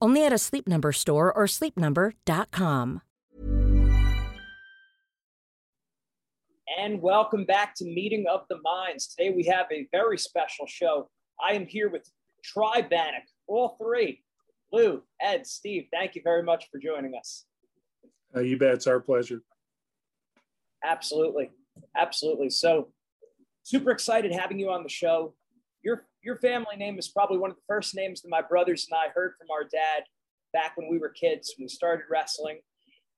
Only 0.00 0.24
at 0.24 0.32
a 0.32 0.38
Sleep 0.38 0.68
Number 0.68 0.92
store 0.92 1.32
or 1.36 1.46
sleepnumber.com. 1.46 3.02
And 6.78 7.02
welcome 7.02 7.44
back 7.44 7.74
to 7.76 7.84
Meeting 7.84 8.26
of 8.30 8.42
the 8.48 8.58
Minds. 8.62 9.08
Today 9.08 9.30
we 9.30 9.44
have 9.44 9.66
a 9.72 9.88
very 9.90 10.16
special 10.16 10.66
show. 10.66 11.10
I 11.44 11.54
am 11.54 11.66
here 11.66 11.90
with 11.90 12.08
Tri 12.44 12.82
Banach, 12.82 13.26
all 13.48 13.76
three. 13.82 14.22
Lou, 14.72 15.02
Ed, 15.20 15.46
Steve, 15.46 15.86
thank 15.92 16.14
you 16.14 16.20
very 16.22 16.42
much 16.44 16.66
for 16.70 16.78
joining 16.78 17.14
us. 17.18 17.46
Uh, 18.36 18.40
you 18.40 18.58
bet. 18.58 18.74
It's 18.74 18.86
our 18.86 19.00
pleasure. 19.00 19.40
Absolutely. 20.84 21.50
Absolutely. 21.96 22.50
So, 22.50 22.92
super 23.64 23.90
excited 23.90 24.32
having 24.32 24.58
you 24.58 24.70
on 24.70 24.82
the 24.84 24.88
show. 24.88 25.34
Your 26.22 26.36
family 26.36 26.76
name 26.76 26.98
is 26.98 27.08
probably 27.08 27.38
one 27.38 27.50
of 27.50 27.56
the 27.56 27.62
first 27.68 27.94
names 27.94 28.22
that 28.22 28.28
my 28.28 28.42
brothers 28.42 28.86
and 28.90 28.98
I 28.98 29.12
heard 29.14 29.34
from 29.38 29.48
our 29.50 29.64
dad 29.64 30.02
back 30.52 30.76
when 30.76 30.88
we 30.90 30.98
were 30.98 31.10
kids 31.10 31.54
when 31.56 31.64
we 31.64 31.68
started 31.68 32.04
wrestling, 32.10 32.58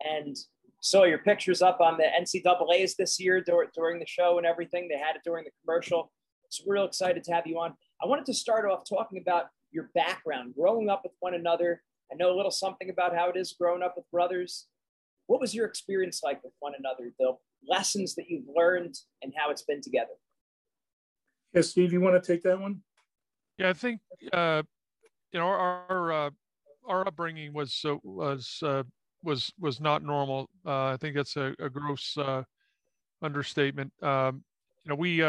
and 0.00 0.36
saw 0.80 1.04
your 1.04 1.18
pictures 1.18 1.62
up 1.62 1.80
on 1.80 1.96
the 1.96 2.04
NCAA's 2.04 2.96
this 2.96 3.20
year 3.20 3.42
during 3.42 3.98
the 3.98 4.06
show 4.06 4.38
and 4.38 4.46
everything. 4.46 4.88
They 4.88 4.98
had 4.98 5.16
it 5.16 5.22
during 5.24 5.44
the 5.44 5.50
commercial. 5.62 6.12
So 6.48 6.64
we're 6.66 6.74
real 6.74 6.84
excited 6.84 7.22
to 7.24 7.32
have 7.32 7.46
you 7.46 7.58
on. 7.58 7.74
I 8.02 8.06
wanted 8.06 8.26
to 8.26 8.34
start 8.34 8.68
off 8.68 8.82
talking 8.88 9.20
about 9.20 9.46
your 9.70 9.90
background, 9.94 10.54
growing 10.56 10.88
up 10.88 11.02
with 11.04 11.12
one 11.20 11.34
another. 11.34 11.82
I 12.10 12.16
know 12.16 12.34
a 12.34 12.36
little 12.36 12.50
something 12.50 12.90
about 12.90 13.14
how 13.14 13.28
it 13.28 13.36
is 13.36 13.54
growing 13.58 13.82
up 13.82 13.94
with 13.96 14.10
brothers. 14.10 14.66
What 15.26 15.40
was 15.40 15.54
your 15.54 15.66
experience 15.66 16.22
like 16.24 16.42
with 16.42 16.54
one 16.58 16.72
another? 16.76 17.12
The 17.20 17.34
lessons 17.68 18.16
that 18.16 18.24
you've 18.28 18.48
learned 18.54 18.96
and 19.22 19.32
how 19.36 19.50
it's 19.50 19.62
been 19.62 19.80
together. 19.80 20.14
Yeah, 21.54 21.62
Steve, 21.62 21.92
you 21.92 22.00
want 22.00 22.20
to 22.20 22.32
take 22.32 22.42
that 22.42 22.60
one? 22.60 22.80
Yeah, 23.60 23.68
I 23.68 23.72
think 23.74 24.00
uh, 24.32 24.62
you 25.32 25.38
know 25.38 25.46
our 25.46 25.84
our, 25.90 26.12
uh, 26.12 26.30
our 26.86 27.06
upbringing 27.06 27.52
was 27.52 27.84
uh, 27.84 27.96
was 28.02 28.58
uh, 28.62 28.84
was 29.22 29.52
was 29.60 29.82
not 29.82 30.02
normal. 30.02 30.48
Uh, 30.64 30.86
I 30.86 30.96
think 30.96 31.14
that's 31.14 31.36
a, 31.36 31.54
a 31.58 31.68
gross 31.68 32.16
uh, 32.16 32.44
understatement. 33.20 33.92
Um, 34.02 34.44
you 34.82 34.88
know, 34.88 34.94
we 34.94 35.22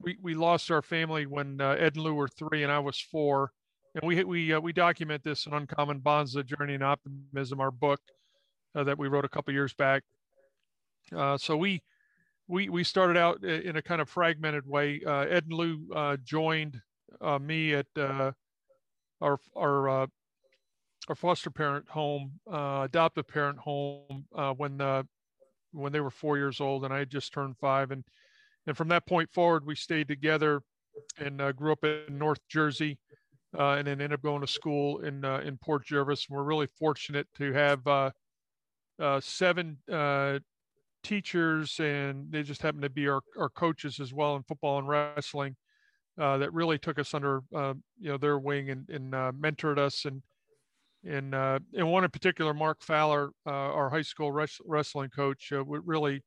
we 0.00 0.18
we 0.20 0.34
lost 0.34 0.72
our 0.72 0.82
family 0.82 1.26
when 1.26 1.60
Ed 1.60 1.94
and 1.94 1.98
Lou 1.98 2.14
were 2.14 2.26
three 2.26 2.64
and 2.64 2.72
I 2.72 2.80
was 2.80 2.98
four, 2.98 3.52
and 3.94 4.02
we 4.02 4.24
we 4.24 4.58
we 4.58 4.72
document 4.72 5.22
this 5.22 5.46
in 5.46 5.54
Uncommon 5.54 6.00
Bonds: 6.00 6.32
The 6.32 6.42
Journey 6.42 6.74
and 6.74 6.82
Optimism, 6.82 7.60
our 7.60 7.70
book 7.70 8.00
that 8.74 8.98
we 8.98 9.06
wrote 9.06 9.24
a 9.24 9.28
couple 9.28 9.54
years 9.54 9.74
back. 9.74 10.02
so 11.36 11.56
we 11.56 11.84
we 12.48 12.68
we 12.68 12.82
started 12.82 13.16
out 13.16 13.44
in 13.44 13.76
a 13.76 13.82
kind 13.82 14.00
of 14.00 14.08
fragmented 14.08 14.66
way. 14.66 15.02
Uh, 15.06 15.20
Ed 15.20 15.44
and 15.44 15.52
Lou 15.52 15.86
uh, 15.94 16.16
joined 16.16 16.82
uh, 17.20 17.38
me 17.38 17.74
at 17.74 17.86
uh, 17.96 18.32
our 19.20 19.38
our 19.56 19.88
uh, 19.88 20.06
our 21.08 21.14
foster 21.14 21.50
parent 21.50 21.88
home, 21.88 22.32
uh, 22.50 22.82
adoptive 22.84 23.28
parent 23.28 23.58
home 23.58 24.24
when 24.56 25.04
when 25.72 25.92
they 25.92 26.00
were 26.00 26.10
four 26.10 26.36
years 26.36 26.60
old, 26.60 26.84
and 26.84 26.92
I 26.92 26.98
had 26.98 27.10
just 27.10 27.32
turned 27.32 27.56
five. 27.58 27.90
And 27.90 28.04
and 28.66 28.76
from 28.76 28.88
that 28.88 29.06
point 29.06 29.30
forward, 29.30 29.66
we 29.66 29.74
stayed 29.74 30.08
together 30.08 30.62
and 31.18 31.38
grew 31.56 31.72
up 31.72 31.84
in 31.84 32.18
North 32.18 32.40
Jersey, 32.48 32.98
and 33.52 33.86
then 33.86 34.00
ended 34.00 34.14
up 34.14 34.22
going 34.22 34.40
to 34.40 34.46
school 34.46 34.98
in 35.00 35.24
in 35.24 35.58
Port 35.58 35.84
Jervis. 35.84 36.26
And 36.28 36.36
we're 36.36 36.44
really 36.44 36.68
fortunate 36.78 37.28
to 37.36 37.52
have 37.52 39.22
seven 39.22 39.78
teachers 41.02 41.80
and 41.80 42.30
they 42.30 42.42
just 42.42 42.62
happen 42.62 42.80
to 42.80 42.90
be 42.90 43.08
our, 43.08 43.22
our 43.38 43.48
coaches 43.48 44.00
as 44.00 44.12
well 44.12 44.36
in 44.36 44.42
football 44.42 44.78
and 44.78 44.88
wrestling 44.88 45.56
uh, 46.20 46.36
that 46.38 46.52
really 46.52 46.78
took 46.78 46.98
us 46.98 47.14
under 47.14 47.42
uh, 47.54 47.74
you 47.98 48.10
know 48.10 48.18
their 48.18 48.38
wing 48.38 48.70
and, 48.70 48.88
and 48.90 49.14
uh, 49.14 49.32
mentored 49.32 49.78
us 49.78 50.04
and 50.04 50.22
and 51.04 51.34
uh, 51.34 51.58
and 51.74 51.90
one 51.90 52.04
in 52.04 52.10
particular 52.10 52.52
Mark 52.52 52.82
Fowler 52.82 53.30
uh, 53.46 53.50
our 53.50 53.88
high 53.88 54.02
school 54.02 54.30
res- 54.30 54.60
wrestling 54.66 55.10
coach 55.10 55.50
really 55.66 56.22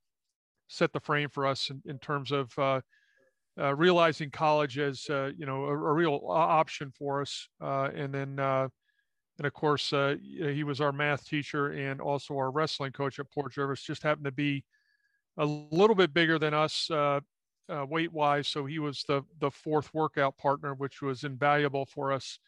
set 0.68 0.92
the 0.94 1.00
frame 1.00 1.30
for 1.30 1.46
us 1.46 1.70
in, 1.70 1.82
in 1.86 2.00
terms 2.00 2.32
of 2.32 2.82
realizing 3.78 4.32
college 4.32 4.80
as 4.80 5.06
you 5.09 5.46
know 5.46 5.66
a, 5.66 5.72
a, 5.72 5.94
real 5.94 6.22
option 6.28 6.92
for 6.98 7.22
us 7.22 7.48
and 7.62 8.14
then 8.14 8.40
and 9.40 9.48
of 9.48 9.53
course, 9.53 9.90
he 9.90 10.64
was 10.64 10.80
our 10.80 10.92
math 10.92 11.26
teacher 11.26 11.72
and 11.72 12.00
also 12.00 12.36
our 12.36 12.52
wrestling 12.52 12.92
coach 12.92 13.18
at 13.18 13.32
Port 13.32 13.52
Jervis. 13.52 13.82
Just 13.82 14.03
happened 14.03 14.26
to 14.26 14.32
be 14.32 14.64
a 15.38 15.46
little 15.46 15.96
bit 15.96 16.14
bigger 16.14 16.38
than 16.38 16.53
us 16.53 16.90
uh, 16.92 17.20
uh, 17.69 17.85
weight 17.88 18.12
wise, 18.12 18.47
so 18.47 18.66
he 18.66 18.79
was 18.79 19.03
the 19.07 19.24
the 19.40 19.51
fourth 19.51 19.94
workout 19.94 20.38
partner, 20.38 20.74
which 20.74 21.01
was 21.01 21.24
invaluable 21.24 21.85
for 21.85 22.12
us. 22.12 22.40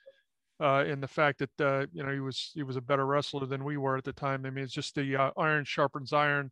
Uh, 0.57 0.85
in 0.87 1.01
the 1.01 1.07
fact 1.07 1.39
that 1.39 1.61
uh, 1.61 1.85
you 1.91 2.01
know 2.01 2.13
he 2.13 2.19
was 2.19 2.51
he 2.53 2.63
was 2.63 2.77
a 2.77 2.81
better 2.81 3.05
wrestler 3.05 3.45
than 3.45 3.63
we 3.63 3.77
were 3.77 3.97
at 3.97 4.05
the 4.05 4.13
time. 4.13 4.45
I 4.45 4.49
mean, 4.49 4.63
it's 4.63 4.73
just 4.73 4.95
the 4.95 5.15
uh, 5.15 5.31
iron 5.37 5.65
sharpens 5.65 6.13
iron, 6.13 6.51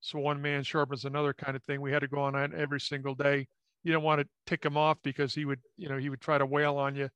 so 0.00 0.18
one 0.18 0.40
man 0.40 0.62
sharpens 0.62 1.04
another 1.04 1.34
kind 1.34 1.56
of 1.56 1.62
thing. 1.64 1.80
We 1.80 1.92
had 1.92 2.00
to 2.00 2.08
go 2.08 2.20
on 2.20 2.54
every 2.54 2.80
single 2.80 3.14
day. 3.14 3.46
You 3.82 3.92
don't 3.92 4.02
want 4.02 4.22
to 4.22 4.28
tick 4.46 4.64
him 4.64 4.78
off 4.78 4.98
because 5.02 5.34
he 5.34 5.44
would 5.44 5.60
you 5.76 5.88
know 5.88 5.98
he 5.98 6.08
would 6.08 6.22
try 6.22 6.38
to 6.38 6.46
wail 6.46 6.78
on 6.78 6.96
you 6.96 7.10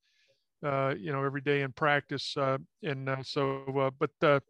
uh, 0.64 0.94
you 0.98 1.12
know, 1.12 1.24
every 1.24 1.40
day 1.40 1.62
in 1.62 1.72
practice. 1.72 2.36
Uh, 2.36 2.58
and 2.82 3.08
uh, 3.08 3.22
so, 3.22 3.92
but 3.98 4.42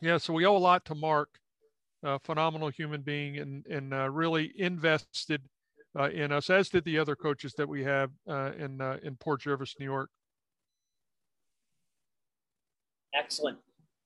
yeah, 0.00 0.18
so 0.18 0.32
we 0.32 0.46
owe 0.46 0.56
a 0.56 0.58
lot 0.58 0.84
to 0.86 0.94
Mark, 0.94 1.28
a 2.02 2.18
phenomenal 2.20 2.68
human 2.68 3.02
being, 3.02 3.38
and 3.38 3.66
and 3.66 3.92
uh, 3.94 4.08
really 4.10 4.52
invested 4.56 5.42
uh, 5.98 6.10
in 6.10 6.32
us, 6.32 6.50
as 6.50 6.68
did 6.68 6.84
the 6.84 6.98
other 6.98 7.16
coaches 7.16 7.54
that 7.54 7.68
we 7.68 7.84
have 7.84 8.10
uh, 8.28 8.52
in 8.58 8.80
uh, 8.80 8.98
in 9.02 9.16
Port 9.16 9.42
Jervis, 9.42 9.74
New 9.78 9.86
York. 9.86 10.10
Excellent. 13.14 13.58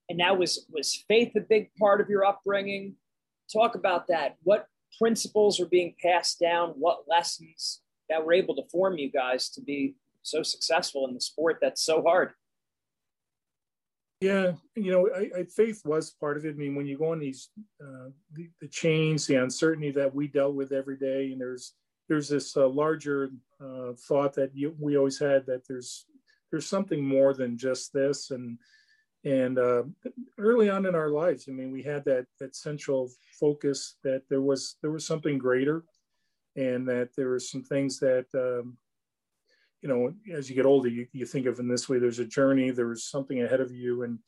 And 0.09 0.19
now 0.19 0.35
was 0.35 0.67
was 0.71 1.05
faith 1.09 1.33
a 1.37 1.41
big 1.41 1.71
part 1.79 2.01
of 2.01 2.09
your 2.09 2.25
upbringing? 2.25 2.97
Talk 3.53 3.75
about 3.75 4.07
that. 4.09 4.37
What 4.43 4.67
principles 4.99 5.61
are 5.61 5.67
being 5.67 5.95
passed 6.03 6.41
down? 6.41 6.71
What 6.71 7.05
lessons 7.09 7.81
that 8.09 8.25
were 8.25 8.33
able 8.33 8.55
to 8.57 8.63
form 8.71 8.99
you 8.99 9.11
guys 9.11 9.49
to 9.51 9.61
be 9.61 9.95
so 10.23 10.43
successful 10.43 11.07
in 11.07 11.15
the 11.15 11.21
sport 11.21 11.59
that's 11.61 11.83
so 11.83 12.03
hard. 12.03 12.33
Yeah, 14.21 14.53
you 14.75 14.91
know, 14.91 15.11
I, 15.15 15.41
I, 15.41 15.45
faith 15.45 15.83
was 15.85 16.13
part 16.13 16.37
of 16.37 16.47
it. 16.47 16.55
I 16.55 16.59
mean, 16.59 16.75
when 16.75 16.87
you 16.87 16.97
go 16.97 17.13
on 17.13 17.19
these 17.19 17.51
uh, 17.83 18.11
the, 18.33 18.49
the 18.61 18.69
chains, 18.69 19.27
the 19.27 19.37
uncertainty 19.37 19.91
that 19.93 20.15
we 20.15 20.29
dealt 20.29 20.55
with 20.55 20.73
every 20.73 20.97
day, 20.97 21.33
and 21.33 21.41
there's 21.41 21.75
there's 22.09 22.29
this 22.29 22.57
uh, 22.57 22.69
larger 22.69 23.31
uh, 23.61 23.93
thought 24.09 24.35
that 24.35 24.51
you, 24.55 24.75
we 24.79 24.97
always 24.97 25.19
had 25.19 25.47
that 25.47 25.67
there's 25.67 26.07
there's 26.51 26.69
something 26.69 27.05
more 27.05 27.35
than 27.35 27.59
just 27.59 27.93
this 27.93 28.31
and 28.31 28.59
and 29.25 29.59
uh, 29.59 29.83
early 30.39 30.69
on 30.69 30.87
in 30.87 30.95
our 30.95 31.09
lives 31.09 31.47
i 31.49 31.53
mean 31.53 31.73
we 31.73 31.83
had 31.83 32.05
that 32.05 32.27
that 32.39 32.55
central 32.55 33.11
focus 33.41 33.97
that 34.05 34.23
there 34.29 34.43
was 34.43 34.77
there 34.83 34.91
was 34.91 35.07
something 35.07 35.39
greater 35.39 35.83
and 36.57 36.87
that 36.87 37.09
there 37.17 37.29
were 37.29 37.41
some 37.41 37.63
things 37.63 37.99
that 37.99 38.27
um, 38.35 38.77
you 39.85 39.89
know 39.89 40.13
as 40.37 40.51
you 40.51 40.57
get 40.57 40.67
older 40.67 40.89
you, 40.89 41.07
you 41.13 41.27
think 41.27 41.47
of 41.47 41.61
in 41.61 41.69
this 41.69 41.89
way 41.89 42.01
there's 42.01 42.19
a 42.19 42.25
journey 42.25 42.73
there's 42.73 43.05
something 43.05 43.43
ahead 43.43 43.61
of 43.61 43.71
you. 43.71 44.03
And 44.03 44.19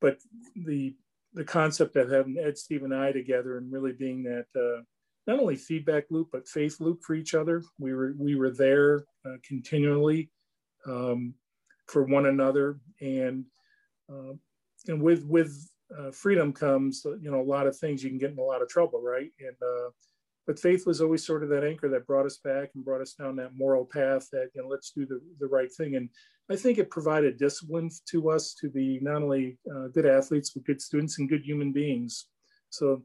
but 0.00 0.18
the 0.56 0.96
the 1.34 1.44
concept 1.44 1.94
of 1.96 2.10
having 2.10 2.38
ed 2.38 2.56
steve 2.56 2.84
and 2.84 2.94
i 2.94 3.12
together 3.12 3.58
and 3.58 3.72
really 3.72 3.92
being 3.92 4.22
that 4.22 4.46
uh, 4.56 4.82
not 5.26 5.40
only 5.40 5.56
feedback 5.56 6.04
loop 6.10 6.28
but 6.32 6.48
faith 6.48 6.80
loop 6.80 7.02
for 7.02 7.14
each 7.14 7.34
other. 7.34 7.62
We 7.78 7.94
were 7.94 8.14
we 8.18 8.34
were 8.34 8.50
there 8.50 9.04
uh, 9.24 9.36
continually 9.46 10.30
um, 10.86 11.34
for 11.86 12.04
one 12.04 12.26
another. 12.26 12.78
And 13.00 13.46
uh, 14.12 14.34
and 14.86 15.02
with 15.02 15.24
with 15.24 15.68
uh, 15.96 16.10
freedom 16.10 16.52
comes 16.52 17.04
you 17.20 17.30
know 17.30 17.40
a 17.40 17.42
lot 17.42 17.66
of 17.66 17.76
things 17.76 18.02
you 18.02 18.10
can 18.10 18.18
get 18.18 18.32
in 18.32 18.38
a 18.38 18.42
lot 18.42 18.62
of 18.62 18.68
trouble 18.68 19.02
right? 19.02 19.30
And 19.40 19.56
uh, 19.62 19.90
but 20.46 20.58
faith 20.58 20.86
was 20.86 21.00
always 21.00 21.26
sort 21.26 21.42
of 21.42 21.48
that 21.48 21.64
anchor 21.64 21.88
that 21.88 22.06
brought 22.06 22.26
us 22.26 22.38
back 22.38 22.70
and 22.74 22.84
brought 22.84 23.00
us 23.00 23.14
down 23.14 23.36
that 23.36 23.56
moral 23.56 23.84
path 23.84 24.28
that 24.30 24.50
you 24.54 24.62
know 24.62 24.68
let's 24.68 24.90
do 24.90 25.06
the, 25.06 25.20
the 25.40 25.46
right 25.46 25.72
thing. 25.72 25.96
And 25.96 26.08
i 26.50 26.56
think 26.56 26.76
it 26.76 26.90
provided 26.90 27.38
discipline 27.38 27.90
to 28.10 28.30
us 28.30 28.54
to 28.60 28.68
be 28.68 28.98
not 29.00 29.22
only 29.22 29.56
uh, 29.74 29.88
good 29.88 30.06
athletes 30.06 30.50
but 30.50 30.64
good 30.64 30.80
students 30.80 31.18
and 31.18 31.28
good 31.28 31.42
human 31.42 31.72
beings. 31.72 32.26
So 32.70 33.02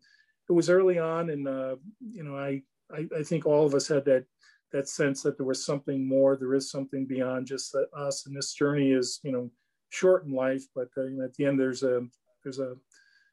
it 0.49 0.53
was 0.53 0.69
early 0.69 0.99
on 0.99 1.29
and 1.29 1.47
uh, 1.47 1.75
you 2.11 2.23
know 2.23 2.37
I, 2.37 2.61
I, 2.91 3.07
I 3.19 3.23
think 3.23 3.45
all 3.45 3.65
of 3.65 3.73
us 3.73 3.87
had 3.87 4.05
that 4.05 4.25
that 4.71 4.87
sense 4.87 5.23
that 5.23 5.37
there 5.37 5.47
was 5.47 5.65
something 5.65 6.07
more 6.07 6.35
there 6.35 6.53
is 6.53 6.69
something 6.69 7.05
beyond 7.05 7.47
just 7.47 7.75
us. 7.95 8.25
And 8.25 8.35
this 8.35 8.53
journey 8.53 8.91
is 8.91 9.19
you 9.23 9.31
know 9.31 9.49
short 9.89 10.25
in 10.25 10.33
life 10.33 10.63
but 10.75 10.89
uh, 10.97 11.05
you 11.05 11.17
know, 11.17 11.25
at 11.25 11.33
the 11.35 11.45
end 11.45 11.59
there's 11.59 11.83
a 11.83 12.01
there's 12.43 12.59
a, 12.59 12.75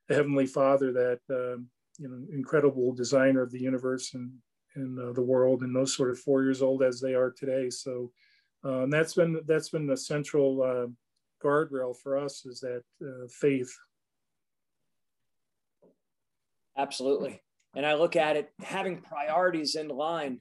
a 0.08 0.14
heavenly 0.14 0.46
father 0.46 0.92
that 0.92 1.20
um, 1.30 1.68
you 1.98 2.08
know 2.08 2.18
incredible 2.32 2.92
designer 2.92 3.42
of 3.42 3.50
the 3.50 3.60
universe 3.60 4.14
and 4.14 4.32
and 4.74 4.98
uh, 4.98 5.12
the 5.12 5.22
world 5.22 5.62
and 5.62 5.74
those 5.74 5.96
sort 5.96 6.10
of 6.10 6.18
four 6.18 6.42
years 6.42 6.60
old 6.60 6.82
as 6.82 7.00
they 7.00 7.14
are 7.14 7.30
today. 7.30 7.70
So 7.70 8.12
uh, 8.64 8.82
and 8.82 8.92
that's 8.92 9.14
been 9.14 9.40
that's 9.46 9.70
been 9.70 9.86
the 9.86 9.96
central 9.96 10.62
uh, 10.62 10.86
guardrail 11.44 11.96
for 11.96 12.18
us 12.18 12.44
is 12.44 12.60
that 12.60 12.82
uh, 13.02 13.26
faith. 13.28 13.74
Absolutely. 16.76 17.40
And 17.74 17.84
i 17.84 17.94
look 17.94 18.16
at 18.16 18.36
it 18.36 18.50
having 18.62 19.02
priorities 19.02 19.74
in 19.74 19.88
line 19.88 20.40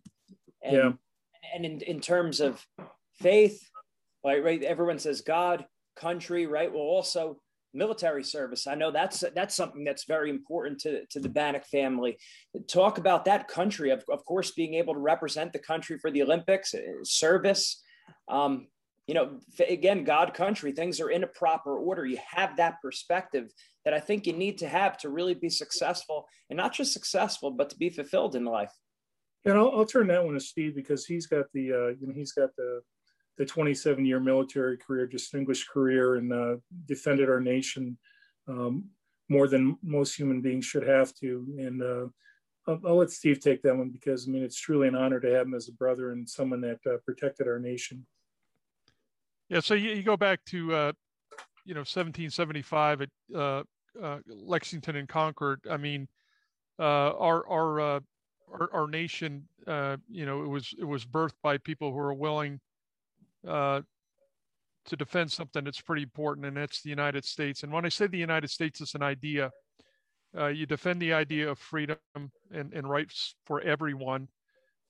and, 0.64 0.76
yeah. 0.76 0.92
and 1.54 1.66
in, 1.66 1.82
in 1.82 2.00
terms 2.00 2.40
of 2.40 2.66
faith 3.20 3.62
right 4.26 4.42
right 4.42 4.64
everyone 4.64 5.00
says 5.00 5.20
god 5.20 5.66
country 5.96 6.46
right? 6.46 6.72
Well 6.72 6.82
also 6.82 7.38
military 7.76 8.24
service. 8.24 8.68
I 8.68 8.76
know 8.76 8.92
that's 8.92 9.24
that's 9.36 9.56
something 9.56 9.84
that's 9.84 10.06
very 10.06 10.30
important 10.30 10.80
to, 10.82 11.06
to 11.08 11.20
the 11.20 11.30
Banach 11.30 11.66
family. 11.66 12.18
Talk 12.68 12.98
about 12.98 13.26
that 13.26 13.48
country, 13.48 13.92
of, 13.92 14.04
of 14.12 14.24
course, 14.26 14.52
being 14.52 14.76
able 14.76 14.94
to 14.94 15.00
represent 15.00 15.54
the 15.54 15.60
country 15.60 15.98
for 16.00 16.12
the 16.12 16.24
Olympics, 16.24 16.74
uh, 16.74 16.80
service. 17.04 17.84
Um, 18.28 18.68
you 19.08 19.14
know, 19.14 19.40
again, 19.68 20.04
God 20.04 20.34
country, 20.34 20.72
things 20.72 21.00
are 21.00 21.12
in 21.12 21.24
a 21.24 21.28
proper 21.28 21.78
order. 21.78 22.06
You 22.06 22.18
have 22.28 22.58
that 22.58 22.82
perspective 22.82 23.52
that 23.84 23.94
I 23.94 24.00
think 24.00 24.26
you 24.26 24.34
need 24.34 24.58
to 24.60 24.68
have 24.68 24.98
to 25.00 25.10
really 25.10 25.36
be 25.36 25.50
successful 25.50 26.28
and 26.50 26.58
not 26.58 26.74
just 26.74 26.92
successful, 26.92 27.52
but 27.52 27.70
to 27.70 27.78
be 27.78 27.92
fulfilled 27.92 28.36
in 28.36 28.46
life. 28.46 28.72
And 29.46 29.60
I'll, 29.60 29.72
I'll 29.76 29.86
turn 29.86 30.08
that 30.08 30.26
one 30.26 30.34
to 30.34 30.40
Steve 30.40 30.74
because 30.74 31.06
he's 31.06 31.28
got 31.28 31.46
the, 31.54 31.72
uh, 31.72 31.88
you 32.00 32.08
know, 32.08 32.14
he's 32.16 32.32
got 32.32 32.50
the, 32.58 32.82
the 33.38 33.46
27 33.46 34.06
year 34.06 34.20
military 34.20 34.78
career, 34.78 35.08
distinguished 35.08 35.70
career, 35.70 36.16
and 36.16 36.32
uh, 36.32 36.56
defended 36.86 37.30
our 37.30 37.40
nation 37.40 37.98
um, 38.48 38.86
more 39.30 39.48
than 39.48 39.78
most 39.84 40.16
human 40.16 40.42
beings 40.42 40.66
should 40.66 40.88
have 40.88 41.14
to. 41.16 41.46
And 41.58 41.82
uh, 41.82 42.06
I'll, 42.68 42.80
I'll, 42.86 42.98
let 42.98 43.12
Steve 43.12 43.40
take 43.40 43.62
that 43.64 43.76
one 43.76 43.90
because 43.90 44.28
I 44.28 44.32
mean, 44.32 44.44
it's 44.44 44.60
truly 44.60 44.88
an 44.88 44.96
honor 44.96 45.20
to 45.20 45.34
have 45.34 45.48
him 45.48 45.54
as 45.54 45.68
a 45.68 45.74
brother 45.74 46.12
and 46.12 46.30
someone 46.30 46.62
that 46.62 46.80
uh, 46.86 46.98
protected 47.06 47.48
our 47.48 47.60
nation. 47.60 48.06
Yeah. 49.50 49.60
So 49.60 49.74
you, 49.74 49.92
you 49.92 50.04
go 50.04 50.18
back 50.18 50.44
to, 50.46 50.74
uh, 50.74 50.92
you 51.66 51.74
know, 51.74 51.82
1775 51.82 53.02
at 53.02 53.10
uh, 53.36 53.64
uh, 54.02 54.20
Lexington 54.28 54.96
and 54.96 55.10
Concord. 55.10 55.60
I 55.70 55.78
mean, 55.78 56.08
our, 56.80 57.48
our, 57.48 57.80
our, 57.82 58.02
our 58.72 58.88
nation, 58.88 59.48
you 59.68 60.26
know, 60.26 60.44
it 60.44 60.48
was, 60.48 60.74
it 60.80 60.86
was 60.86 61.06
birthed 61.06 61.36
by 61.44 61.58
people 61.58 61.92
who 61.92 62.00
are 62.00 62.14
willing 62.14 62.60
uh, 63.48 63.82
to 64.86 64.96
defend 64.96 65.32
something 65.32 65.64
that's 65.64 65.82
pretty 65.82 66.04
important, 66.04 66.46
and 66.46 66.58
that's 66.58 66.82
the 66.82 66.90
United 66.90 67.26
States. 67.26 67.64
And 67.64 67.72
when 67.72 67.86
I 67.86 67.90
say 67.90 68.08
the 68.08 68.18
United 68.18 68.50
States, 68.50 68.82
it's 68.82 68.96
an 68.96 69.04
idea. 69.04 69.52
Uh, 70.38 70.48
you 70.48 70.66
defend 70.66 71.02
the 71.02 71.14
idea 71.14 71.50
of 71.50 71.58
freedom 71.58 71.98
and, 72.52 72.74
and 72.74 72.90
rights 72.90 73.36
for 73.46 73.62
everyone. 73.62 74.28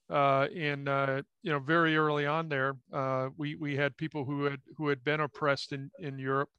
Uh, 0.10 0.48
and 0.56 0.88
uh, 0.88 1.22
you 1.42 1.52
know, 1.52 1.60
very 1.60 1.98
early 1.98 2.25
on 2.25 2.48
there, 2.48 2.75
uh, 2.94 3.30
we 3.38 3.56
we 3.56 3.75
had 3.75 3.98
people 3.98 4.24
who 4.24 4.44
had 4.44 4.60
who 4.78 4.88
had 4.88 5.04
been 5.04 5.22
oppressed 5.22 5.72
in 5.72 5.90
in 6.00 6.19
Europe, 6.19 6.50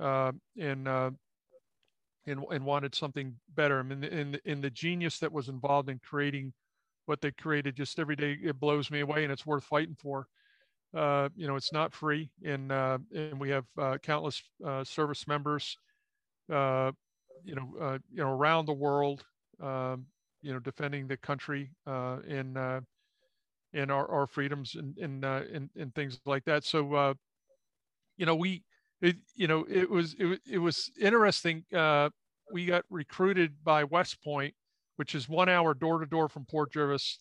uh, 0.00 0.30
and 0.56 0.86
and 2.26 2.44
and 2.52 2.64
wanted 2.64 2.94
something 2.94 3.34
better. 3.54 3.80
I 3.80 3.82
mean, 3.82 4.04
in 4.04 4.38
in 4.44 4.60
the 4.60 4.70
genius 4.70 5.18
that 5.18 5.32
was 5.32 5.48
involved 5.48 5.88
in 5.88 5.98
creating 5.98 6.52
what 7.06 7.20
they 7.20 7.30
created, 7.32 7.74
just 7.74 7.98
every 7.98 8.16
day 8.16 8.36
it 8.42 8.60
blows 8.60 8.90
me 8.90 9.00
away, 9.00 9.24
and 9.24 9.32
it's 9.32 9.46
worth 9.46 9.64
fighting 9.64 9.96
for. 9.98 10.26
Uh, 10.94 11.28
you 11.36 11.46
know, 11.46 11.54
it's 11.54 11.72
not 11.72 11.92
free, 11.92 12.30
and 12.44 12.72
uh, 12.72 12.96
and 13.14 13.38
we 13.38 13.50
have 13.50 13.66
uh, 13.76 13.98
countless 14.02 14.42
uh, 14.64 14.82
service 14.82 15.28
members, 15.28 15.76
uh, 16.50 16.90
you 17.44 17.54
know, 17.54 17.74
uh, 17.78 17.98
you 18.10 18.22
know, 18.22 18.30
around 18.30 18.64
the 18.64 18.72
world, 18.72 19.22
um, 19.62 20.06
you 20.40 20.50
know, 20.50 20.58
defending 20.58 21.06
the 21.06 21.16
country 21.18 21.70
and 21.86 22.56
and 23.74 23.92
our, 23.92 24.10
our 24.10 24.26
freedoms 24.26 24.76
and 24.76 24.96
and, 24.96 25.24
and 25.24 25.68
and 25.76 25.94
things 25.94 26.18
like 26.24 26.44
that. 26.46 26.64
So, 26.64 27.14
you 28.16 28.24
know, 28.24 28.34
we, 28.34 28.64
it, 29.02 29.16
you 29.34 29.46
know, 29.46 29.66
it 29.68 29.90
was 29.90 30.16
it, 30.18 30.40
it 30.50 30.58
was 30.58 30.90
interesting. 30.98 31.64
we 32.50 32.64
got 32.64 32.84
recruited 32.88 33.62
by 33.62 33.84
West 33.84 34.24
Point, 34.24 34.54
which 34.96 35.14
is 35.14 35.28
one 35.28 35.50
hour 35.50 35.74
door 35.74 35.98
to 35.98 36.06
door 36.06 36.30
from 36.30 36.46
Port 36.46 36.72
Jervis 36.72 37.18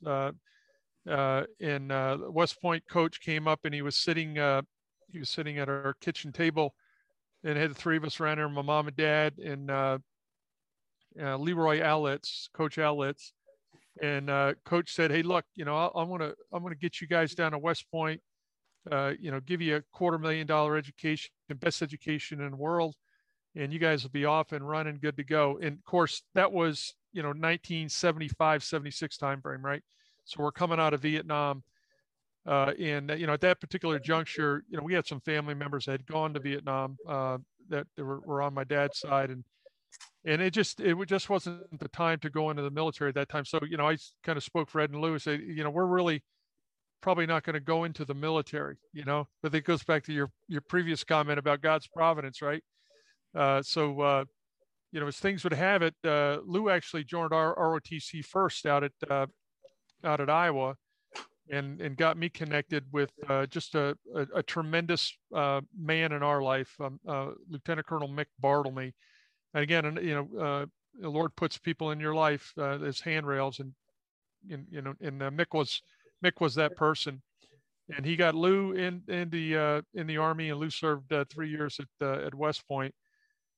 uh, 1.08 1.44
and 1.62 1.92
uh, 1.92 2.18
West 2.30 2.62
Point 2.62 2.84
coach 2.90 3.22
came 3.22 3.48
up 3.48 3.62
and 3.64 3.74
he 3.74 3.82
was 3.82 3.96
sitting 3.96 4.38
uh, 4.38 4.62
he 5.10 5.20
was 5.20 5.30
sitting 5.30 5.58
at 5.58 5.70
our 5.70 5.96
kitchen 6.02 6.32
table 6.32 6.74
and 7.44 7.58
had 7.58 7.72
the 7.72 7.76
three 7.76 7.98
of 7.98 8.04
us 8.04 8.20
around 8.20 8.38
there, 8.38 8.50
my 8.50 8.62
mom 8.62 8.88
and 8.88 8.98
dad 8.98 9.38
and 9.38 9.72
uh, 9.72 9.98
uh, 11.22 11.38
Leroy 11.38 11.80
Alitz, 11.80 12.50
Coach 12.54 12.76
Alitz, 12.78 13.32
and 14.02 14.30
uh, 14.30 14.54
Coach 14.66 14.94
said, 14.94 15.12
"Hey, 15.12 15.24
look, 15.24 15.46
you 15.56 15.66
know, 15.66 15.76
I, 15.76 16.04
want 16.04 16.22
to 16.22 16.36
I'm 16.52 16.68
to 16.68 16.76
get 16.76 17.00
you 17.00 17.08
guys 17.08 17.34
down 17.34 17.52
to 17.52 17.58
West 17.58 17.90
Point, 17.90 18.22
you 18.92 19.32
know, 19.32 19.40
give 19.46 19.62
you 19.62 19.78
a 19.78 19.82
quarter 19.94 20.18
million 20.18 20.46
dollar 20.46 20.78
education, 20.78 21.32
best 21.60 21.82
education 21.82 22.42
in 22.42 22.52
the 22.52 22.58
world, 22.58 22.96
and 23.56 23.72
you 23.72 23.80
guys 23.80 24.04
will 24.04 24.12
be 24.12 24.26
off 24.26 24.52
and 24.52 24.68
running, 24.68 25.00
good 25.02 25.18
to 25.18 25.24
go." 25.24 25.58
And 25.62 25.78
of 25.78 25.86
course, 25.86 26.22
that 26.36 26.52
was 26.52 26.96
you 27.14 27.22
know 27.22 27.30
1975, 27.30 28.64
76 28.64 29.18
timeframe, 29.18 29.64
right? 29.64 29.82
So 30.28 30.44
we're 30.44 30.52
coming 30.52 30.80
out 30.80 30.94
of 30.94 31.02
Vietnam. 31.02 31.64
Uh, 32.46 32.74
and 32.80 33.10
you 33.18 33.28
know, 33.28 33.34
at 33.34 33.42
that 33.42 33.60
particular 33.60 34.00
juncture, 34.00 34.64
you 34.70 34.78
know, 34.78 34.84
we 34.84 34.94
had 34.94 35.06
some 35.06 35.20
family 35.20 35.54
members 35.54 35.86
that 35.86 35.92
had 35.92 36.06
gone 36.06 36.34
to 36.34 36.40
Vietnam 36.40 36.98
uh, 37.08 37.38
that 37.70 37.88
were, 37.98 38.20
were, 38.22 38.42
on 38.42 38.54
my 38.54 38.64
dad's 38.64 39.00
side, 39.00 39.30
and 39.30 39.44
and 40.24 40.42
it 40.42 40.52
just 40.52 40.80
it 40.80 40.96
just 41.08 41.30
wasn't 41.30 41.80
the 41.80 41.90
time 41.90 42.20
to 42.20 42.30
go 42.30 42.50
into 42.50 42.62
the 42.62 42.72
military 42.72 43.10
at 43.10 43.16
that 43.16 43.28
time. 43.28 43.44
So 43.44 43.60
you 43.70 43.76
know, 43.76 43.90
I 43.90 43.98
kind 44.24 44.38
of 44.38 44.44
spoke 44.44 44.70
for 44.70 44.80
Ed 44.80 44.92
and 44.92 45.02
Lewis. 45.02 45.26
You 45.26 45.62
know, 45.62 45.70
we're 45.70 45.86
really 45.86 46.24
probably 47.02 47.26
not 47.26 47.44
going 47.44 47.56
to 47.56 47.60
go 47.60 47.84
into 47.84 48.06
the 48.06 48.14
military. 48.14 48.78
You 48.94 49.04
know, 49.04 49.28
but 49.44 49.54
it 49.54 49.66
goes 49.66 49.84
back 49.84 50.06
to 50.06 50.14
your 50.14 50.32
your 50.48 50.62
previous 50.62 51.04
comment 51.04 51.40
about 51.40 51.62
God's 51.62 51.88
providence, 51.88 52.42
right? 52.42 52.64
Uh, 53.36 53.62
so 53.62 54.00
uh, 54.00 54.26
you 54.94 55.02
know, 55.02 55.08
as 55.08 55.18
things 55.18 55.44
would 55.44 55.54
have 55.54 55.82
it, 55.82 55.96
uh, 56.06 56.38
Lou 56.46 56.70
actually 56.70 57.04
joined 57.04 57.34
our 57.34 57.56
ROTC 57.56 58.24
first 58.24 58.66
out 58.66 58.86
at 58.86 58.94
uh, 59.10 59.26
out 60.04 60.22
at 60.22 60.30
Iowa, 60.30 60.76
and 61.50 61.80
and 61.82 61.98
got 61.98 62.18
me 62.18 62.30
connected 62.30 62.86
with 62.92 63.12
uh, 63.30 63.46
just 63.46 63.76
a, 63.76 63.98
a, 64.16 64.28
a 64.36 64.44
tremendous 64.44 65.14
uh, 65.34 65.62
man 65.78 66.12
in 66.12 66.24
our 66.24 66.42
life, 66.42 66.74
um, 66.80 67.00
uh, 67.08 67.28
Lieutenant 67.50 67.88
Colonel 67.88 68.10
Mick 68.10 68.26
Bartlemy. 68.42 68.94
And 69.54 69.64
again, 69.64 69.98
you 70.02 70.16
know, 70.16 70.40
uh, 70.40 70.66
the 71.00 71.10
Lord 71.10 71.36
puts 71.36 71.58
people 71.58 71.92
in 71.92 72.00
your 72.00 72.14
life 72.14 72.52
uh, 72.58 72.80
as 72.84 73.00
handrails, 73.00 73.60
and, 73.60 73.74
and 74.50 74.66
you 74.70 74.82
know, 74.82 74.94
and 75.02 75.24
uh, 75.24 75.32
Mick 75.32 75.54
was 75.54 75.82
Mick 76.24 76.42
was 76.42 76.56
that 76.56 76.76
person. 76.76 77.22
And 77.96 78.06
he 78.06 78.18
got 78.18 78.36
Lou 78.36 78.74
in 78.74 79.02
in 79.08 79.30
the 79.30 79.84
in 79.94 80.08
the 80.08 80.18
army, 80.18 80.50
and 80.50 80.60
Lou 80.60 80.70
served 80.70 81.14
three 81.30 81.50
years 81.50 81.80
at 81.80 82.08
at 82.08 82.36
West 82.36 82.68
Point, 82.68 82.94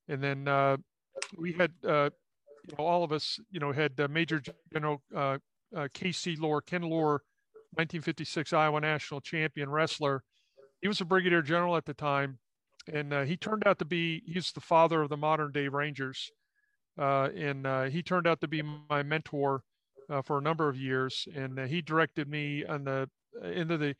and 0.07 0.23
then 0.23 0.77
we 1.35 1.53
had 1.53 1.71
you 1.83 1.89
know, 2.77 2.85
all 2.85 3.03
of 3.03 3.11
us, 3.11 3.39
you 3.49 3.59
know, 3.59 3.71
had 3.71 3.97
Major 4.11 4.39
General 4.71 5.01
uh, 5.75 5.87
K.C. 5.93 6.35
Leuer, 6.35 6.61
Ken 6.65 6.81
Leuer 6.81 7.19
1956 7.73 8.53
Iowa 8.53 8.81
national 8.81 9.21
champion 9.21 9.69
wrestler. 9.69 10.23
He 10.81 10.87
was 10.87 11.01
a 11.01 11.05
brigadier 11.05 11.41
general 11.41 11.75
at 11.75 11.85
the 11.85 11.93
time, 11.93 12.39
and 12.91 13.13
uh, 13.13 13.23
he 13.23 13.37
turned 13.37 13.63
out 13.65 13.79
to 13.79 13.85
be 13.85 14.23
he's 14.25 14.51
the 14.51 14.61
father 14.61 15.01
of 15.01 15.09
the 15.09 15.17
modern 15.17 15.51
day 15.51 15.67
Rangers, 15.67 16.31
uh, 16.97 17.29
and 17.35 17.67
uh, 17.67 17.83
he 17.83 18.01
turned 18.01 18.27
out 18.27 18.41
to 18.41 18.47
be 18.47 18.63
my 18.89 19.03
mentor 19.03 19.63
uh, 20.09 20.21
for 20.21 20.39
a 20.39 20.41
number 20.41 20.67
of 20.67 20.77
years, 20.77 21.27
and 21.35 21.59
uh, 21.59 21.65
he 21.65 21.81
directed 21.81 22.27
me 22.27 22.65
on 22.65 22.85
the 22.85 23.09
into 23.43 23.77
the 23.77 23.95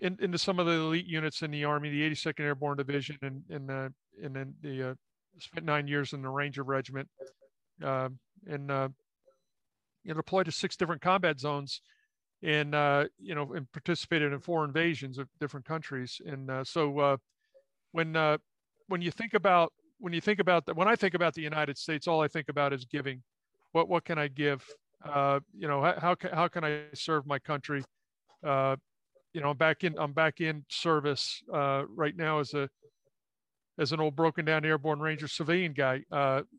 in, 0.00 0.16
into 0.20 0.38
some 0.38 0.58
of 0.58 0.66
the 0.66 0.72
elite 0.72 1.06
units 1.06 1.42
in 1.42 1.50
the 1.50 1.64
Army, 1.64 1.90
the 1.90 2.10
82nd 2.10 2.40
Airborne 2.40 2.78
Division, 2.78 3.18
and 3.22 3.42
and 3.50 3.70
and 3.70 4.34
then 4.34 4.54
the 4.62 4.96
spent 5.38 5.66
nine 5.66 5.86
years 5.86 6.14
in 6.14 6.22
the 6.22 6.28
Ranger 6.28 6.64
Regiment, 6.64 7.08
um, 7.84 8.18
and 8.46 8.70
you 10.08 10.14
know, 10.14 10.18
deployed 10.18 10.46
to 10.46 10.52
six 10.52 10.74
different 10.74 11.02
combat 11.02 11.38
zones 11.38 11.82
and 12.42 12.74
uh, 12.74 13.04
you 13.18 13.34
know 13.34 13.52
and 13.52 13.70
participated 13.72 14.32
in 14.32 14.40
four 14.40 14.64
invasions 14.64 15.18
of 15.18 15.28
different 15.38 15.66
countries. 15.66 16.18
And 16.24 16.50
uh, 16.50 16.64
so 16.64 16.98
uh, 16.98 17.16
when 17.92 18.16
uh, 18.16 18.38
when 18.86 19.02
you 19.02 19.10
think 19.10 19.34
about 19.34 19.70
when 19.98 20.14
you 20.14 20.22
think 20.22 20.38
about 20.38 20.64
that 20.64 20.76
when 20.76 20.88
i 20.88 20.94
think 20.94 21.14
about 21.14 21.34
the 21.34 21.42
united 21.42 21.76
states 21.76 22.06
all 22.06 22.22
i 22.22 22.28
think 22.28 22.48
about 22.48 22.72
is 22.72 22.86
giving. 22.86 23.22
What 23.72 23.88
what 23.88 24.04
can 24.04 24.18
i 24.18 24.28
give? 24.28 24.64
Uh, 25.04 25.40
you 25.56 25.68
know 25.68 25.82
how, 25.82 25.94
how 26.00 26.14
can, 26.14 26.30
how 26.32 26.48
can 26.48 26.64
i 26.64 26.80
serve 26.94 27.26
my 27.26 27.38
country? 27.38 27.84
Uh, 28.42 28.76
you 29.34 29.42
know 29.42 29.50
i'm 29.50 29.58
back 29.58 29.84
in 29.84 29.94
i'm 29.98 30.12
back 30.12 30.40
in 30.40 30.64
service 30.70 31.42
right 31.50 32.16
now 32.16 32.38
as 32.38 32.54
a 32.54 32.68
as 33.78 33.92
an 33.92 34.00
old 34.00 34.16
broken 34.16 34.44
down 34.46 34.64
airborne 34.64 35.00
ranger 35.00 35.28
civilian 35.28 35.74
guy 35.74 36.00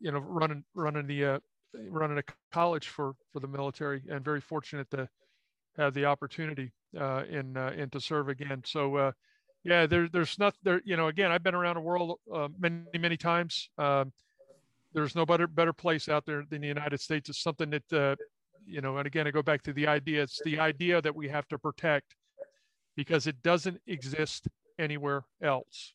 you 0.00 0.12
know 0.12 0.20
running 0.20 0.62
running 0.74 1.06
the 1.08 1.40
running 1.88 2.18
a 2.18 2.22
college 2.52 2.88
for 2.88 3.14
for 3.32 3.40
the 3.40 3.48
military 3.48 4.02
and 4.10 4.24
very 4.24 4.40
fortunate 4.40 4.90
to 4.90 5.08
have 5.76 5.94
the 5.94 6.04
opportunity 6.04 6.72
uh, 6.98 7.24
and 7.30 7.56
uh, 7.56 7.70
and 7.76 7.92
to 7.92 8.00
serve 8.00 8.28
again. 8.28 8.62
So 8.64 8.96
uh, 8.96 9.12
yeah, 9.64 9.86
there, 9.86 10.08
there's 10.08 10.38
not 10.38 10.54
there. 10.62 10.80
You 10.84 10.96
know, 10.96 11.08
again, 11.08 11.30
I've 11.30 11.42
been 11.42 11.54
around 11.54 11.76
the 11.76 11.82
world 11.82 12.18
uh, 12.32 12.48
many 12.58 12.98
many 12.98 13.16
times. 13.16 13.68
Um, 13.78 14.12
there's 14.92 15.14
no 15.14 15.24
better 15.24 15.46
better 15.46 15.72
place 15.72 16.08
out 16.08 16.26
there 16.26 16.44
than 16.48 16.60
the 16.60 16.68
United 16.68 17.00
States. 17.00 17.28
It's 17.28 17.42
something 17.42 17.70
that 17.70 17.92
uh, 17.92 18.16
you 18.66 18.80
know, 18.80 18.96
and 18.98 19.06
again, 19.06 19.26
I 19.26 19.30
go 19.30 19.42
back 19.42 19.62
to 19.62 19.72
the 19.72 19.86
idea. 19.86 20.22
It's 20.22 20.40
the 20.44 20.58
idea 20.58 21.00
that 21.02 21.14
we 21.14 21.28
have 21.28 21.48
to 21.48 21.58
protect 21.58 22.14
because 22.96 23.26
it 23.26 23.42
doesn't 23.42 23.80
exist 23.86 24.48
anywhere 24.78 25.24
else. 25.42 25.94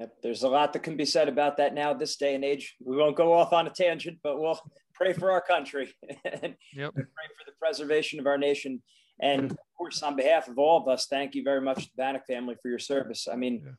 Yep, 0.00 0.16
there's 0.22 0.42
a 0.44 0.48
lot 0.48 0.72
that 0.72 0.82
can 0.82 0.96
be 0.96 1.04
said 1.04 1.28
about 1.28 1.58
that 1.58 1.74
now, 1.74 1.92
this 1.92 2.16
day 2.16 2.34
and 2.34 2.42
age. 2.42 2.74
We 2.82 2.96
won't 2.96 3.16
go 3.16 3.34
off 3.34 3.52
on 3.52 3.66
a 3.66 3.70
tangent, 3.70 4.18
but 4.22 4.40
we'll 4.40 4.58
pray 4.94 5.12
for 5.12 5.30
our 5.30 5.42
country 5.42 5.94
and 6.24 6.56
yep. 6.74 6.94
pray 6.94 7.04
for 7.04 7.44
the 7.46 7.52
preservation 7.60 8.18
of 8.18 8.26
our 8.26 8.38
nation. 8.38 8.82
And 9.20 9.50
of 9.50 9.58
course, 9.76 10.02
on 10.02 10.16
behalf 10.16 10.48
of 10.48 10.58
all 10.58 10.80
of 10.80 10.88
us, 10.88 11.06
thank 11.06 11.34
you 11.34 11.42
very 11.42 11.60
much 11.60 11.84
to 11.84 11.90
the 11.94 12.02
Banach 12.02 12.24
family 12.26 12.56
for 12.62 12.70
your 12.70 12.78
service. 12.78 13.28
I 13.30 13.36
mean, 13.36 13.62
yeah. 13.62 13.72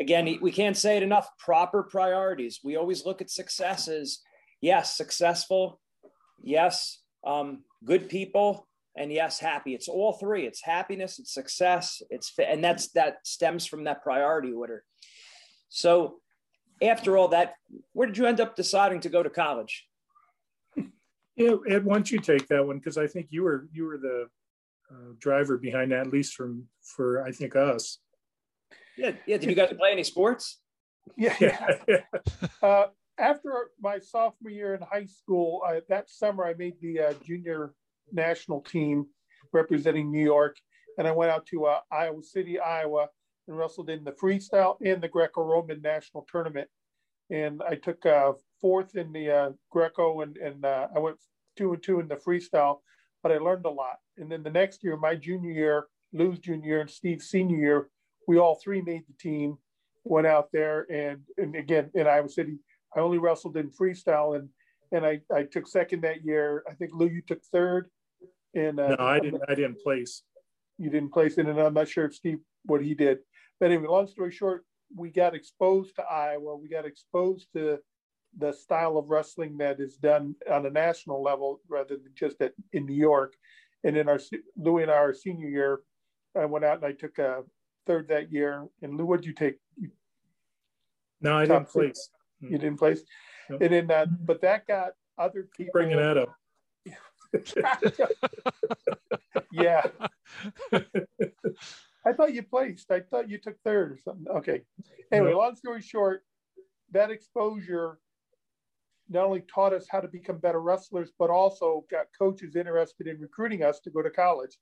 again, 0.00 0.38
we 0.40 0.50
can't 0.50 0.78
say 0.78 0.96
it 0.96 1.02
enough. 1.02 1.28
Proper 1.38 1.82
priorities. 1.82 2.60
We 2.64 2.76
always 2.76 3.04
look 3.04 3.20
at 3.20 3.28
successes. 3.28 4.22
yes, 4.62 4.96
successful, 4.96 5.78
yes, 6.42 7.02
um, 7.26 7.64
good 7.84 8.08
people, 8.08 8.66
and 8.96 9.12
yes, 9.12 9.38
happy. 9.38 9.74
It's 9.74 9.88
all 9.88 10.14
three. 10.14 10.46
It's 10.46 10.62
happiness, 10.62 11.18
it's 11.18 11.34
success, 11.34 12.00
it's 12.08 12.32
and 12.38 12.64
that's 12.64 12.88
that 12.92 13.18
stems 13.26 13.66
from 13.66 13.84
that 13.84 14.02
priority 14.02 14.52
order. 14.52 14.82
So 15.68 16.20
after 16.82 17.16
all 17.16 17.28
that, 17.28 17.54
where 17.92 18.06
did 18.06 18.18
you 18.18 18.26
end 18.26 18.40
up 18.40 18.56
deciding 18.56 19.00
to 19.00 19.08
go 19.08 19.22
to 19.22 19.30
college? 19.30 19.86
Yeah, 21.36 21.56
Ed, 21.68 21.84
why 21.84 21.94
don't 21.94 22.10
you 22.10 22.18
take 22.18 22.48
that 22.48 22.66
one? 22.66 22.78
Because 22.78 22.96
I 22.96 23.06
think 23.06 23.26
you 23.30 23.42
were 23.42 23.68
you 23.70 23.84
were 23.84 23.98
the 23.98 24.26
uh, 24.90 25.12
driver 25.18 25.58
behind 25.58 25.92
that, 25.92 26.06
at 26.06 26.12
least 26.12 26.34
from 26.34 26.64
for 26.82 27.22
I 27.22 27.30
think 27.30 27.54
us. 27.54 27.98
Yeah, 28.96 29.12
yeah. 29.26 29.36
Did 29.36 29.50
you 29.50 29.54
guys 29.54 29.72
play 29.76 29.92
any 29.92 30.04
sports? 30.04 30.60
Yeah. 31.16 31.36
yeah. 31.38 32.00
uh, 32.62 32.86
after 33.18 33.70
my 33.80 33.98
sophomore 33.98 34.50
year 34.50 34.74
in 34.74 34.80
high 34.80 35.04
school, 35.04 35.62
uh, 35.66 35.80
that 35.88 36.08
summer 36.08 36.46
I 36.46 36.54
made 36.54 36.74
the 36.80 37.00
uh, 37.00 37.12
junior 37.22 37.74
national 38.12 38.62
team 38.62 39.06
representing 39.52 40.10
New 40.10 40.24
York, 40.24 40.56
and 40.98 41.06
I 41.06 41.12
went 41.12 41.30
out 41.30 41.46
to 41.46 41.66
uh, 41.66 41.80
Iowa 41.90 42.22
City, 42.22 42.58
Iowa, 42.58 43.08
and 43.48 43.56
wrestled 43.56 43.90
in 43.90 44.04
the 44.04 44.12
freestyle 44.12 44.76
and 44.84 45.02
the 45.02 45.08
Greco-Roman 45.08 45.80
national 45.82 46.26
tournament. 46.30 46.68
And 47.30 47.62
I 47.68 47.74
took 47.74 48.04
uh, 48.06 48.32
fourth 48.60 48.96
in 48.96 49.12
the 49.12 49.30
uh, 49.30 49.50
Greco, 49.70 50.20
and, 50.20 50.36
and 50.36 50.64
uh, 50.64 50.88
I 50.94 50.98
went 50.98 51.16
two 51.56 51.72
and 51.72 51.82
two 51.82 52.00
in 52.00 52.08
the 52.08 52.16
freestyle. 52.16 52.78
But 53.22 53.32
I 53.32 53.38
learned 53.38 53.66
a 53.66 53.70
lot. 53.70 53.96
And 54.18 54.30
then 54.30 54.42
the 54.42 54.50
next 54.50 54.84
year, 54.84 54.96
my 54.96 55.16
junior 55.16 55.50
year, 55.50 55.86
Lou's 56.12 56.38
junior 56.38 56.66
year, 56.66 56.80
and 56.80 56.90
Steve's 56.90 57.26
senior 57.26 57.56
year, 57.56 57.88
we 58.28 58.38
all 58.38 58.60
three 58.62 58.82
made 58.82 59.02
the 59.08 59.14
team. 59.18 59.58
Went 60.04 60.28
out 60.28 60.52
there, 60.52 60.86
and 60.88 61.22
and 61.36 61.56
again 61.56 61.90
in 61.94 62.06
Iowa 62.06 62.28
City, 62.28 62.58
I 62.96 63.00
only 63.00 63.18
wrestled 63.18 63.56
in 63.56 63.70
freestyle, 63.70 64.36
and 64.38 64.48
and 64.92 65.04
I, 65.04 65.20
I 65.34 65.42
took 65.42 65.66
second 65.66 66.02
that 66.02 66.24
year. 66.24 66.62
I 66.70 66.74
think 66.74 66.92
Lou, 66.94 67.08
you 67.08 67.22
took 67.26 67.42
third. 67.50 67.90
And 68.54 68.78
uh, 68.78 68.94
no, 68.94 69.04
I 69.04 69.18
didn't. 69.18 69.42
I 69.48 69.56
didn't 69.56 69.82
place. 69.82 70.22
You 70.78 70.90
didn't 70.90 71.10
place 71.12 71.38
and 71.38 71.48
I'm 71.48 71.74
not 71.74 71.88
sure 71.88 72.04
if 72.04 72.14
Steve 72.14 72.38
what 72.64 72.82
he 72.82 72.94
did. 72.94 73.18
But 73.60 73.66
anyway, 73.66 73.88
long 73.88 74.06
story 74.06 74.32
short, 74.32 74.64
we 74.94 75.10
got 75.10 75.34
exposed 75.34 75.96
to 75.96 76.02
Iowa. 76.02 76.56
We 76.56 76.68
got 76.68 76.84
exposed 76.84 77.48
to 77.54 77.78
the 78.38 78.52
style 78.52 78.98
of 78.98 79.08
wrestling 79.08 79.56
that 79.58 79.80
is 79.80 79.96
done 79.96 80.34
on 80.50 80.66
a 80.66 80.70
national 80.70 81.22
level 81.22 81.60
rather 81.68 81.96
than 81.96 82.12
just 82.14 82.40
at, 82.40 82.52
in 82.72 82.86
New 82.86 82.94
York. 82.94 83.34
And 83.84 83.96
in 83.96 84.08
our 84.08 84.18
Louis 84.56 84.82
and 84.82 84.90
our 84.90 85.14
senior 85.14 85.48
year, 85.48 85.80
I 86.36 86.44
went 86.44 86.64
out 86.64 86.76
and 86.76 86.86
I 86.86 86.92
took 86.92 87.18
a 87.18 87.42
third 87.86 88.08
that 88.08 88.32
year. 88.32 88.66
And 88.82 88.96
Lou, 88.96 89.06
what 89.06 89.20
did 89.20 89.26
you 89.26 89.32
take? 89.32 89.58
no, 91.20 91.38
I 91.38 91.46
didn't 91.46 91.68
place. 91.68 92.10
You 92.40 92.58
didn't 92.58 92.78
place. 92.78 93.02
And 93.48 93.72
then, 93.72 93.90
uh, 93.90 94.06
but 94.24 94.42
that 94.42 94.66
got 94.66 94.90
other 95.18 95.48
people 95.56 95.72
bringing 95.72 95.96
that 95.96 96.18
up. 96.18 96.34
yeah. 99.52 99.82
I 102.06 102.12
thought 102.12 102.34
you 102.34 102.42
placed. 102.42 102.90
I 102.90 103.00
thought 103.00 103.28
you 103.28 103.38
took 103.38 103.56
third 103.64 103.92
or 103.92 103.98
something. 104.04 104.28
Okay. 104.28 104.62
Anyway, 105.12 105.34
long 105.34 105.56
story 105.56 105.82
short, 105.82 106.22
that 106.92 107.10
exposure 107.10 107.98
not 109.08 109.24
only 109.24 109.42
taught 109.52 109.72
us 109.72 109.86
how 109.90 110.00
to 110.00 110.08
become 110.08 110.38
better 110.38 110.60
wrestlers, 110.60 111.10
but 111.18 111.30
also 111.30 111.84
got 111.90 112.06
coaches 112.16 112.56
interested 112.56 113.06
in 113.06 113.20
recruiting 113.20 113.62
us 113.62 113.80
to 113.80 113.90
go 113.90 114.02
to 114.02 114.10
college. 114.10 114.56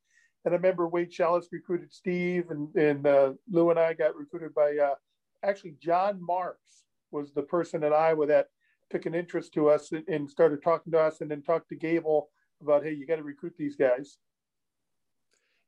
And 0.44 0.52
I 0.52 0.56
remember 0.56 0.88
Wade 0.88 1.12
Schalles 1.12 1.48
recruited 1.52 1.92
Steve, 1.92 2.50
and, 2.50 2.74
and 2.74 3.06
uh, 3.06 3.32
Lou 3.50 3.70
and 3.70 3.78
I 3.78 3.94
got 3.94 4.16
recruited 4.16 4.54
by 4.54 4.76
uh, 4.76 4.94
actually 5.42 5.76
John 5.80 6.18
Marks 6.20 6.84
was 7.10 7.32
the 7.32 7.42
person 7.42 7.84
at 7.84 7.92
Iowa 7.92 8.26
that 8.26 8.48
took 8.90 9.06
an 9.06 9.14
interest 9.14 9.54
to 9.54 9.70
us 9.70 9.92
and, 9.92 10.06
and 10.08 10.28
started 10.28 10.62
talking 10.62 10.92
to 10.92 11.00
us, 11.00 11.20
and 11.20 11.30
then 11.30 11.42
talked 11.42 11.70
to 11.70 11.76
Gable 11.76 12.28
about, 12.60 12.84
hey, 12.84 12.92
you 12.92 13.06
got 13.06 13.16
to 13.16 13.22
recruit 13.22 13.54
these 13.58 13.76
guys. 13.76 14.18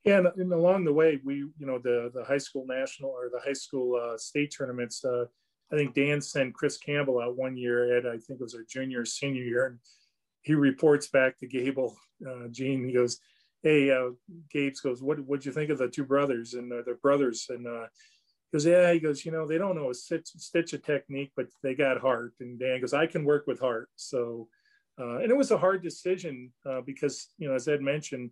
And, 0.06 0.28
and, 0.36 0.52
along 0.52 0.84
the 0.84 0.92
way, 0.92 1.20
we, 1.24 1.38
you 1.58 1.66
know, 1.66 1.78
the 1.78 2.12
the 2.14 2.22
high 2.24 2.38
school 2.38 2.64
national 2.66 3.10
or 3.10 3.28
the 3.28 3.40
high 3.44 3.52
school 3.52 4.00
uh, 4.00 4.16
state 4.16 4.54
tournaments. 4.56 5.04
Uh, 5.04 5.24
I 5.72 5.76
think 5.76 5.94
Dan 5.94 6.20
sent 6.20 6.54
Chris 6.54 6.78
Campbell 6.78 7.20
out 7.20 7.36
one 7.36 7.56
year 7.56 7.96
at 7.96 8.06
I 8.06 8.12
think 8.12 8.40
it 8.40 8.40
was 8.40 8.54
our 8.54 8.64
junior 8.68 9.00
or 9.00 9.04
senior 9.04 9.42
year, 9.42 9.66
and 9.66 9.78
he 10.42 10.54
reports 10.54 11.08
back 11.08 11.36
to 11.38 11.48
Gable, 11.48 11.96
uh, 12.24 12.46
Gene. 12.52 12.86
He 12.86 12.94
goes, 12.94 13.18
"Hey, 13.64 13.90
uh, 13.90 14.10
Gabes 14.54 14.80
goes, 14.80 15.02
what 15.02 15.18
what'd 15.20 15.44
you 15.44 15.50
think 15.50 15.70
of 15.70 15.78
the 15.78 15.88
two 15.88 16.04
brothers 16.04 16.54
and 16.54 16.72
uh, 16.72 16.82
their 16.86 16.98
brothers?" 16.98 17.46
And 17.48 17.66
uh, 17.66 17.86
he 18.52 18.56
goes, 18.56 18.64
"Yeah." 18.64 18.92
He 18.92 19.00
goes, 19.00 19.24
"You 19.24 19.32
know, 19.32 19.44
they 19.44 19.58
don't 19.58 19.74
know 19.74 19.90
a 19.90 19.94
stitch, 19.94 20.28
stitch 20.36 20.72
a 20.72 20.78
technique, 20.78 21.32
but 21.34 21.48
they 21.64 21.74
got 21.74 22.00
heart." 22.00 22.34
And 22.38 22.60
Dan 22.60 22.80
goes, 22.80 22.94
"I 22.94 23.08
can 23.08 23.24
work 23.24 23.48
with 23.48 23.58
heart." 23.58 23.88
So, 23.96 24.46
uh, 25.00 25.16
and 25.16 25.32
it 25.32 25.36
was 25.36 25.50
a 25.50 25.58
hard 25.58 25.82
decision 25.82 26.52
uh, 26.64 26.82
because 26.82 27.30
you 27.38 27.48
know, 27.48 27.56
as 27.56 27.66
Ed 27.66 27.82
mentioned 27.82 28.30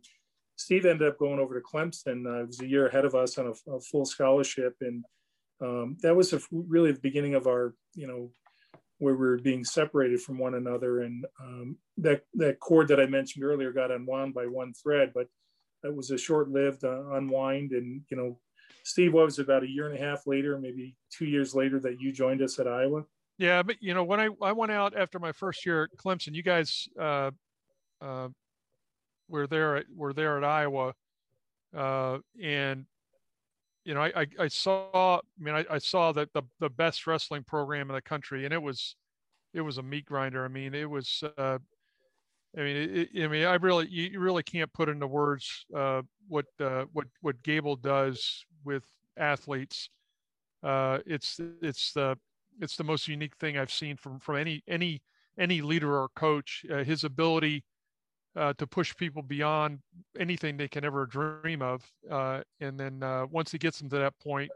Steve 0.56 0.86
ended 0.86 1.08
up 1.08 1.18
going 1.18 1.38
over 1.38 1.54
to 1.54 1.66
Clemson. 1.66 2.26
Uh, 2.26 2.46
was 2.46 2.60
a 2.60 2.66
year 2.66 2.86
ahead 2.86 3.04
of 3.04 3.14
us 3.14 3.38
on 3.38 3.46
a, 3.46 3.70
a 3.72 3.80
full 3.80 4.04
scholarship, 4.04 4.76
and 4.80 5.04
um, 5.60 5.96
that 6.02 6.14
was 6.14 6.32
a, 6.32 6.40
really 6.50 6.92
the 6.92 7.00
beginning 7.00 7.34
of 7.34 7.46
our, 7.46 7.74
you 7.94 8.06
know, 8.06 8.30
where 8.98 9.14
we 9.14 9.26
were 9.26 9.38
being 9.38 9.64
separated 9.64 10.20
from 10.20 10.38
one 10.38 10.54
another. 10.54 11.00
And 11.00 11.26
um, 11.40 11.76
that 11.98 12.22
that 12.34 12.60
cord 12.60 12.88
that 12.88 13.00
I 13.00 13.06
mentioned 13.06 13.44
earlier 13.44 13.72
got 13.72 13.90
unwound 13.90 14.34
by 14.34 14.46
one 14.46 14.72
thread, 14.74 15.12
but 15.14 15.26
it 15.82 15.94
was 15.94 16.10
a 16.10 16.18
short-lived 16.18 16.84
uh, 16.84 17.10
unwind. 17.12 17.72
And 17.72 18.02
you 18.10 18.16
know, 18.16 18.38
Steve, 18.84 19.12
what 19.12 19.24
was 19.24 19.38
about 19.38 19.64
a 19.64 19.68
year 19.68 19.88
and 19.88 19.98
a 19.98 20.02
half 20.02 20.26
later, 20.26 20.58
maybe 20.58 20.96
two 21.10 21.26
years 21.26 21.54
later, 21.54 21.80
that 21.80 22.00
you 22.00 22.12
joined 22.12 22.42
us 22.42 22.58
at 22.58 22.68
Iowa? 22.68 23.04
Yeah, 23.38 23.64
but 23.64 23.76
you 23.80 23.94
know, 23.94 24.04
when 24.04 24.20
I 24.20 24.28
I 24.40 24.52
went 24.52 24.70
out 24.70 24.96
after 24.96 25.18
my 25.18 25.32
first 25.32 25.66
year 25.66 25.84
at 25.84 25.98
Clemson, 25.98 26.34
you 26.34 26.42
guys. 26.42 26.88
Uh, 26.98 27.32
uh, 28.00 28.28
we're 29.28 29.46
there 29.46 29.76
at 29.76 29.86
we're 29.94 30.12
there 30.12 30.36
at 30.38 30.44
Iowa, 30.44 30.94
uh, 31.76 32.18
and 32.42 32.86
you 33.84 33.94
know 33.94 34.02
I, 34.02 34.12
I, 34.22 34.26
I 34.40 34.48
saw 34.48 35.16
I 35.16 35.42
mean 35.42 35.54
I, 35.54 35.64
I 35.70 35.78
saw 35.78 36.12
that 36.12 36.32
the 36.32 36.42
the 36.60 36.70
best 36.70 37.06
wrestling 37.06 37.44
program 37.44 37.90
in 37.90 37.94
the 37.94 38.02
country, 38.02 38.44
and 38.44 38.52
it 38.54 38.62
was 38.62 38.96
it 39.52 39.60
was 39.60 39.78
a 39.78 39.82
meat 39.82 40.04
grinder. 40.06 40.44
I 40.44 40.48
mean 40.48 40.74
it 40.74 40.88
was 40.88 41.22
uh, 41.38 41.58
I 42.56 42.60
mean, 42.60 42.76
it, 42.76 43.08
I 43.22 43.26
mean, 43.26 43.44
I 43.44 43.54
really, 43.54 43.88
you 43.88 44.20
really 44.20 44.42
can't 44.42 44.72
put 44.72 44.88
into 44.88 45.06
words 45.06 45.66
uh, 45.74 46.02
what 46.28 46.46
uh, 46.60 46.84
what 46.92 47.06
what 47.20 47.42
Gable 47.42 47.76
does 47.76 48.44
with 48.64 48.84
athletes. 49.16 49.90
Uh, 50.62 50.98
it's 51.04 51.40
it's 51.60 51.92
the 51.92 52.16
it's 52.60 52.76
the 52.76 52.84
most 52.84 53.08
unique 53.08 53.36
thing 53.36 53.58
I've 53.58 53.72
seen 53.72 53.96
from 53.96 54.20
from 54.20 54.36
any 54.36 54.62
any 54.68 55.02
any 55.38 55.62
leader 55.62 55.98
or 55.98 56.08
coach. 56.14 56.64
Uh, 56.72 56.84
his 56.84 57.02
ability 57.02 57.64
uh, 58.36 58.52
to 58.58 58.66
push 58.66 58.94
people 58.96 59.22
beyond 59.22 59.78
anything 60.18 60.56
they 60.56 60.68
can 60.68 60.84
ever 60.84 61.06
dream 61.06 61.62
of, 61.62 61.82
uh, 62.10 62.40
and 62.60 62.78
then 62.78 63.00
once 63.30 63.52
he 63.52 63.58
gets 63.58 63.78
them 63.78 63.88
to 63.90 63.98
that 63.98 64.18
point, 64.18 64.50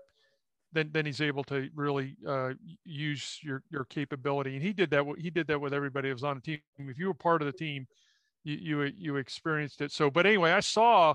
then 0.73 0.91
then 0.93 1.07
he's 1.07 1.21
able 1.21 1.45
to 1.45 1.69
really 1.75 2.17
uh, 2.27 2.51
use 2.85 3.39
your 3.43 3.63
your 3.71 3.85
capability. 3.85 4.55
And 4.55 4.63
he 4.63 4.73
did 4.73 4.91
that. 4.91 5.05
He 5.19 5.31
did 5.31 5.47
that 5.47 5.61
with 5.61 5.73
everybody 5.73 6.09
who 6.09 6.15
was 6.15 6.25
on 6.25 6.37
the 6.37 6.43
team. 6.43 6.61
If 6.79 6.99
you 6.99 7.07
were 7.07 7.15
part 7.15 7.43
of 7.43 7.47
the 7.47 7.53
team, 7.53 7.87
you 8.45 8.57
you, 8.57 8.93
you 8.97 9.17
experienced 9.17 9.81
it. 9.81 9.93
So, 9.93 10.11
but 10.11 10.27
anyway, 10.27 10.53
I 10.53 10.61
saw. 10.61 11.15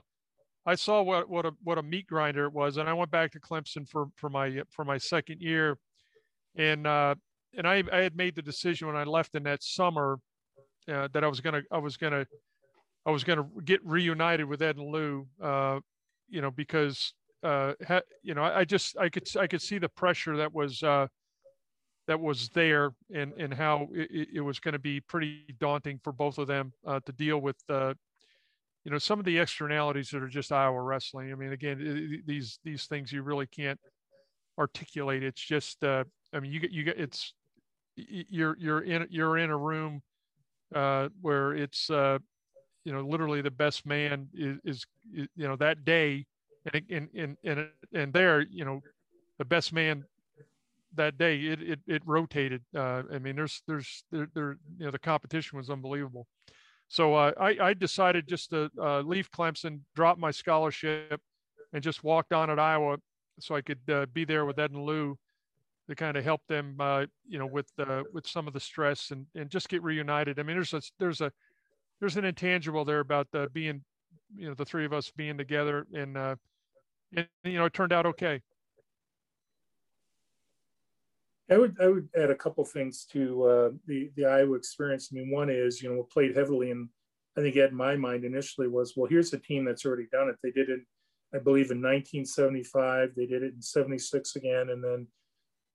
I 0.65 0.75
saw 0.75 1.01
what, 1.01 1.29
what 1.29 1.46
a 1.46 1.51
what 1.62 1.77
a 1.77 1.84
meat 1.84 2.08
grinder 2.08 2.46
it 2.46 2.53
was, 2.53 2.77
and 2.77 2.88
I 2.88 2.93
went 2.93 3.12
back 3.12 3.34
to 3.34 3.39
Clemson 3.39 3.86
for 3.86 4.08
for 4.15 4.29
my 4.29 4.62
for 4.70 4.86
my 4.86 4.98
second 4.98 5.41
year, 5.41 5.77
and 6.55 6.88
uh, 6.88 7.15
and 7.58 7.67
I, 7.67 7.84
I 7.91 7.98
had 7.98 8.15
made 8.15 8.36
the 8.36 8.41
decision 8.41 8.88
when 8.88 8.96
I 8.96 9.03
left 9.03 9.36
in 9.36 9.43
that 9.43 9.62
summer 9.62 10.20
uh, 10.88 11.10
that 11.12 11.22
I 11.22 11.27
was 11.27 11.41
gonna 11.41 11.63
I 11.70 11.79
was 11.79 11.98
gonna 11.98 12.25
I 13.05 13.12
was 13.12 13.24
gonna 13.24 13.48
get 13.65 13.86
reunited 13.86 14.45
with 14.45 14.62
Ed 14.62 14.77
and 14.77 14.88
Lou, 14.88 15.27
uh, 15.41 15.79
you 16.29 16.41
know, 16.41 16.51
because 16.51 17.13
uh, 17.43 17.74
ha, 17.86 18.01
you 18.22 18.33
know, 18.33 18.43
I, 18.43 18.60
I, 18.60 18.65
just 18.65 18.98
I 18.98 19.10
could 19.10 19.27
I 19.38 19.48
could 19.48 19.62
see 19.62 19.77
the 19.77 19.89
pressure 19.89 20.38
that 20.38 20.53
was 20.53 20.81
uh, 20.81 21.07
that 22.07 22.19
was 22.19 22.50
there, 22.50 22.93
and 23.13 23.33
and 23.33 23.53
how 23.53 23.89
it, 23.93 24.29
it 24.36 24.41
was 24.41 24.60
going 24.60 24.74
to 24.74 24.79
be 24.79 25.01
pretty 25.01 25.43
daunting 25.60 26.00
for 26.03 26.13
both 26.13 26.38
of 26.38 26.48
them 26.48 26.74
uh, 26.88 27.01
to 27.05 27.12
deal 27.12 27.39
with. 27.39 27.57
Uh, 27.69 27.93
you 28.86 28.91
know, 28.91 28.98
some 28.98 29.17
of 29.17 29.24
the 29.25 29.38
externalities 29.38 30.10
that 30.10 30.22
are 30.22 30.27
just 30.27 30.51
Iowa 30.51 30.81
wrestling. 30.81 31.31
I 31.31 31.36
mean, 31.36 31.53
again, 31.53 31.79
it, 31.81 32.27
these 32.27 32.60
these 32.63 32.86
things 32.86 33.12
you 33.12 33.24
really 33.24 33.48
can't 33.48 33.79
articulate. 34.57 35.24
It's 35.24 35.41
just, 35.41 35.83
uh, 35.83 36.03
I 36.33 36.39
mean, 36.39 36.51
you 36.51 36.60
get 36.60 36.72
you 36.72 36.83
get 36.83 37.00
it's 37.00 37.33
you're 37.95 38.57
you're 38.57 38.81
in 38.81 39.07
you're 39.10 39.38
in 39.38 39.50
a 39.50 39.57
room 39.57 40.01
where 41.22 41.53
it's 41.53 41.89
you 42.84 42.92
know 42.92 43.02
literally 43.02 43.42
the 43.42 43.52
best 43.52 43.86
man 43.86 44.28
is, 44.34 44.58
is, 44.63 44.86
you 45.13 45.48
know 45.48 45.56
that 45.56 45.86
day 45.86 46.25
and 46.72 46.84
and 46.90 47.10
and 47.16 47.38
and, 47.44 47.68
and 47.94 48.13
there, 48.13 48.42
you 48.42 48.66
know, 48.66 48.82
the 49.38 49.46
best 49.46 49.74
man 49.74 50.04
that 50.96 51.18
day 51.18 51.40
it 51.42 51.62
it, 51.62 51.80
it 51.88 52.02
rotated. 52.06 52.62
Uh, 52.75 53.04
I 53.13 53.20
mean, 53.20 53.36
there's 53.36 53.62
there's 53.68 54.04
there, 54.12 54.28
there 54.34 54.58
you 54.78 54.86
know 54.86 54.92
the 54.92 55.00
competition 55.00 55.58
was 55.58 55.70
unbelievable. 55.70 56.28
So 56.88 57.16
uh, 57.16 57.32
I 57.40 57.58
I 57.60 57.74
decided 57.74 58.28
just 58.28 58.52
to 58.52 58.70
uh, 58.82 59.02
leave 59.02 59.32
Clemson, 59.32 59.82
drop 59.96 60.18
my 60.18 60.32
scholarship, 60.32 61.20
and 61.74 61.84
just 61.84 62.04
walked 62.04 62.34
on 62.34 62.50
at 62.50 62.60
Iowa 62.60 62.98
so 63.40 63.56
I 63.56 63.62
could 63.62 63.82
uh, 63.90 64.06
be 64.13 64.25
there 64.25 64.46
with 64.46 64.60
Ed 64.60 64.72
and 64.72 64.84
Lou 64.84 65.18
to 65.90 65.96
kind 65.96 66.16
of 66.16 66.24
help 66.24 66.42
them, 66.48 66.75
uh, 66.80 67.06
you 67.28 67.40
know, 67.40 67.48
with 67.48 67.68
uh, 67.80 68.04
with 68.13 68.28
some 68.28 68.48
of 68.48 68.54
the 68.54 68.60
stress 68.60 69.12
and 69.12 69.25
and 69.36 69.50
just 69.50 69.70
get 69.70 69.84
reunited. 69.84 70.40
I 70.40 70.44
mean, 70.44 70.56
there's 70.56 70.74
a 70.74 70.82
there's 71.00 71.22
a 71.22 71.32
there's 72.03 72.17
an 72.17 72.25
intangible 72.25 72.83
there 72.83 73.00
about 73.00 73.31
the 73.31 73.50
being, 73.53 73.81
you 74.36 74.45
know, 74.45 74.53
the 74.53 74.65
three 74.65 74.83
of 74.83 74.91
us 74.91 75.10
being 75.15 75.38
together 75.38 75.88
and 75.93 76.17
uh, 76.17 76.36
and 77.15 77.25
you 77.45 77.57
know 77.57 77.63
it 77.63 77.74
turned 77.74 77.93
out 77.93 78.05
okay. 78.05 78.41
I 81.50 81.57
would 81.57 81.77
I 81.81 81.88
would 81.88 82.10
add 82.13 82.29
a 82.29 82.36
couple 82.36 82.65
things 82.65 83.05
to 83.13 83.43
uh, 83.43 83.69
the 83.88 84.12
the 84.17 84.25
Iowa 84.25 84.57
experience. 84.57 85.12
I 85.13 85.15
mean, 85.15 85.31
one 85.31 85.50
is 85.50 85.81
you 85.81 85.89
know 85.89 85.95
we 85.95 86.03
played 86.12 86.36
heavily, 86.36 86.72
and 86.72 86.89
I 87.38 87.41
think 87.41 87.55
in 87.55 87.74
my 87.74 87.95
mind 87.95 88.25
initially 88.25 88.67
was 88.67 88.95
well, 88.98 89.10
here's 89.10 89.31
a 89.31 89.39
team 89.39 89.63
that's 89.63 89.86
already 89.86 90.07
done 90.12 90.27
it. 90.27 90.36
They 90.43 90.51
did 90.51 90.67
it, 90.69 90.81
I 91.33 91.38
believe, 91.38 91.72
in 91.72 91.77
1975. 91.77 93.12
They 93.15 93.27
did 93.27 93.43
it 93.43 93.53
in 93.53 93.62
'76 93.62 94.36
again, 94.36 94.71
and 94.71 94.84
then 94.84 95.08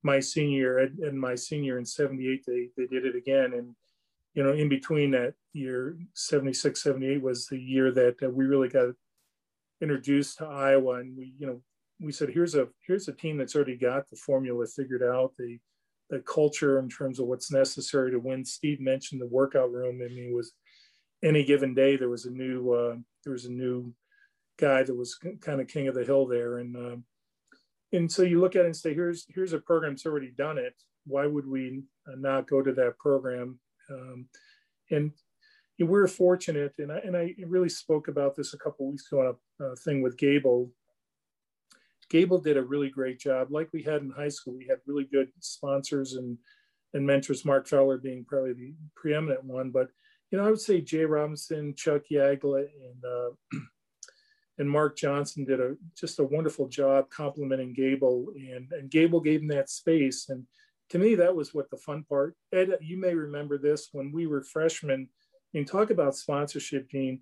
my 0.03 0.19
senior 0.19 0.77
and 0.77 1.19
my 1.19 1.33
senior 1.33 1.79
in 1.79 1.85
'78 1.85 2.43
they 2.45 2.69
they 2.77 2.85
did 2.85 3.07
it 3.07 3.15
again. 3.15 3.53
And 3.53 3.75
you 4.33 4.43
know, 4.43 4.53
in 4.53 4.69
between 4.69 5.11
that 5.11 5.33
year, 5.53 5.97
76, 6.13 6.81
78 6.81 7.21
was 7.21 7.47
the 7.47 7.59
year 7.59 7.91
that 7.91 8.15
uh, 8.23 8.29
we 8.29 8.45
really 8.45 8.69
got 8.69 8.89
introduced 9.81 10.37
to 10.37 10.45
Iowa, 10.45 10.95
and 10.95 11.17
we, 11.17 11.33
you 11.37 11.47
know, 11.47 11.61
we 11.99 12.11
said, 12.11 12.29
here's 12.29 12.55
a 12.55 12.67
here's 12.87 13.07
a 13.07 13.13
team 13.13 13.37
that's 13.37 13.55
already 13.55 13.75
got 13.75 14.09
the 14.09 14.15
formula 14.15 14.65
figured 14.67 15.03
out, 15.03 15.33
the 15.37 15.57
the 16.09 16.19
culture 16.19 16.79
in 16.79 16.89
terms 16.89 17.19
of 17.19 17.27
what's 17.27 17.51
necessary 17.51 18.11
to 18.11 18.19
win. 18.19 18.43
Steve 18.43 18.79
mentioned 18.79 19.21
the 19.21 19.27
workout 19.27 19.71
room. 19.71 20.01
I 20.03 20.07
mean, 20.07 20.33
was 20.33 20.53
any 21.23 21.43
given 21.43 21.73
day 21.73 21.97
there 21.97 22.09
was 22.09 22.25
a 22.25 22.31
new 22.31 22.71
uh, 22.71 22.95
there 23.23 23.33
was 23.33 23.45
a 23.45 23.51
new 23.51 23.93
guy 24.57 24.83
that 24.83 24.95
was 24.95 25.15
kind 25.41 25.61
of 25.61 25.67
king 25.67 25.87
of 25.87 25.95
the 25.95 26.05
hill 26.05 26.25
there, 26.25 26.59
and 26.59 26.75
uh, 26.75 26.95
and 27.91 28.11
so 28.11 28.21
you 28.21 28.39
look 28.39 28.55
at 28.55 28.63
it 28.63 28.67
and 28.67 28.75
say, 28.75 28.93
here's 28.93 29.25
here's 29.29 29.53
a 29.53 29.59
program 29.59 29.93
that's 29.93 30.05
already 30.05 30.31
done 30.31 30.57
it. 30.57 30.73
Why 31.05 31.25
would 31.25 31.47
we 31.47 31.83
not 32.07 32.47
go 32.47 32.61
to 32.61 32.73
that 32.73 32.97
program? 32.97 33.59
Um, 33.91 34.27
and 34.91 35.11
we're 35.79 36.07
fortunate, 36.07 36.73
and 36.77 36.91
I, 36.91 36.97
and 36.99 37.15
I 37.15 37.35
really 37.47 37.69
spoke 37.69 38.07
about 38.07 38.35
this 38.35 38.53
a 38.53 38.57
couple 38.57 38.89
weeks 38.89 39.09
ago 39.11 39.21
on 39.21 39.35
a, 39.59 39.63
a 39.71 39.75
thing 39.77 40.01
with 40.01 40.17
Gable. 40.17 40.71
Gable 42.09 42.39
did 42.39 42.57
a 42.57 42.63
really 42.63 42.89
great 42.89 43.19
job, 43.19 43.51
like 43.51 43.69
we 43.71 43.83
had 43.83 44.01
in 44.01 44.09
high 44.09 44.29
school. 44.29 44.55
We 44.57 44.67
had 44.67 44.79
really 44.85 45.05
good 45.05 45.29
sponsors 45.39 46.13
and 46.13 46.37
and 46.93 47.05
mentors. 47.05 47.45
Mark 47.45 47.67
Feller 47.67 47.97
being 47.97 48.25
probably 48.25 48.53
the 48.53 48.73
preeminent 48.95 49.43
one, 49.43 49.69
but 49.69 49.89
you 50.31 50.37
know 50.37 50.45
I 50.45 50.49
would 50.49 50.59
say 50.59 50.81
Jay 50.81 51.05
Robinson, 51.05 51.75
Chuck 51.75 52.03
Yagla, 52.11 52.61
and 52.61 53.05
uh, 53.05 53.29
and 54.57 54.69
Mark 54.69 54.97
Johnson 54.97 55.45
did 55.45 55.59
a 55.59 55.75
just 55.97 56.19
a 56.19 56.23
wonderful 56.23 56.67
job 56.67 57.09
complimenting 57.09 57.73
Gable, 57.73 58.33
and 58.35 58.71
and 58.71 58.89
Gable 58.89 59.21
gave 59.21 59.41
him 59.41 59.47
that 59.49 59.69
space. 59.69 60.29
And 60.29 60.45
to 60.89 60.99
me, 60.99 61.15
that 61.15 61.35
was 61.35 61.53
what 61.53 61.69
the 61.69 61.77
fun 61.77 62.03
part. 62.07 62.35
Ed, 62.53 62.77
you 62.81 62.99
may 62.99 63.13
remember 63.13 63.57
this 63.57 63.89
when 63.91 64.11
we 64.11 64.27
were 64.27 64.41
freshmen 64.41 65.07
and 65.53 65.67
talk 65.67 65.89
about 65.89 66.15
sponsorship, 66.15 66.89
Gene. 66.89 67.21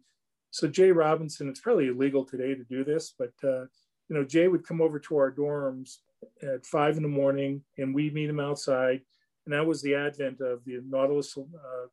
So 0.52 0.68
Jay 0.68 0.92
Robinson, 0.92 1.50
it's 1.50 1.60
probably 1.60 1.88
illegal 1.88 2.26
today 2.26 2.56
to 2.56 2.64
do 2.64 2.84
this, 2.84 3.14
but 3.18 3.34
uh, 3.44 3.66
you 4.10 4.16
know, 4.16 4.24
Jay 4.24 4.48
would 4.48 4.66
come 4.66 4.82
over 4.82 5.00
to 5.00 5.18
our 5.18 5.32
dorms 5.32 5.98
at 6.42 6.66
five 6.66 6.98
in 6.98 7.04
the 7.04 7.10
morning, 7.10 7.62
and 7.78 7.94
we'd 7.94 8.14
meet 8.14 8.30
him 8.30 8.40
outside. 8.40 9.02
And 9.46 9.54
that 9.54 9.66
was 9.66 9.82
the 9.82 9.96
advent 9.96 10.42
of 10.42 10.64
the 10.66 10.82
Nautilus 10.86 11.38
uh, 11.38 11.88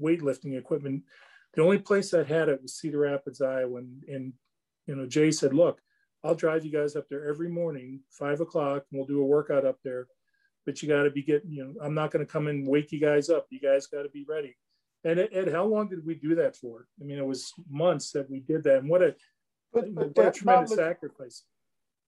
weightlifting 0.00 0.58
equipment. 0.58 1.04
The 1.54 1.62
only 1.62 1.78
place 1.78 2.10
that 2.10 2.26
had 2.26 2.48
it 2.48 2.62
was 2.62 2.74
Cedar 2.74 3.00
Rapids, 3.00 3.40
Iowa. 3.40 3.78
And, 3.78 4.02
and 4.08 4.32
you 4.86 4.96
know, 4.96 5.06
Jay 5.06 5.30
said, 5.30 5.52
"Look, 5.54 5.80
I'll 6.24 6.34
drive 6.34 6.64
you 6.64 6.72
guys 6.72 6.96
up 6.96 7.08
there 7.08 7.28
every 7.28 7.48
morning, 7.48 8.00
five 8.10 8.40
o'clock, 8.40 8.84
and 8.90 8.98
we'll 8.98 9.06
do 9.06 9.20
a 9.20 9.26
workout 9.26 9.66
up 9.66 9.78
there. 9.84 10.06
But 10.64 10.80
you 10.80 10.88
got 10.88 11.02
to 11.02 11.10
be 11.10 11.22
getting, 11.22 11.50
you 11.50 11.64
know, 11.64 11.74
I'm 11.82 11.94
not 11.94 12.10
going 12.10 12.24
to 12.24 12.32
come 12.32 12.46
and 12.46 12.66
wake 12.66 12.92
you 12.92 13.00
guys 13.00 13.28
up. 13.28 13.46
You 13.50 13.60
guys 13.60 13.86
got 13.86 14.02
to 14.02 14.08
be 14.08 14.24
ready." 14.28 14.56
And 15.04 15.18
Ed, 15.18 15.50
how 15.50 15.64
long 15.64 15.88
did 15.88 16.06
we 16.06 16.14
do 16.14 16.36
that 16.36 16.56
for? 16.56 16.86
I 17.00 17.04
mean, 17.04 17.18
it 17.18 17.26
was 17.26 17.52
months 17.68 18.12
that 18.12 18.30
we 18.30 18.40
did 18.40 18.62
that, 18.64 18.78
and 18.78 18.88
what 18.88 19.02
a 19.02 19.16
but, 19.72 19.92
but 19.94 20.16
what 20.16 20.26
a 20.28 20.30
tremendous 20.30 20.70
Nautilus, 20.70 20.76
sacrifice. 20.76 21.42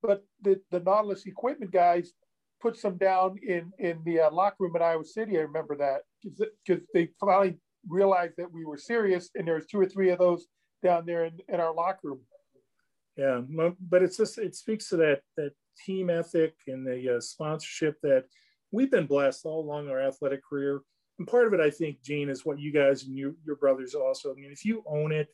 But 0.02 0.24
the 0.42 0.60
the 0.70 0.80
Nautilus 0.80 1.26
equipment 1.26 1.72
guys 1.72 2.12
put 2.60 2.76
some 2.76 2.96
down 2.96 3.36
in 3.42 3.72
in 3.78 4.00
the 4.04 4.20
uh, 4.20 4.30
locker 4.30 4.56
room 4.60 4.76
at 4.76 4.82
Iowa 4.82 5.04
City. 5.04 5.36
I 5.38 5.42
remember 5.42 5.76
that 5.76 6.02
because 6.22 6.82
they 6.94 7.08
finally 7.18 7.58
realized 7.88 8.34
that 8.38 8.52
we 8.52 8.64
were 8.64 8.78
serious, 8.78 9.30
and 9.34 9.46
there 9.46 9.56
was 9.56 9.66
two 9.66 9.80
or 9.80 9.86
three 9.86 10.10
of 10.10 10.18
those 10.18 10.46
down 10.82 11.04
there 11.06 11.24
in, 11.24 11.38
in 11.48 11.60
our 11.60 11.74
locker 11.74 11.98
room. 12.04 12.20
Yeah, 13.16 13.40
but 13.80 14.02
it's 14.02 14.16
just 14.16 14.38
it 14.38 14.54
speaks 14.54 14.88
to 14.90 14.96
that 14.98 15.22
that 15.36 15.52
team 15.84 16.10
ethic 16.10 16.54
and 16.68 16.86
the 16.86 17.16
uh, 17.16 17.20
sponsorship 17.20 17.96
that 18.02 18.24
we've 18.74 18.90
been 18.90 19.06
blessed 19.06 19.46
all 19.46 19.60
along 19.64 19.88
our 19.88 20.00
athletic 20.00 20.44
career 20.44 20.82
and 21.18 21.28
part 21.28 21.46
of 21.46 21.54
it, 21.54 21.60
I 21.60 21.70
think, 21.70 22.02
Gene, 22.02 22.28
is 22.28 22.44
what 22.44 22.58
you 22.58 22.72
guys 22.72 23.04
and 23.04 23.16
you, 23.16 23.36
your 23.46 23.56
brothers 23.56 23.94
also. 23.94 24.32
I 24.32 24.34
mean, 24.34 24.50
if 24.50 24.64
you 24.64 24.82
own 24.86 25.12
it, 25.12 25.28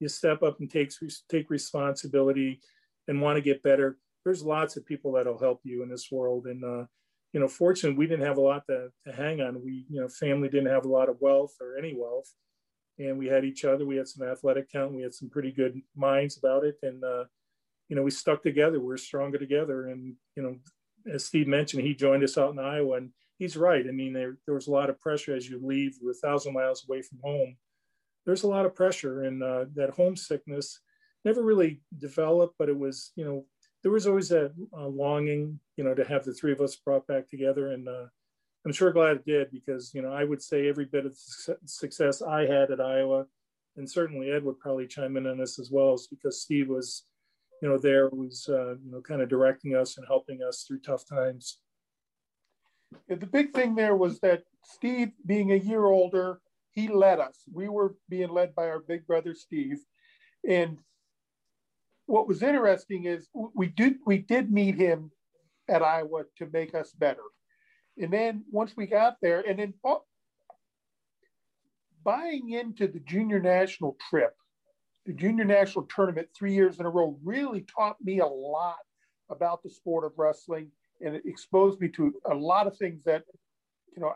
you 0.00 0.08
step 0.08 0.42
up 0.42 0.60
and 0.60 0.70
take 0.70 0.92
take 1.28 1.50
responsibility 1.50 2.60
and 3.08 3.20
want 3.20 3.36
to 3.36 3.42
get 3.42 3.62
better. 3.62 3.98
There's 4.24 4.42
lots 4.42 4.76
of 4.76 4.86
people 4.86 5.12
that'll 5.12 5.38
help 5.38 5.60
you 5.64 5.82
in 5.82 5.88
this 5.88 6.10
world. 6.10 6.46
And 6.46 6.64
uh, 6.64 6.86
you 7.32 7.40
know, 7.40 7.48
fortunately, 7.48 7.98
we 7.98 8.06
didn't 8.06 8.26
have 8.26 8.38
a 8.38 8.42
lot 8.42 8.64
to, 8.68 8.88
to 9.06 9.12
hang 9.12 9.40
on. 9.40 9.62
We, 9.64 9.86
you 9.88 10.00
know, 10.00 10.08
family 10.08 10.48
didn't 10.48 10.72
have 10.72 10.84
a 10.84 10.90
lot 10.90 11.08
of 11.08 11.20
wealth 11.20 11.54
or 11.60 11.76
any 11.76 11.94
wealth, 11.96 12.32
and 12.98 13.18
we 13.18 13.26
had 13.26 13.44
each 13.44 13.64
other. 13.64 13.84
We 13.84 13.96
had 13.96 14.08
some 14.08 14.26
athletic 14.26 14.68
talent. 14.68 14.94
We 14.94 15.02
had 15.02 15.14
some 15.14 15.30
pretty 15.30 15.50
good 15.50 15.80
minds 15.96 16.38
about 16.38 16.64
it, 16.64 16.76
and 16.82 17.02
uh, 17.02 17.24
you 17.88 17.96
know, 17.96 18.02
we 18.02 18.10
stuck 18.10 18.42
together. 18.42 18.78
We 18.78 18.86
we're 18.86 18.96
stronger 18.98 19.38
together. 19.38 19.88
And 19.88 20.14
you 20.36 20.42
know, 20.42 20.56
as 21.12 21.24
Steve 21.24 21.46
mentioned, 21.46 21.82
he 21.82 21.94
joined 21.94 22.24
us 22.24 22.38
out 22.38 22.52
in 22.52 22.58
Iowa, 22.58 22.96
and 22.96 23.10
he's 23.38 23.56
right. 23.56 23.84
I 23.86 23.92
mean, 23.92 24.12
there, 24.12 24.38
there 24.46 24.54
was 24.54 24.66
a 24.66 24.72
lot 24.72 24.90
of 24.90 25.00
pressure 25.00 25.34
as 25.34 25.48
you 25.48 25.60
leave. 25.62 25.96
You're 26.00 26.12
a 26.12 26.14
thousand 26.14 26.54
miles 26.54 26.84
away 26.88 27.02
from 27.02 27.18
home. 27.22 27.56
There's 28.26 28.42
a 28.42 28.48
lot 28.48 28.66
of 28.66 28.74
pressure, 28.74 29.24
and 29.24 29.42
uh, 29.42 29.66
that 29.74 29.90
homesickness 29.90 30.80
never 31.24 31.42
really 31.42 31.82
developed, 31.98 32.54
but 32.58 32.68
it 32.68 32.78
was, 32.78 33.12
you 33.16 33.24
know, 33.24 33.44
there 33.82 33.92
was 33.92 34.06
always 34.06 34.30
that 34.30 34.52
uh, 34.76 34.86
longing, 34.86 35.60
you 35.76 35.84
know, 35.84 35.94
to 35.94 36.04
have 36.04 36.24
the 36.24 36.32
three 36.32 36.52
of 36.52 36.60
us 36.60 36.76
brought 36.76 37.06
back 37.06 37.28
together. 37.28 37.72
And, 37.72 37.88
uh, 37.88 38.06
I'm 38.64 38.72
sure 38.72 38.92
glad 38.92 39.16
it 39.16 39.26
did 39.26 39.50
because 39.50 39.92
you 39.94 40.02
know 40.02 40.12
I 40.12 40.24
would 40.24 40.42
say 40.42 40.68
every 40.68 40.86
bit 40.86 41.06
of 41.06 41.14
success 41.66 42.22
I 42.22 42.46
had 42.46 42.70
at 42.70 42.80
Iowa, 42.80 43.26
and 43.76 43.90
certainly 43.90 44.30
Ed 44.30 44.44
would 44.44 44.58
probably 44.58 44.86
chime 44.86 45.16
in 45.16 45.26
on 45.26 45.38
this 45.38 45.58
as 45.58 45.70
well, 45.70 45.94
is 45.94 46.06
because 46.06 46.40
Steve 46.40 46.68
was, 46.68 47.02
you 47.62 47.68
know, 47.68 47.78
there 47.78 48.08
was 48.10 48.46
uh, 48.48 48.74
you 48.74 48.90
know 48.90 49.00
kind 49.00 49.22
of 49.22 49.28
directing 49.28 49.74
us 49.74 49.96
and 49.96 50.06
helping 50.06 50.42
us 50.42 50.64
through 50.66 50.80
tough 50.80 51.06
times. 51.08 51.60
Yeah, 53.08 53.16
the 53.16 53.26
big 53.26 53.52
thing 53.52 53.74
there 53.74 53.96
was 53.96 54.20
that 54.20 54.42
Steve, 54.64 55.12
being 55.26 55.52
a 55.52 55.56
year 55.56 55.84
older, 55.84 56.40
he 56.70 56.88
led 56.88 57.20
us. 57.20 57.38
We 57.52 57.68
were 57.68 57.96
being 58.08 58.30
led 58.30 58.54
by 58.54 58.68
our 58.68 58.80
big 58.80 59.06
brother 59.06 59.34
Steve, 59.34 59.78
and 60.48 60.78
what 62.06 62.28
was 62.28 62.42
interesting 62.42 63.04
is 63.06 63.28
we 63.54 63.68
did 63.68 63.94
we 64.06 64.18
did 64.18 64.52
meet 64.52 64.74
him 64.74 65.10
at 65.68 65.82
Iowa 65.82 66.24
to 66.38 66.48
make 66.52 66.74
us 66.74 66.92
better. 66.92 67.22
And 67.96 68.12
then 68.12 68.44
once 68.50 68.76
we 68.76 68.86
got 68.86 69.16
there, 69.22 69.40
and 69.40 69.58
then 69.58 69.74
buying 72.04 72.50
into 72.50 72.86
the 72.88 73.00
junior 73.00 73.40
national 73.40 73.96
trip, 74.10 74.34
the 75.06 75.12
junior 75.12 75.44
national 75.44 75.86
tournament 75.86 76.28
three 76.36 76.54
years 76.54 76.80
in 76.80 76.86
a 76.86 76.90
row 76.90 77.18
really 77.22 77.62
taught 77.62 77.96
me 78.02 78.20
a 78.20 78.26
lot 78.26 78.78
about 79.30 79.62
the 79.62 79.70
sport 79.70 80.04
of 80.04 80.12
wrestling 80.16 80.70
and 81.00 81.14
it 81.14 81.22
exposed 81.26 81.80
me 81.80 81.88
to 81.88 82.14
a 82.30 82.34
lot 82.34 82.66
of 82.66 82.76
things 82.76 83.02
that, 83.04 83.24
you 83.96 84.02
know, 84.02 84.14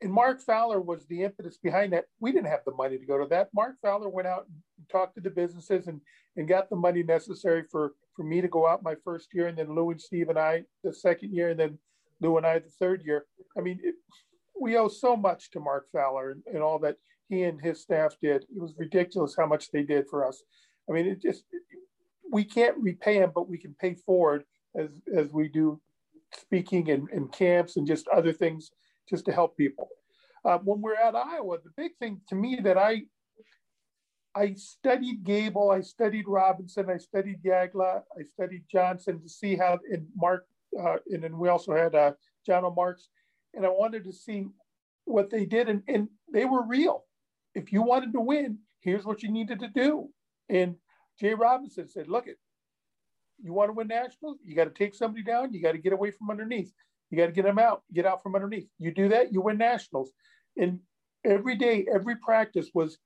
and 0.00 0.12
Mark 0.12 0.40
Fowler 0.42 0.80
was 0.80 1.06
the 1.06 1.22
impetus 1.22 1.56
behind 1.56 1.92
that. 1.92 2.04
We 2.20 2.32
didn't 2.32 2.50
have 2.50 2.64
the 2.66 2.74
money 2.74 2.98
to 2.98 3.06
go 3.06 3.18
to 3.18 3.26
that. 3.30 3.48
Mark 3.54 3.76
Fowler 3.80 4.08
went 4.08 4.28
out 4.28 4.46
and 4.48 4.88
talked 4.90 5.14
to 5.14 5.20
the 5.20 5.30
businesses 5.30 5.86
and, 5.86 6.00
and 6.36 6.48
got 6.48 6.68
the 6.68 6.76
money 6.76 7.02
necessary 7.02 7.64
for, 7.70 7.92
for 8.14 8.22
me 8.22 8.40
to 8.40 8.48
go 8.48 8.66
out 8.66 8.82
my 8.82 8.96
first 9.02 9.28
year, 9.32 9.48
and 9.48 9.56
then 9.56 9.74
Lou 9.74 9.90
and 9.90 10.00
Steve 10.00 10.28
and 10.28 10.38
I 10.38 10.64
the 10.82 10.92
second 10.92 11.32
year, 11.32 11.50
and 11.50 11.60
then 11.60 11.78
Lou 12.20 12.36
and 12.36 12.46
I 12.46 12.58
the 12.58 12.68
third 12.68 13.02
year. 13.04 13.24
I 13.56 13.60
mean, 13.60 13.80
it, 13.82 13.94
we 14.60 14.76
owe 14.76 14.88
so 14.88 15.16
much 15.16 15.50
to 15.52 15.60
Mark 15.60 15.86
Fowler 15.92 16.32
and, 16.32 16.42
and, 16.52 16.62
all 16.62 16.78
that 16.80 16.96
he 17.28 17.44
and 17.44 17.60
his 17.60 17.80
staff 17.80 18.16
did. 18.20 18.42
It 18.42 18.60
was 18.60 18.74
ridiculous 18.78 19.34
how 19.36 19.46
much 19.46 19.70
they 19.70 19.82
did 19.82 20.06
for 20.08 20.26
us. 20.26 20.42
I 20.88 20.92
mean, 20.92 21.06
it 21.06 21.22
just 21.22 21.44
we 22.30 22.44
can't 22.44 22.76
repay 22.78 23.16
him, 23.16 23.32
but 23.34 23.48
we 23.48 23.58
can 23.58 23.74
pay 23.80 23.94
forward 23.94 24.44
as 24.76 24.90
as 25.16 25.32
we 25.32 25.48
do 25.48 25.80
speaking 26.34 26.90
and, 26.90 27.08
and 27.10 27.32
camps 27.32 27.76
and 27.76 27.86
just 27.86 28.08
other 28.08 28.32
things 28.32 28.70
just 29.08 29.24
to 29.26 29.32
help 29.32 29.56
people. 29.56 29.88
Uh, 30.44 30.58
when 30.58 30.80
we're 30.80 30.96
at 30.96 31.14
Iowa, 31.14 31.58
the 31.62 31.70
big 31.76 31.92
thing 31.98 32.20
to 32.28 32.34
me 32.34 32.58
that 32.62 32.76
I 32.76 33.02
I 34.36 34.54
studied 34.54 35.22
Gable, 35.24 35.70
I 35.70 35.80
studied 35.80 36.26
Robinson, 36.26 36.90
I 36.90 36.96
studied 36.96 37.42
Yagla, 37.42 38.02
I 38.18 38.22
studied 38.34 38.64
Johnson 38.70 39.22
to 39.22 39.28
see 39.28 39.56
how 39.56 39.78
in 39.90 40.06
Mark 40.16 40.46
uh, 40.78 40.96
and 41.10 41.22
then 41.22 41.38
we 41.38 41.48
also 41.48 41.74
had 41.74 41.94
uh, 41.94 42.12
John 42.46 42.64
O'Marks, 42.64 43.08
and 43.54 43.64
I 43.64 43.68
wanted 43.68 44.04
to 44.04 44.12
see 44.12 44.46
what 45.04 45.30
they 45.30 45.44
did, 45.44 45.68
and, 45.68 45.82
and 45.88 46.08
they 46.32 46.44
were 46.44 46.66
real. 46.66 47.04
If 47.54 47.72
you 47.72 47.82
wanted 47.82 48.12
to 48.12 48.20
win, 48.20 48.58
here's 48.80 49.04
what 49.04 49.22
you 49.22 49.30
needed 49.30 49.60
to 49.60 49.68
do. 49.68 50.08
And 50.48 50.76
Jay 51.18 51.34
Robinson 51.34 51.88
said, 51.88 52.08
"Look, 52.08 52.26
it, 52.26 52.38
you 53.42 53.52
want 53.52 53.68
to 53.68 53.72
win 53.72 53.88
nationals, 53.88 54.38
you 54.44 54.54
got 54.54 54.64
to 54.64 54.70
take 54.70 54.94
somebody 54.94 55.22
down, 55.22 55.52
you 55.52 55.62
got 55.62 55.72
to 55.72 55.78
get 55.78 55.92
away 55.92 56.10
from 56.10 56.30
underneath, 56.30 56.72
you 57.10 57.18
got 57.18 57.26
to 57.26 57.32
get 57.32 57.44
them 57.44 57.58
out, 57.58 57.82
get 57.92 58.06
out 58.06 58.22
from 58.22 58.34
underneath. 58.34 58.68
You 58.78 58.92
do 58.92 59.08
that, 59.08 59.32
you 59.32 59.40
win 59.40 59.58
nationals." 59.58 60.10
And 60.56 60.80
every 61.24 61.56
day, 61.56 61.86
every 61.92 62.16
practice 62.16 62.70
was 62.74 62.98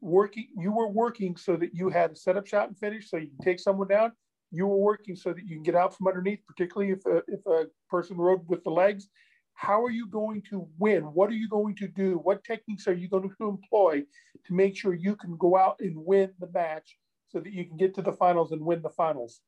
working. 0.00 0.48
You 0.56 0.72
were 0.72 0.88
working 0.88 1.36
so 1.36 1.56
that 1.56 1.74
you 1.74 1.88
had 1.88 2.12
a 2.12 2.16
setup 2.16 2.46
shot 2.46 2.68
and 2.68 2.78
finish, 2.78 3.10
so 3.10 3.16
you 3.16 3.28
can 3.28 3.44
take 3.44 3.60
someone 3.60 3.88
down 3.88 4.12
you 4.54 4.66
were 4.66 4.76
working 4.76 5.16
so 5.16 5.32
that 5.32 5.42
you 5.42 5.56
can 5.56 5.62
get 5.62 5.74
out 5.74 5.96
from 5.96 6.06
underneath, 6.06 6.40
particularly 6.46 6.92
if 6.92 7.04
a, 7.06 7.22
if 7.26 7.44
a 7.46 7.66
person 7.90 8.16
rode 8.16 8.48
with 8.48 8.62
the 8.62 8.70
legs. 8.70 9.08
How 9.54 9.82
are 9.82 9.90
you 9.90 10.06
going 10.06 10.42
to 10.50 10.68
win? 10.78 11.02
What 11.02 11.30
are 11.30 11.34
you 11.34 11.48
going 11.48 11.74
to 11.76 11.88
do? 11.88 12.20
What 12.22 12.44
techniques 12.44 12.86
are 12.86 12.92
you 12.92 13.08
going 13.08 13.30
to 13.38 13.48
employ 13.48 14.02
to 14.46 14.54
make 14.54 14.76
sure 14.76 14.94
you 14.94 15.16
can 15.16 15.36
go 15.36 15.56
out 15.56 15.76
and 15.80 15.96
win 15.96 16.32
the 16.38 16.50
match 16.52 16.98
so 17.28 17.40
that 17.40 17.52
you 17.52 17.64
can 17.64 17.76
get 17.76 17.94
to 17.94 18.02
the 18.02 18.12
finals 18.12 18.52
and 18.52 18.60
win 18.60 18.82
the 18.82 18.90
finals? 18.90 19.40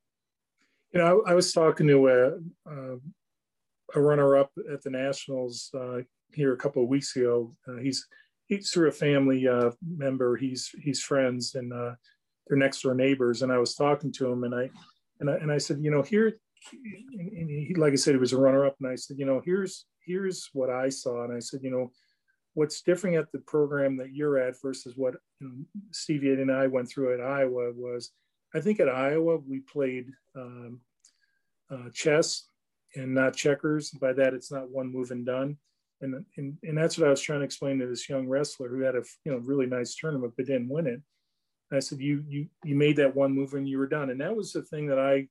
You 0.92 1.00
know, 1.00 1.22
I, 1.26 1.32
I 1.32 1.34
was 1.34 1.52
talking 1.52 1.88
to 1.88 2.08
a, 2.08 2.70
a, 2.70 2.96
a 3.94 4.00
runner-up 4.00 4.52
at 4.72 4.82
the 4.82 4.90
Nationals 4.90 5.70
uh, 5.78 5.98
here 6.32 6.52
a 6.52 6.56
couple 6.56 6.82
of 6.82 6.88
weeks 6.88 7.14
ago. 7.16 7.54
Uh, 7.68 7.76
he's 7.76 8.06
he's 8.46 8.70
through 8.70 8.88
a 8.88 8.92
family 8.92 9.46
uh, 9.46 9.72
member. 9.84 10.36
He's 10.36 10.70
he's 10.80 11.02
friends 11.02 11.56
and 11.56 11.72
uh, 11.72 11.94
they're 12.46 12.56
next 12.56 12.82
door 12.82 12.94
neighbors. 12.94 13.42
And 13.42 13.52
I 13.52 13.58
was 13.58 13.74
talking 13.74 14.12
to 14.12 14.30
him, 14.30 14.44
and 14.44 14.54
I 14.54 14.70
and 15.20 15.30
I, 15.30 15.34
and 15.34 15.50
I 15.50 15.58
said, 15.58 15.78
you 15.82 15.90
know, 15.90 16.02
here, 16.02 16.38
and 16.72 17.50
he, 17.50 17.74
like 17.76 17.92
I 17.92 17.96
said, 17.96 18.14
he 18.14 18.20
was 18.20 18.32
a 18.32 18.38
runner 18.38 18.64
up. 18.64 18.76
And 18.80 18.90
I 18.90 18.96
said, 18.96 19.18
you 19.18 19.26
know, 19.26 19.40
here's, 19.44 19.86
here's 20.04 20.48
what 20.52 20.70
I 20.70 20.88
saw. 20.88 21.24
And 21.24 21.34
I 21.34 21.38
said, 21.38 21.60
you 21.62 21.70
know, 21.70 21.90
what's 22.54 22.82
different 22.82 23.16
at 23.16 23.30
the 23.32 23.38
program 23.40 23.96
that 23.98 24.12
you're 24.12 24.38
at 24.38 24.54
versus 24.62 24.94
what 24.96 25.14
Stevie 25.92 26.32
and 26.32 26.50
I 26.50 26.66
went 26.66 26.88
through 26.88 27.14
at 27.14 27.20
Iowa 27.20 27.72
was, 27.74 28.12
I 28.54 28.60
think 28.60 28.80
at 28.80 28.88
Iowa, 28.88 29.38
we 29.38 29.60
played 29.60 30.06
um, 30.34 30.80
uh, 31.70 31.90
chess 31.92 32.48
and 32.94 33.14
not 33.14 33.36
checkers. 33.36 33.90
By 33.90 34.12
that, 34.14 34.34
it's 34.34 34.50
not 34.50 34.70
one 34.70 34.92
move 34.92 35.10
and 35.10 35.26
done. 35.26 35.58
And, 36.00 36.24
and, 36.36 36.56
and 36.62 36.76
that's 36.76 36.98
what 36.98 37.06
I 37.06 37.10
was 37.10 37.20
trying 37.20 37.40
to 37.40 37.44
explain 37.44 37.78
to 37.78 37.86
this 37.86 38.08
young 38.08 38.28
wrestler 38.28 38.68
who 38.68 38.80
had 38.80 38.96
a 38.96 39.02
you 39.24 39.32
know 39.32 39.38
really 39.38 39.66
nice 39.66 39.94
tournament 39.94 40.34
but 40.36 40.46
didn't 40.46 40.68
win 40.68 40.86
it. 40.86 41.00
I 41.72 41.80
said, 41.80 42.00
you 42.00 42.22
you 42.28 42.46
you 42.64 42.76
made 42.76 42.96
that 42.96 43.16
one 43.16 43.32
move 43.32 43.54
and 43.54 43.68
you 43.68 43.78
were 43.78 43.88
done. 43.88 44.10
And 44.10 44.20
that 44.20 44.36
was 44.36 44.52
the 44.52 44.62
thing 44.62 44.86
that 44.86 44.98
I 44.98 45.26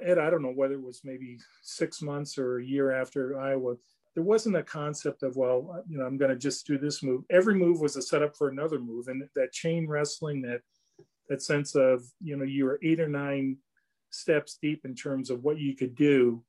Ed, 0.00 0.18
I 0.18 0.30
don't 0.30 0.42
know 0.42 0.52
whether 0.52 0.74
it 0.74 0.82
was 0.82 1.02
maybe 1.04 1.38
six 1.62 2.02
months 2.02 2.38
or 2.38 2.58
a 2.58 2.64
year 2.64 2.92
after 2.92 3.38
Iowa. 3.38 3.76
There 4.14 4.24
wasn't 4.24 4.56
a 4.56 4.62
concept 4.62 5.22
of, 5.22 5.36
well, 5.36 5.82
you 5.88 5.98
know, 5.98 6.04
I'm 6.04 6.18
going 6.18 6.30
to 6.30 6.36
just 6.36 6.66
do 6.66 6.78
this 6.78 7.02
move. 7.02 7.24
Every 7.30 7.54
move 7.54 7.80
was 7.80 7.96
a 7.96 8.02
setup 8.02 8.36
for 8.36 8.48
another 8.48 8.78
move. 8.78 9.08
And 9.08 9.22
that 9.34 9.52
chain 9.52 9.86
wrestling, 9.88 10.42
that 10.42 10.60
that 11.28 11.42
sense 11.42 11.74
of, 11.74 12.02
you 12.20 12.36
know, 12.36 12.44
you 12.44 12.64
were 12.64 12.78
eight 12.82 13.00
or 13.00 13.08
nine 13.08 13.56
steps 14.10 14.58
deep 14.60 14.84
in 14.84 14.94
terms 14.94 15.30
of 15.30 15.42
what 15.44 15.58
you 15.58 15.74
could 15.74 15.94
do. 15.94 16.42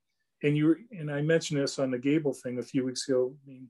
And 0.44 0.58
you 0.58 0.66
were, 0.66 0.80
and 0.92 1.10
I 1.10 1.22
mentioned 1.22 1.62
this 1.62 1.80
on 1.80 1.92
the 1.92 1.98
Gable 1.98 2.34
thing 2.34 2.60
a 2.60 2.64
few 2.64 2.84
weeks 2.84 3.08
ago. 3.08 3.34
I 3.46 3.50
mean, 3.50 3.70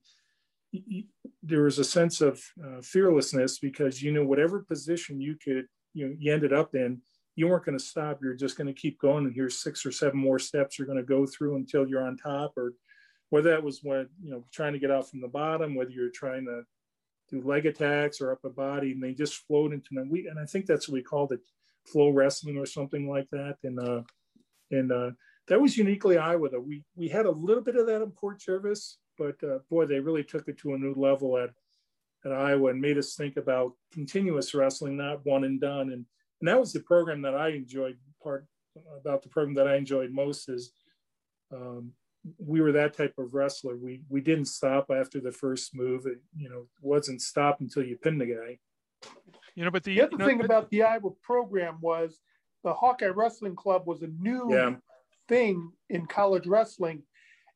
there 1.43 1.63
was 1.63 1.77
a 1.77 1.83
sense 1.83 2.21
of 2.21 2.41
uh, 2.63 2.81
fearlessness 2.81 3.59
because 3.59 4.01
you 4.01 4.11
know 4.11 4.25
whatever 4.25 4.61
position 4.61 5.21
you 5.21 5.35
could 5.35 5.67
you 5.93 6.07
know 6.07 6.15
you 6.17 6.33
ended 6.33 6.53
up 6.53 6.73
in 6.73 6.99
you 7.35 7.47
weren't 7.47 7.65
going 7.65 7.77
to 7.77 7.83
stop. 7.83 8.19
You're 8.21 8.35
just 8.35 8.57
going 8.57 8.67
to 8.67 8.73
keep 8.73 8.99
going 8.99 9.25
and 9.25 9.33
here's 9.33 9.59
six 9.59 9.85
or 9.85 9.91
seven 9.91 10.19
more 10.19 10.39
steps 10.39 10.77
you're 10.77 10.87
going 10.87 10.97
to 10.97 11.03
go 11.03 11.25
through 11.25 11.55
until 11.55 11.87
you're 11.87 12.05
on 12.05 12.17
top 12.17 12.53
or 12.57 12.73
whether 13.29 13.49
that 13.49 13.63
was 13.63 13.79
when 13.83 14.07
you 14.21 14.31
know 14.31 14.45
trying 14.51 14.73
to 14.73 14.79
get 14.79 14.91
out 14.91 15.09
from 15.09 15.21
the 15.21 15.27
bottom 15.27 15.75
whether 15.75 15.89
you're 15.89 16.09
trying 16.09 16.45
to 16.45 16.63
do 17.29 17.41
leg 17.41 17.65
attacks 17.65 18.21
or 18.21 18.31
upper 18.31 18.49
body 18.49 18.91
and 18.91 19.01
they 19.01 19.13
just 19.13 19.47
flowed 19.47 19.73
into 19.73 19.89
them 19.93 20.09
we 20.09 20.27
and 20.27 20.39
i 20.39 20.45
think 20.45 20.65
that's 20.65 20.87
what 20.87 20.93
we 20.93 21.01
called 21.01 21.31
it 21.31 21.39
flow 21.85 22.09
wrestling 22.09 22.57
or 22.57 22.65
something 22.65 23.09
like 23.09 23.27
that. 23.31 23.57
And 23.63 23.79
uh 23.79 24.01
and 24.71 24.91
uh 24.91 25.11
that 25.47 25.59
was 25.59 25.77
uniquely 25.77 26.17
iowa 26.17 26.49
though. 26.49 26.59
We 26.59 26.83
we 26.95 27.07
had 27.07 27.25
a 27.25 27.31
little 27.31 27.63
bit 27.63 27.75
of 27.75 27.87
that 27.87 28.01
in 28.01 28.11
port 28.11 28.39
jervis 28.39 28.97
but 29.17 29.35
uh, 29.43 29.59
boy, 29.69 29.85
they 29.85 29.99
really 29.99 30.23
took 30.23 30.47
it 30.47 30.57
to 30.59 30.73
a 30.73 30.77
new 30.77 30.93
level 30.95 31.37
at 31.37 31.51
at 32.25 32.31
Iowa 32.31 32.69
and 32.69 32.79
made 32.79 32.97
us 32.97 33.15
think 33.15 33.35
about 33.35 33.73
continuous 33.91 34.53
wrestling, 34.53 34.95
not 34.95 35.25
one 35.25 35.43
and 35.43 35.59
done. 35.59 35.91
And 35.91 36.05
and 36.43 36.49
that 36.49 36.59
was 36.59 36.73
the 36.73 36.81
program 36.81 37.21
that 37.21 37.35
I 37.35 37.49
enjoyed. 37.49 37.97
Part 38.21 38.45
about 38.99 39.23
the 39.23 39.29
program 39.29 39.55
that 39.55 39.67
I 39.67 39.77
enjoyed 39.77 40.11
most 40.11 40.49
is 40.49 40.73
um, 41.53 41.93
we 42.37 42.59
were 42.59 42.73
that 42.73 42.93
type 42.93 43.13
of 43.17 43.33
wrestler. 43.33 43.77
We 43.77 44.01
we 44.09 44.19
didn't 44.19 44.45
stop 44.45 44.91
after 44.91 45.21
the 45.21 45.31
first 45.31 45.73
move. 45.73 46.05
It, 46.05 46.19
you 46.35 46.49
know, 46.49 46.67
wasn't 46.81 47.21
stop 47.21 47.61
until 47.61 47.83
you 47.83 47.95
pinned 47.95 48.19
the 48.19 48.25
guy. 48.25 48.59
You 49.55 49.63
know, 49.63 49.71
but 49.71 49.83
the, 49.83 49.95
the 49.95 50.01
other 50.01 50.11
you 50.11 50.17
know, 50.17 50.25
thing 50.25 50.43
about 50.43 50.69
the 50.69 50.83
Iowa 50.83 51.11
program 51.21 51.77
was 51.79 52.19
the 52.65 52.73
Hawkeye 52.73 53.07
Wrestling 53.07 53.55
Club 53.55 53.83
was 53.85 54.01
a 54.01 54.07
new 54.07 54.53
yeah. 54.53 54.75
thing 55.29 55.71
in 55.89 56.05
college 56.07 56.47
wrestling 56.47 57.03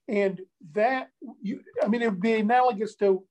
and 0.08 0.42
that, 0.74 1.10
you, 1.42 1.62
I 1.84 1.88
mean, 1.88 2.02
it 2.02 2.10
would 2.10 2.22
be 2.22 2.36
analogous 2.36 2.96
to 2.96 3.26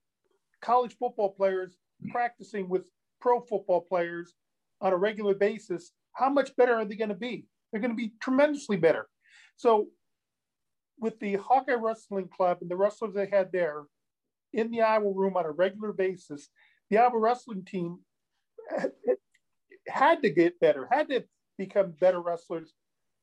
college 0.61 0.97
football 0.99 1.31
players 1.31 1.79
practicing 2.11 2.69
with 2.69 2.91
pro 3.21 3.41
football 3.41 3.81
players 3.81 4.35
on 4.81 4.93
a 4.93 4.97
regular 4.97 5.35
basis. 5.35 5.93
How 6.13 6.31
much 6.31 6.55
better 6.57 6.75
are 6.75 6.85
they 6.85 6.97
going 6.97 7.11
to 7.11 7.15
be? 7.15 7.47
They're 7.71 7.81
going 7.81 7.93
to 7.93 7.97
be 7.97 8.13
tremendously 8.21 8.77
better. 8.77 9.09
So, 9.57 9.89
with 10.99 11.19
the 11.21 11.35
Hawkeye 11.35 11.75
Wrestling 11.75 12.29
Club 12.29 12.59
and 12.63 12.71
the 12.71 12.77
wrestlers 12.77 13.15
they 13.15 13.27
had 13.27 13.53
there 13.53 13.85
in 14.53 14.71
the 14.71 14.81
Iowa 14.81 15.13
room 15.13 15.37
on 15.37 15.45
a 15.45 15.51
regular 15.51 15.93
basis, 15.93 16.49
the 16.89 16.99
Iowa 16.99 17.19
wrestling 17.19 17.65
team 17.65 17.99
had 19.89 20.23
to 20.23 20.31
get 20.31 20.59
better, 20.61 20.89
had 20.91 21.09
to 21.09 21.25
become 21.59 21.93
better 22.01 22.21
wrestlers 22.21 22.73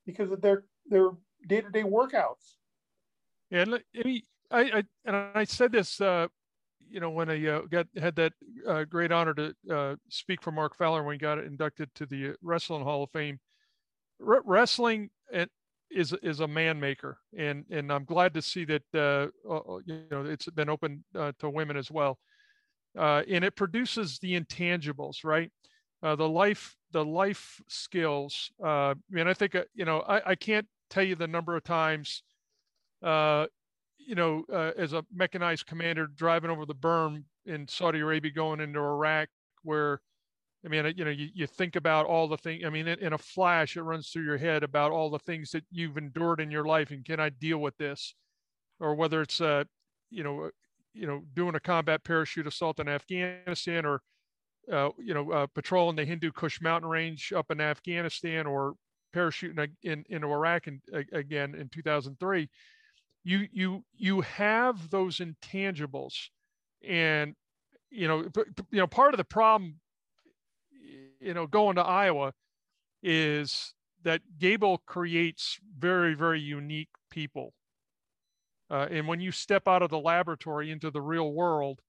because 0.05 0.31
of 0.31 0.41
their 0.41 0.65
their 0.87 1.11
day 1.47 1.61
to 1.61 1.69
day 1.69 1.83
workouts. 1.83 2.57
Yeah, 3.49 3.65
let 3.67 3.83
me. 3.93 4.23
I, 4.51 4.61
I 4.61 4.83
and 5.05 5.15
I 5.15 5.43
said 5.45 5.71
this, 5.71 5.99
uh, 5.99 6.27
you 6.93 6.99
know, 6.99 7.09
when 7.09 7.29
I 7.29 7.47
uh, 7.47 7.61
got 7.61 7.87
had 7.97 8.15
that 8.17 8.33
uh, 8.67 8.83
great 8.83 9.11
honor 9.11 9.33
to 9.33 9.55
uh, 9.69 9.95
speak 10.09 10.43
for 10.43 10.51
Mark 10.51 10.77
Fowler 10.77 11.01
when 11.03 11.15
he 11.15 11.17
got 11.17 11.39
inducted 11.39 11.89
to 11.95 12.05
the 12.05 12.35
Wrestling 12.43 12.83
Hall 12.83 13.03
of 13.03 13.09
Fame. 13.09 13.39
Wrestling 14.19 15.09
and 15.33 15.49
is 15.89 16.13
is 16.21 16.39
a 16.39 16.47
man 16.47 16.79
maker, 16.79 17.17
and 17.35 17.65
and 17.71 17.91
I'm 17.91 18.05
glad 18.05 18.35
to 18.35 18.43
see 18.43 18.63
that 18.65 18.83
uh, 18.93 19.27
uh, 19.51 19.77
you 19.85 20.03
know 20.11 20.23
it's 20.23 20.45
been 20.51 20.69
open 20.69 21.03
uh, 21.17 21.31
to 21.39 21.49
women 21.49 21.77
as 21.77 21.89
well, 21.89 22.19
uh, 22.97 23.23
and 23.27 23.43
it 23.43 23.55
produces 23.55 24.19
the 24.19 24.39
intangibles, 24.39 25.23
right? 25.23 25.51
Uh, 26.03 26.15
the 26.15 26.29
life 26.29 26.75
the 26.91 27.03
life 27.03 27.59
skills. 27.67 28.51
Uh, 28.63 28.67
I 28.67 28.95
mean, 29.09 29.27
I 29.27 29.33
think 29.33 29.57
you 29.73 29.85
know 29.85 30.01
I, 30.01 30.31
I 30.31 30.35
can't 30.35 30.67
tell 30.91 31.03
you 31.03 31.15
the 31.15 31.27
number 31.27 31.55
of 31.55 31.63
times, 31.63 32.21
you 34.05 34.15
know, 34.15 34.43
as 34.77 34.93
a 34.93 35.05
mechanized 35.13 35.65
commander 35.65 36.07
driving 36.07 36.49
over 36.49 36.65
the 36.65 36.75
berm 36.75 37.23
in 37.45 37.67
Saudi 37.67 37.99
Arabia 37.99 38.31
going 38.31 38.59
into 38.59 38.79
Iraq, 38.79 39.29
where 39.63 40.01
I 40.65 40.69
mean, 40.69 40.93
you 40.95 41.03
know, 41.03 41.11
you, 41.11 41.29
you 41.33 41.45
think 41.45 41.75
about 41.75 42.05
all 42.05 42.27
the 42.27 42.37
things. 42.37 42.63
I 42.65 42.69
mean, 42.69 42.87
in, 42.87 42.99
in, 42.99 43.13
a 43.13 43.17
flash, 43.17 43.75
it 43.75 43.81
runs 43.81 44.09
through 44.09 44.23
your 44.23 44.37
head 44.37 44.63
about 44.63 44.91
all 44.91 45.09
the 45.09 45.19
things 45.19 45.51
that 45.51 45.65
you've 45.71 45.97
endured 45.97 46.39
in 46.39 46.51
your 46.51 46.63
life, 46.63 46.91
and 46.91 47.03
can 47.03 47.19
I 47.19 47.29
deal 47.29 47.57
with 47.57 47.75
this? 47.77 48.15
Or 48.79 48.95
whether 48.95 49.21
it's, 49.21 49.41
uh, 49.41 49.65
you 50.09 50.23
know, 50.23 50.45
uh, 50.45 50.49
you 50.93 51.05
know, 51.05 51.23
doing 51.33 51.55
a 51.55 51.59
combat 51.59 52.03
parachute 52.03 52.47
assault 52.47 52.79
in 52.79 52.87
Afghanistan, 52.87 53.85
or 53.85 54.01
uh, 54.71 54.89
you 54.97 55.13
know, 55.13 55.31
uh, 55.31 55.47
patrolling 55.47 55.97
the 55.97 56.05
Hindu 56.05 56.31
Kush 56.31 56.61
mountain 56.61 56.89
range 56.89 57.33
up 57.35 57.51
in 57.51 57.59
Afghanistan, 57.59 58.45
or 58.45 58.75
parachuting 59.13 59.71
in 59.81 60.05
in 60.09 60.23
Iraq 60.23 60.67
and 60.67 60.81
again 61.11 61.55
in 61.55 61.67
2003. 61.69 62.49
You 63.23 63.47
you 63.51 63.83
you 63.95 64.21
have 64.21 64.89
those 64.89 65.17
intangibles, 65.19 66.29
and 66.85 67.35
you 67.89 68.07
know, 68.07 68.25
you 68.71 68.79
know, 68.79 68.87
part 68.87 69.13
of 69.13 69.17
the 69.17 69.23
problem 69.23 69.79
you 71.19 71.33
know, 71.33 71.47
going 71.47 71.75
to 71.75 71.81
Iowa 71.81 72.33
is 73.01 73.73
that 74.03 74.21
Gable 74.37 74.79
creates 74.85 75.59
very, 75.77 76.13
very 76.13 76.41
unique 76.41 76.89
people. 77.09 77.53
Uh, 78.69 78.87
and 78.89 79.07
when 79.07 79.19
you 79.19 79.31
step 79.31 79.67
out 79.67 79.81
of 79.81 79.89
the 79.89 79.99
laboratory 79.99 80.71
into 80.71 80.91
the 80.91 81.01
real 81.01 81.31
world, 81.31 81.79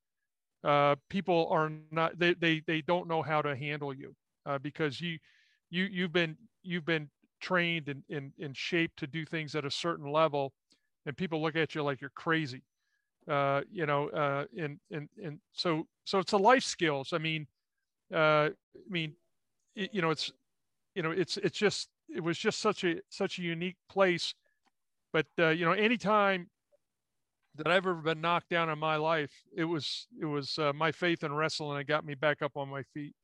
uh, 0.62 0.96
people 1.10 1.48
are 1.50 1.70
not 1.90 2.18
they, 2.18 2.34
they 2.34 2.62
they 2.66 2.80
don't 2.80 3.08
know 3.08 3.22
how 3.22 3.42
to 3.42 3.54
handle 3.54 3.92
you 3.92 4.14
uh, 4.46 4.58
because 4.58 5.00
you 5.00 5.18
you 5.70 5.84
you've 5.84 6.12
been 6.12 6.36
you've 6.62 6.86
been 6.86 7.10
trained 7.40 7.88
and 7.88 8.02
in, 8.08 8.32
in, 8.38 8.46
in 8.46 8.52
shape 8.54 8.92
to 8.96 9.06
do 9.06 9.26
things 9.26 9.54
at 9.54 9.64
a 9.64 9.70
certain 9.70 10.10
level, 10.10 10.52
and 11.06 11.16
people 11.16 11.42
look 11.42 11.56
at 11.56 11.74
you 11.74 11.82
like 11.82 12.00
you're 12.00 12.10
crazy. 12.10 12.62
Uh, 13.28 13.62
you 13.72 13.86
know, 13.86 14.08
uh, 14.10 14.44
and 14.58 14.78
and 14.90 15.08
and 15.24 15.38
so 15.52 15.86
so 16.04 16.18
it's 16.18 16.32
a 16.32 16.36
life 16.36 16.64
skills. 16.64 17.12
I 17.12 17.18
mean, 17.18 17.46
uh, 18.12 18.50
I 18.76 18.90
mean, 18.90 19.14
it, 19.74 19.90
you 19.92 20.02
know, 20.02 20.10
it's, 20.10 20.32
you 20.94 21.02
know, 21.02 21.10
it's, 21.10 21.36
it's 21.38 21.58
just, 21.58 21.88
it 22.14 22.22
was 22.22 22.38
just 22.38 22.60
such 22.60 22.84
a, 22.84 23.00
such 23.08 23.38
a 23.38 23.42
unique 23.42 23.76
place. 23.88 24.34
But, 25.12 25.26
uh, 25.38 25.48
you 25.48 25.64
know, 25.64 25.72
anytime 25.72 26.48
that 27.56 27.66
I've 27.66 27.86
ever 27.86 27.94
been 27.94 28.20
knocked 28.20 28.50
down 28.50 28.68
in 28.68 28.78
my 28.78 28.96
life, 28.96 29.32
it 29.56 29.64
was, 29.64 30.06
it 30.20 30.26
was 30.26 30.58
uh, 30.58 30.72
my 30.74 30.92
faith 30.92 31.24
in 31.24 31.32
wrestling 31.32 31.78
that 31.78 31.84
got 31.84 32.04
me 32.04 32.14
back 32.14 32.42
up 32.42 32.56
on 32.56 32.68
my 32.68 32.82
feet. 32.82 33.14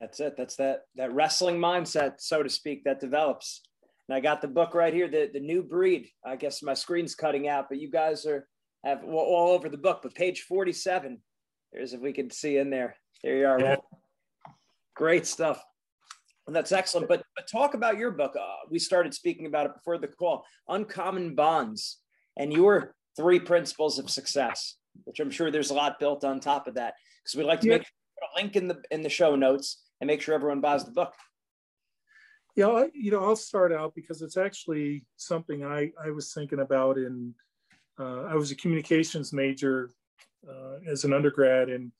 That's 0.00 0.20
it. 0.20 0.36
That's 0.36 0.56
that, 0.56 0.82
that 0.96 1.12
wrestling 1.12 1.58
mindset, 1.58 2.14
so 2.18 2.42
to 2.42 2.48
speak, 2.48 2.84
that 2.84 3.00
develops. 3.00 3.62
And 4.08 4.16
I 4.16 4.20
got 4.20 4.42
the 4.42 4.48
book 4.48 4.74
right 4.74 4.92
here, 4.92 5.08
the, 5.08 5.30
the 5.32 5.40
new 5.40 5.62
breed. 5.62 6.08
I 6.24 6.36
guess 6.36 6.62
my 6.62 6.74
screen's 6.74 7.14
cutting 7.14 7.48
out, 7.48 7.66
but 7.68 7.78
you 7.78 7.90
guys 7.90 8.26
are 8.26 8.46
have 8.84 9.02
all 9.04 9.52
over 9.52 9.68
the 9.68 9.78
book. 9.78 10.00
But 10.02 10.14
page 10.14 10.42
47, 10.42 11.18
there's 11.72 11.94
if 11.94 12.00
we 12.00 12.12
can 12.12 12.30
see 12.30 12.58
in 12.58 12.70
there. 12.70 12.96
There 13.22 13.36
you 13.36 13.46
are. 13.46 13.60
Yeah. 13.60 13.76
Great 14.94 15.26
stuff. 15.26 15.62
And 16.46 16.54
that's 16.54 16.72
excellent. 16.72 17.08
But, 17.08 17.22
but 17.34 17.48
talk 17.48 17.72
about 17.72 17.96
your 17.96 18.10
book. 18.10 18.34
Uh, 18.38 18.68
we 18.70 18.78
started 18.78 19.14
speaking 19.14 19.46
about 19.46 19.66
it 19.66 19.74
before 19.74 19.96
the 19.96 20.08
call 20.08 20.44
Uncommon 20.68 21.34
Bonds 21.34 22.00
and 22.36 22.52
your 22.52 22.94
three 23.16 23.40
principles 23.40 23.98
of 23.98 24.10
success, 24.10 24.76
which 25.04 25.20
I'm 25.20 25.30
sure 25.30 25.50
there's 25.50 25.70
a 25.70 25.74
lot 25.74 25.98
built 25.98 26.22
on 26.24 26.40
top 26.40 26.66
of 26.66 26.74
that. 26.74 26.94
Because 27.22 27.36
we'd 27.38 27.44
like 27.44 27.60
to 27.60 27.68
yeah. 27.68 27.78
make 27.78 27.86
sure 27.86 27.92
a 28.24 28.42
link 28.42 28.56
in 28.56 28.68
the 28.68 28.80
in 28.90 29.02
the 29.02 29.08
show 29.08 29.34
notes 29.36 29.82
and 30.00 30.08
make 30.08 30.20
sure 30.20 30.34
everyone 30.34 30.60
buys 30.60 30.84
the 30.84 30.90
book. 30.90 31.14
Yeah, 32.56 32.68
I, 32.68 32.88
you 32.94 33.10
know, 33.10 33.24
I'll 33.24 33.36
start 33.36 33.72
out 33.72 33.94
because 33.94 34.22
it's 34.22 34.36
actually 34.36 35.04
something 35.16 35.64
I, 35.64 35.90
I 36.02 36.10
was 36.10 36.32
thinking 36.32 36.60
about 36.60 36.98
in, 36.98 37.34
uh, 37.98 38.22
I 38.22 38.34
was 38.34 38.50
a 38.50 38.56
communications 38.56 39.32
major 39.32 39.90
uh, 40.48 40.76
as 40.90 41.04
an 41.04 41.12
undergrad 41.12 41.68
and 41.68 41.90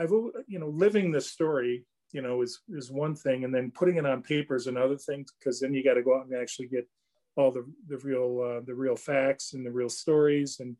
I've 0.00 0.10
you 0.10 0.58
know 0.58 0.68
living 0.68 1.12
the 1.12 1.20
story 1.20 1.84
you 2.12 2.22
know 2.22 2.42
is 2.42 2.60
is 2.70 2.90
one 2.90 3.14
thing, 3.14 3.44
and 3.44 3.54
then 3.54 3.70
putting 3.70 3.96
it 3.96 4.06
on 4.06 4.22
paper 4.22 4.56
is 4.56 4.66
another 4.66 4.96
thing 4.96 5.26
because 5.38 5.60
then 5.60 5.74
you 5.74 5.84
got 5.84 5.94
to 5.94 6.02
go 6.02 6.18
out 6.18 6.26
and 6.26 6.34
actually 6.34 6.68
get 6.68 6.88
all 7.36 7.52
the 7.52 7.64
the 7.86 7.98
real 7.98 8.40
uh, 8.40 8.60
the 8.64 8.74
real 8.74 8.96
facts 8.96 9.52
and 9.52 9.64
the 9.64 9.70
real 9.70 9.90
stories 9.90 10.60
and 10.60 10.76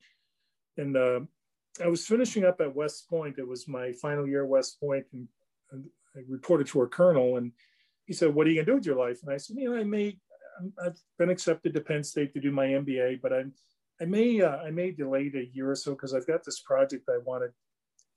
and 0.79 0.97
uh, 0.97 1.21
I 1.85 1.89
was 1.89 2.07
finishing 2.07 2.45
up 2.45 2.61
at 2.61 2.75
West 2.75 3.09
Point. 3.09 3.39
It 3.39 3.47
was 3.47 3.69
my 3.69 3.93
final 3.93 4.27
year 4.27 4.45
at 4.45 4.49
West 4.49 4.81
Point, 4.81 5.05
and, 5.13 5.29
I 6.17 6.23
reported 6.29 6.67
to 6.69 6.81
our 6.81 6.89
colonel, 6.89 7.37
and 7.37 7.53
he 8.11 8.15
said, 8.15 8.35
"What 8.35 8.49
are 8.49 8.51
you 8.51 8.57
gonna 8.57 8.67
do 8.67 8.75
with 8.75 8.87
your 8.87 8.97
life?" 8.97 9.21
And 9.23 9.33
I 9.33 9.37
said, 9.37 9.57
"You 9.57 9.71
know, 9.71 9.77
I 9.77 9.85
may 9.85 10.19
I've 10.85 10.99
been 11.17 11.31
accepted 11.31 11.73
to 11.75 11.81
Penn 11.81 12.03
State 12.03 12.35
to 12.35 12.41
do 12.41 12.51
my 12.51 12.67
MBA, 12.67 13.23
but 13.23 13.33
I'm 13.33 13.53
I 14.03 14.05
may 14.07 14.41
uh, 14.41 14.57
I 14.57 14.73
may 14.73 14.91
delay 14.91 15.31
it 15.33 15.37
a 15.37 15.55
year 15.55 15.71
or 15.71 15.77
so 15.77 15.93
because 15.93 16.13
I've 16.13 16.27
got 16.27 16.43
this 16.43 16.59
project 16.59 17.09
I 17.09 17.19
wanted. 17.25 17.53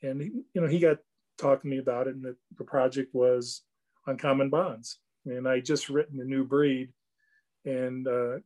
And 0.02 0.20
he, 0.20 0.32
you 0.56 0.62
know 0.62 0.68
he 0.68 0.80
got 0.80 0.98
talking 1.38 1.70
to 1.70 1.76
me 1.76 1.78
about 1.78 2.08
it 2.08 2.16
and 2.16 2.24
the, 2.24 2.36
the 2.58 2.64
project 2.64 3.14
was 3.14 3.62
Uncommon 4.08 4.50
Bonds. 4.50 4.98
And 5.28 5.48
i 5.48 5.60
just 5.60 5.90
written 5.90 6.20
a 6.20 6.26
new 6.26 6.44
breed. 6.44 6.90
And 7.64 8.08
uh, 8.08 8.40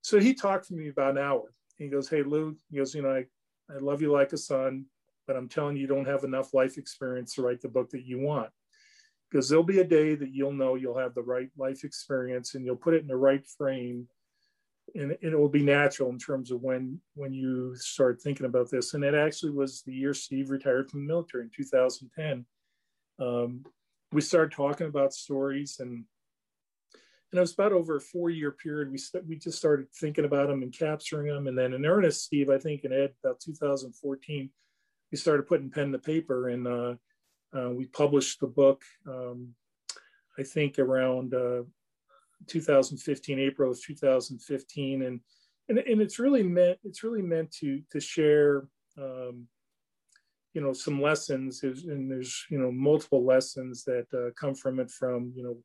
so 0.00 0.18
he 0.18 0.32
talked 0.32 0.68
to 0.68 0.74
me 0.74 0.88
about 0.88 1.10
an 1.10 1.18
hour. 1.18 1.52
He 1.76 1.88
goes 1.88 2.08
hey 2.08 2.22
lou 2.22 2.56
he 2.70 2.78
goes 2.78 2.94
you 2.94 3.02
know 3.02 3.10
I, 3.10 3.26
I 3.70 3.80
love 3.80 4.00
you 4.00 4.10
like 4.10 4.32
a 4.32 4.38
son 4.38 4.86
but 5.26 5.36
i'm 5.36 5.48
telling 5.48 5.74
you 5.74 5.82
you 5.82 5.88
don't 5.88 6.06
have 6.06 6.22
enough 6.22 6.54
life 6.54 6.78
experience 6.78 7.34
to 7.34 7.42
write 7.42 7.60
the 7.60 7.68
book 7.68 7.90
that 7.90 8.06
you 8.06 8.20
want 8.20 8.50
because 9.34 9.48
there'll 9.48 9.64
be 9.64 9.80
a 9.80 9.84
day 9.84 10.14
that 10.14 10.32
you'll 10.32 10.52
know 10.52 10.76
you'll 10.76 10.96
have 10.96 11.12
the 11.12 11.22
right 11.22 11.50
life 11.58 11.82
experience 11.82 12.54
and 12.54 12.64
you'll 12.64 12.76
put 12.76 12.94
it 12.94 13.02
in 13.02 13.08
the 13.08 13.16
right 13.16 13.44
frame 13.58 14.06
and 14.94 15.16
it 15.22 15.36
will 15.36 15.48
be 15.48 15.64
natural 15.64 16.10
in 16.10 16.18
terms 16.18 16.52
of 16.52 16.60
when 16.60 17.00
when 17.16 17.32
you 17.32 17.74
start 17.74 18.22
thinking 18.22 18.46
about 18.46 18.70
this. 18.70 18.94
And 18.94 19.02
it 19.02 19.14
actually 19.14 19.50
was 19.50 19.82
the 19.82 19.92
year 19.92 20.14
Steve 20.14 20.50
retired 20.50 20.88
from 20.88 21.00
the 21.00 21.12
military 21.12 21.44
in 21.44 21.50
2010. 21.52 22.46
Um, 23.18 23.64
we 24.12 24.20
started 24.20 24.52
talking 24.52 24.86
about 24.86 25.12
stories, 25.12 25.78
and 25.80 26.04
and 27.32 27.38
it 27.38 27.40
was 27.40 27.54
about 27.54 27.72
over 27.72 27.96
a 27.96 28.00
four 28.00 28.30
year 28.30 28.52
period. 28.52 28.92
We 28.92 28.98
st- 28.98 29.26
we 29.26 29.36
just 29.36 29.58
started 29.58 29.90
thinking 29.98 30.26
about 30.26 30.46
them 30.46 30.62
and 30.62 30.72
capturing 30.72 31.26
them, 31.34 31.48
and 31.48 31.58
then 31.58 31.72
in 31.72 31.84
earnest, 31.84 32.22
Steve, 32.22 32.50
I 32.50 32.58
think 32.58 32.84
in 32.84 32.92
Ed 32.92 33.14
about 33.24 33.40
2014, 33.40 34.50
we 35.10 35.18
started 35.18 35.48
putting 35.48 35.70
pen 35.70 35.90
to 35.90 35.98
paper, 35.98 36.50
and 36.50 36.68
uh, 36.68 36.94
uh, 37.56 37.70
we 37.70 37.86
published 37.86 38.40
the 38.40 38.46
book. 38.46 38.82
Um, 39.08 39.54
I 40.38 40.42
think 40.42 40.78
around 40.78 41.34
uh, 41.34 41.62
2015, 42.46 43.38
April 43.38 43.70
of 43.70 43.82
2015, 43.82 45.02
and 45.02 45.20
and, 45.68 45.78
and 45.78 46.02
it's 46.02 46.18
really 46.18 46.42
meant 46.42 46.78
it's 46.84 47.02
really 47.02 47.22
meant 47.22 47.50
to 47.52 47.80
to 47.90 48.00
share 48.00 48.68
um, 48.98 49.46
you 50.52 50.60
know 50.60 50.72
some 50.72 51.02
lessons 51.02 51.62
and 51.62 52.10
there's 52.10 52.44
you 52.50 52.58
know 52.58 52.70
multiple 52.70 53.24
lessons 53.24 53.84
that 53.84 54.06
uh, 54.14 54.30
come 54.38 54.54
from 54.54 54.80
it 54.80 54.90
from 54.90 55.32
you 55.34 55.42
know 55.42 55.56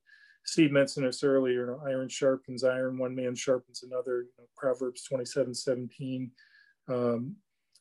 Steve 0.45 0.71
mentioned 0.71 1.05
this 1.05 1.23
earlier 1.23 1.65
you 1.65 1.67
know, 1.67 1.81
iron 1.85 2.09
sharpens 2.09 2.63
iron 2.63 2.97
one 2.97 3.15
man 3.15 3.35
sharpens 3.35 3.83
another 3.83 4.21
you 4.21 4.31
know, 4.37 4.45
Proverbs 4.57 5.03
27 5.03 5.53
17 5.53 6.31
um, 6.87 7.35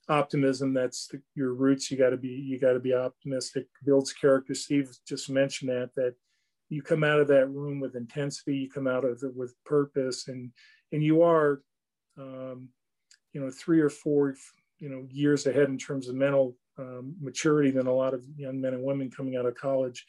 optimism 0.09 0.73
that's 0.73 1.09
the, 1.09 1.21
your 1.35 1.53
roots. 1.53 1.91
You 1.91 1.99
got 1.99 2.11
to 2.11 2.17
be 2.17 2.29
you 2.29 2.59
got 2.59 2.73
to 2.73 2.81
be 2.81 2.95
optimistic. 2.95 3.67
Builds 3.85 4.13
character 4.13 4.55
Steve 4.55 4.91
just 5.07 5.31
mentioned 5.31 5.71
that 5.71 5.91
that 5.97 6.15
you 6.69 6.83
come 6.83 7.05
out 7.05 7.21
of 7.21 7.29
that 7.29 7.49
room 7.49 7.81
with 7.81 7.97
intensity 7.97 8.57
you 8.57 8.71
come 8.71 8.87
out 8.87 9.05
of 9.05 9.23
it 9.23 9.35
with 9.35 9.55
purpose 9.65 10.29
and 10.29 10.51
and 10.93 11.03
you 11.03 11.23
are 11.23 11.63
um, 12.19 12.69
you 13.33 13.41
know 13.41 13.51
three 13.51 13.81
or 13.81 13.89
four 13.89 14.35
you 14.79 14.89
know 14.89 15.07
years 15.11 15.47
ahead 15.47 15.69
in 15.69 15.79
terms 15.79 16.09
of 16.09 16.15
mental 16.15 16.57
um, 16.79 17.15
maturity 17.21 17.71
than 17.71 17.87
a 17.87 17.93
lot 17.93 18.15
of 18.15 18.25
young 18.37 18.61
men 18.61 18.75
and 18.75 18.83
women 18.83 19.11
coming 19.11 19.37
out 19.37 19.47
of 19.47 19.57
college. 19.57 20.07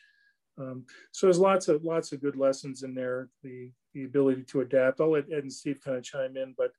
Um, 0.59 0.85
so 1.11 1.25
there's 1.25 1.39
lots 1.39 1.67
of 1.67 1.83
lots 1.83 2.11
of 2.11 2.21
good 2.21 2.35
lessons 2.35 2.83
in 2.83 2.93
there 2.93 3.29
the 3.43 3.71
the 3.93 4.03
ability 4.03 4.43
to 4.43 4.61
adapt. 4.61 5.01
I'll 5.01 5.11
let 5.11 5.31
ed 5.31 5.43
and 5.43 5.53
steve 5.53 5.79
kind 5.83 5.97
of 5.97 6.03
chime 6.03 6.37
in 6.37 6.53
but 6.57 6.71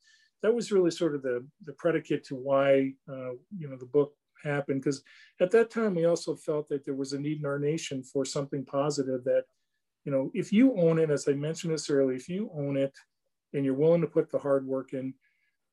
that 0.42 0.54
was 0.54 0.72
really 0.72 0.90
sort 0.90 1.14
of 1.14 1.22
the 1.22 1.46
the 1.64 1.72
predicate 1.74 2.24
to 2.24 2.34
why 2.34 2.92
uh, 3.08 3.32
you 3.56 3.68
know 3.68 3.76
the 3.76 3.86
book 3.86 4.14
happened 4.42 4.80
because 4.80 5.02
at 5.40 5.50
that 5.50 5.70
time 5.70 5.94
we 5.94 6.06
also 6.06 6.34
felt 6.34 6.66
that 6.68 6.84
there 6.84 6.94
was 6.94 7.12
a 7.12 7.20
need 7.20 7.40
in 7.40 7.46
our 7.46 7.58
nation 7.58 8.02
for 8.02 8.24
something 8.24 8.64
positive 8.64 9.22
that 9.24 9.44
you 10.04 10.12
know, 10.12 10.30
if 10.34 10.52
you 10.52 10.76
own 10.76 10.98
it, 10.98 11.10
as 11.10 11.28
I 11.28 11.32
mentioned 11.32 11.72
this 11.72 11.90
earlier, 11.90 12.16
if 12.16 12.28
you 12.28 12.50
own 12.54 12.76
it 12.76 12.96
and 13.52 13.64
you're 13.64 13.74
willing 13.74 14.00
to 14.00 14.06
put 14.06 14.30
the 14.30 14.38
hard 14.38 14.66
work 14.66 14.92
in, 14.92 15.14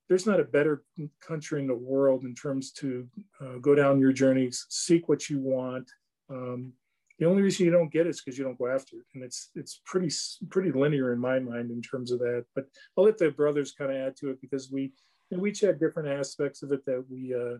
there's 0.10 0.26
not 0.26 0.40
a 0.40 0.46
better 0.46 0.84
country 1.22 1.60
in 1.60 1.68
the 1.68 1.76
world 1.76 2.24
in 2.24 2.34
terms 2.34 2.72
to 2.72 3.08
uh, 3.42 3.58
go 3.60 3.76
down 3.76 4.00
your 4.00 4.14
journeys, 4.14 4.66
seek 4.70 5.10
what 5.10 5.30
you 5.30 5.40
want, 5.40 5.90
um, 6.30 6.74
the 7.20 7.26
only 7.26 7.42
reason 7.42 7.66
you 7.66 7.72
don't 7.72 7.92
get 7.92 8.06
it 8.06 8.12
is 8.12 8.22
because 8.22 8.38
you 8.38 8.44
don't 8.44 8.58
go 8.58 8.68
after 8.68 8.98
it, 8.98 9.06
and 9.14 9.24
it's 9.24 9.50
it's 9.56 9.82
pretty 9.86 10.14
pretty 10.50 10.72
linear 10.72 11.14
in 11.14 11.20
my 11.20 11.40
mind 11.40 11.72
in 11.72 11.82
terms 11.82 12.12
of 12.12 12.20
that. 12.20 12.46
But 12.54 12.66
I'll 12.98 13.06
let 13.06 13.18
the 13.18 13.32
brothers 13.32 13.74
kind 13.74 13.92
of 13.92 13.98
add 13.98 14.16
to 14.18 14.30
it 14.30 14.42
because 14.42 14.72
we 14.72 14.94
know, 15.32 15.40
we 15.40 15.50
each 15.50 15.62
had 15.62 15.80
different 15.80 16.10
aspects 16.10 16.64
of 16.64 16.72
it 16.72 16.86
that 16.86 17.04
we 17.10 17.34
uh, 17.34 17.58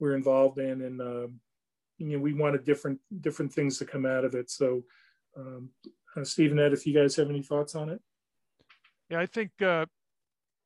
were 0.00 0.16
involved 0.16 0.58
in, 0.58 0.82
and 0.82 1.00
uh, 1.00 1.28
you 1.98 2.16
know 2.16 2.18
we 2.18 2.34
wanted 2.34 2.64
different 2.64 2.98
different 3.20 3.52
things 3.52 3.78
to 3.78 3.84
come 3.84 4.06
out 4.06 4.24
of 4.24 4.34
it. 4.34 4.50
So, 4.50 4.82
um, 5.36 5.70
uh, 6.16 6.24
Steve 6.24 6.56
Ed, 6.58 6.72
if 6.72 6.86
you 6.86 6.94
guys 6.94 7.16
have 7.16 7.30
any 7.30 7.42
thoughts 7.42 7.74
on 7.74 7.88
it, 7.90 8.00
yeah, 9.10 9.20
I 9.20 9.26
think 9.26 9.50
uh, 9.62 9.86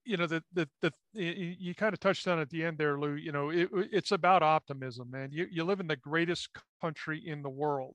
you 0.04 0.16
know 0.16 0.26
the 0.26 0.42
the 0.52 0.68
the 0.80 0.92
you 1.14 1.74
kind 1.74 1.92
of 1.92 2.00
touched 2.00 2.26
on 2.26 2.38
at 2.38 2.50
the 2.50 2.64
end 2.64 2.78
there, 2.78 2.98
Lou. 2.98 3.14
You 3.14 3.32
know, 3.32 3.50
it, 3.50 3.68
it's 3.72 4.12
about 4.12 4.42
optimism, 4.42 5.10
man. 5.10 5.30
You 5.32 5.46
you 5.50 5.64
live 5.64 5.80
in 5.80 5.86
the 5.86 5.96
greatest 5.96 6.48
country 6.80 7.22
in 7.24 7.42
the 7.42 7.50
world. 7.50 7.94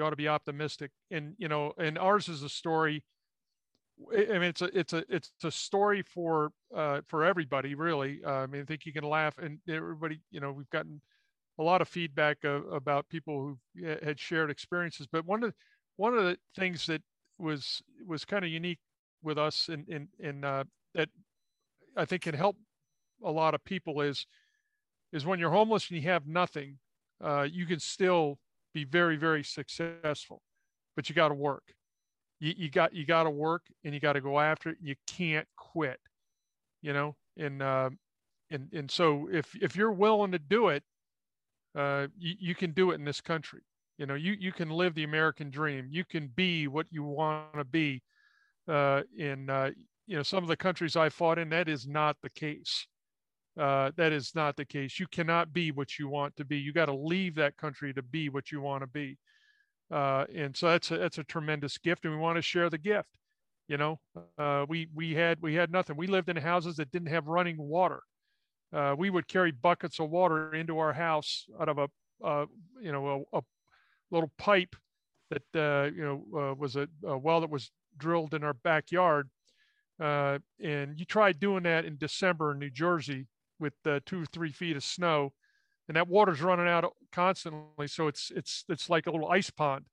You 0.00 0.06
ought 0.06 0.10
to 0.10 0.16
be 0.16 0.28
optimistic, 0.28 0.92
and 1.10 1.34
you 1.36 1.46
know, 1.46 1.74
and 1.76 1.98
ours 1.98 2.30
is 2.30 2.42
a 2.42 2.48
story. 2.48 3.04
I 4.10 4.32
mean, 4.32 4.44
it's 4.44 4.62
a 4.62 4.78
it's 4.78 4.94
a 4.94 5.04
it's 5.10 5.30
a 5.44 5.50
story 5.50 6.02
for 6.02 6.52
uh, 6.74 7.02
for 7.06 7.22
everybody, 7.22 7.74
really. 7.74 8.22
Uh, 8.26 8.30
I 8.30 8.46
mean, 8.46 8.62
I 8.62 8.64
think 8.64 8.86
you 8.86 8.94
can 8.94 9.04
laugh, 9.04 9.36
and 9.36 9.58
everybody, 9.68 10.22
you 10.30 10.40
know, 10.40 10.52
we've 10.52 10.70
gotten 10.70 11.02
a 11.58 11.62
lot 11.62 11.82
of 11.82 11.88
feedback 11.88 12.38
uh, 12.46 12.62
about 12.68 13.10
people 13.10 13.58
who 13.76 13.86
had 14.02 14.18
shared 14.18 14.50
experiences. 14.50 15.06
But 15.06 15.26
one 15.26 15.44
of 15.44 15.52
one 15.96 16.14
of 16.14 16.24
the 16.24 16.38
things 16.56 16.86
that 16.86 17.02
was 17.36 17.82
was 18.06 18.24
kind 18.24 18.42
of 18.42 18.50
unique 18.50 18.80
with 19.22 19.36
us 19.36 19.68
in, 19.68 20.08
in 20.18 20.44
uh, 20.44 20.64
that 20.94 21.10
I 21.94 22.06
think 22.06 22.22
can 22.22 22.34
help 22.34 22.56
a 23.22 23.30
lot 23.30 23.54
of 23.54 23.62
people 23.64 24.00
is 24.00 24.26
is 25.12 25.26
when 25.26 25.38
you're 25.38 25.50
homeless 25.50 25.90
and 25.90 26.00
you 26.00 26.08
have 26.08 26.26
nothing, 26.26 26.78
uh, 27.22 27.46
you 27.50 27.66
can 27.66 27.80
still 27.80 28.38
be 28.72 28.84
very 28.84 29.16
very 29.16 29.42
successful, 29.44 30.42
but 30.96 31.08
you 31.08 31.14
got 31.14 31.28
to 31.28 31.34
work. 31.34 31.74
You, 32.40 32.54
you 32.56 32.70
got 32.70 32.94
you 32.94 33.04
got 33.04 33.24
to 33.24 33.30
work 33.30 33.66
and 33.84 33.94
you 33.94 34.00
got 34.00 34.14
to 34.14 34.20
go 34.20 34.40
after 34.40 34.70
it. 34.70 34.78
You 34.80 34.94
can't 35.06 35.46
quit, 35.56 36.00
you 36.82 36.92
know. 36.92 37.16
And 37.36 37.62
uh, 37.62 37.90
and 38.50 38.68
and 38.72 38.90
so 38.90 39.28
if 39.32 39.54
if 39.60 39.76
you're 39.76 39.92
willing 39.92 40.32
to 40.32 40.38
do 40.38 40.68
it, 40.68 40.82
uh, 41.76 42.08
you, 42.18 42.34
you 42.38 42.54
can 42.54 42.72
do 42.72 42.90
it 42.90 42.94
in 42.94 43.04
this 43.04 43.20
country. 43.20 43.60
You 43.98 44.06
know, 44.06 44.14
you 44.14 44.34
you 44.38 44.52
can 44.52 44.70
live 44.70 44.94
the 44.94 45.04
American 45.04 45.50
dream. 45.50 45.88
You 45.90 46.04
can 46.04 46.28
be 46.28 46.66
what 46.66 46.86
you 46.90 47.04
want 47.04 47.54
to 47.56 47.64
be. 47.64 48.02
Uh, 48.68 49.02
in 49.16 49.50
uh, 49.50 49.70
you 50.06 50.16
know 50.16 50.22
some 50.22 50.42
of 50.42 50.48
the 50.48 50.56
countries 50.56 50.96
I 50.96 51.08
fought 51.08 51.38
in, 51.38 51.50
that 51.50 51.68
is 51.68 51.86
not 51.86 52.16
the 52.22 52.30
case. 52.30 52.86
Uh, 53.60 53.90
that 53.96 54.10
is 54.10 54.34
not 54.34 54.56
the 54.56 54.64
case. 54.64 54.98
You 54.98 55.06
cannot 55.08 55.52
be 55.52 55.70
what 55.70 55.98
you 55.98 56.08
want 56.08 56.34
to 56.36 56.46
be. 56.46 56.56
You 56.56 56.72
got 56.72 56.86
to 56.86 56.94
leave 56.94 57.34
that 57.34 57.58
country 57.58 57.92
to 57.92 58.02
be 58.02 58.30
what 58.30 58.50
you 58.50 58.62
want 58.62 58.82
to 58.82 58.86
be. 58.86 59.18
Uh, 59.90 60.24
and 60.34 60.56
so 60.56 60.68
that's 60.68 60.90
a, 60.90 60.96
that's 60.96 61.18
a 61.18 61.24
tremendous 61.24 61.76
gift, 61.76 62.06
and 62.06 62.14
we 62.14 62.18
want 62.18 62.36
to 62.36 62.42
share 62.42 62.70
the 62.70 62.78
gift. 62.78 63.10
You 63.68 63.76
know, 63.76 64.00
uh, 64.38 64.64
we 64.66 64.88
we 64.94 65.14
had 65.14 65.42
we 65.42 65.54
had 65.54 65.70
nothing. 65.70 65.96
We 65.96 66.06
lived 66.06 66.30
in 66.30 66.36
houses 66.36 66.76
that 66.76 66.90
didn't 66.90 67.08
have 67.08 67.26
running 67.26 67.58
water. 67.58 68.00
Uh, 68.72 68.94
we 68.96 69.10
would 69.10 69.28
carry 69.28 69.50
buckets 69.50 70.00
of 70.00 70.08
water 70.08 70.54
into 70.54 70.78
our 70.78 70.94
house 70.94 71.44
out 71.60 71.68
of 71.68 71.76
a 71.76 71.88
uh, 72.24 72.46
you 72.80 72.92
know 72.92 73.26
a, 73.32 73.38
a, 73.38 73.42
little 74.10 74.32
pipe 74.38 74.74
that 75.30 75.42
uh, 75.54 75.90
you 75.94 76.02
know 76.02 76.54
was 76.58 76.76
a, 76.76 76.88
a 77.04 77.18
well 77.18 77.42
that 77.42 77.50
was 77.50 77.70
drilled 77.98 78.32
in 78.32 78.42
our 78.42 78.54
backyard 78.54 79.28
uh, 80.00 80.38
and 80.62 80.98
you 80.98 81.04
try 81.04 81.32
doing 81.32 81.64
that 81.64 81.84
in 81.84 81.96
December 81.98 82.52
in 82.52 82.58
New 82.58 82.70
Jersey 82.70 83.26
with 83.60 83.74
uh, 83.86 84.00
two 84.06 84.22
or 84.22 84.26
three 84.26 84.52
feet 84.52 84.76
of 84.76 84.84
snow, 84.84 85.32
and 85.88 85.96
that 85.96 86.08
water's 86.08 86.42
running 86.42 86.68
out 86.68 86.92
constantly. 87.12 87.86
So 87.86 88.08
it's 88.08 88.32
it's 88.34 88.64
it's 88.68 88.90
like 88.90 89.06
a 89.06 89.10
little 89.10 89.28
ice 89.28 89.50
pond. 89.50 89.86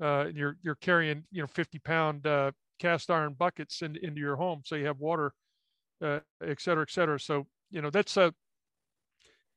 Uh, 0.00 0.26
and 0.28 0.36
you're 0.36 0.56
you're 0.62 0.76
carrying 0.76 1.24
you 1.32 1.42
know 1.42 1.48
50 1.48 1.80
pound 1.80 2.26
uh, 2.26 2.52
cast 2.78 3.10
iron 3.10 3.34
buckets 3.34 3.82
in, 3.82 3.96
into 4.02 4.20
your 4.20 4.36
home, 4.36 4.62
so 4.64 4.76
you 4.76 4.86
have 4.86 5.00
water, 5.00 5.32
uh, 6.04 6.20
et 6.44 6.60
cetera, 6.60 6.82
et 6.82 6.90
cetera. 6.90 7.18
So 7.18 7.46
you 7.70 7.82
know 7.82 7.90
that's 7.90 8.16
a 8.16 8.32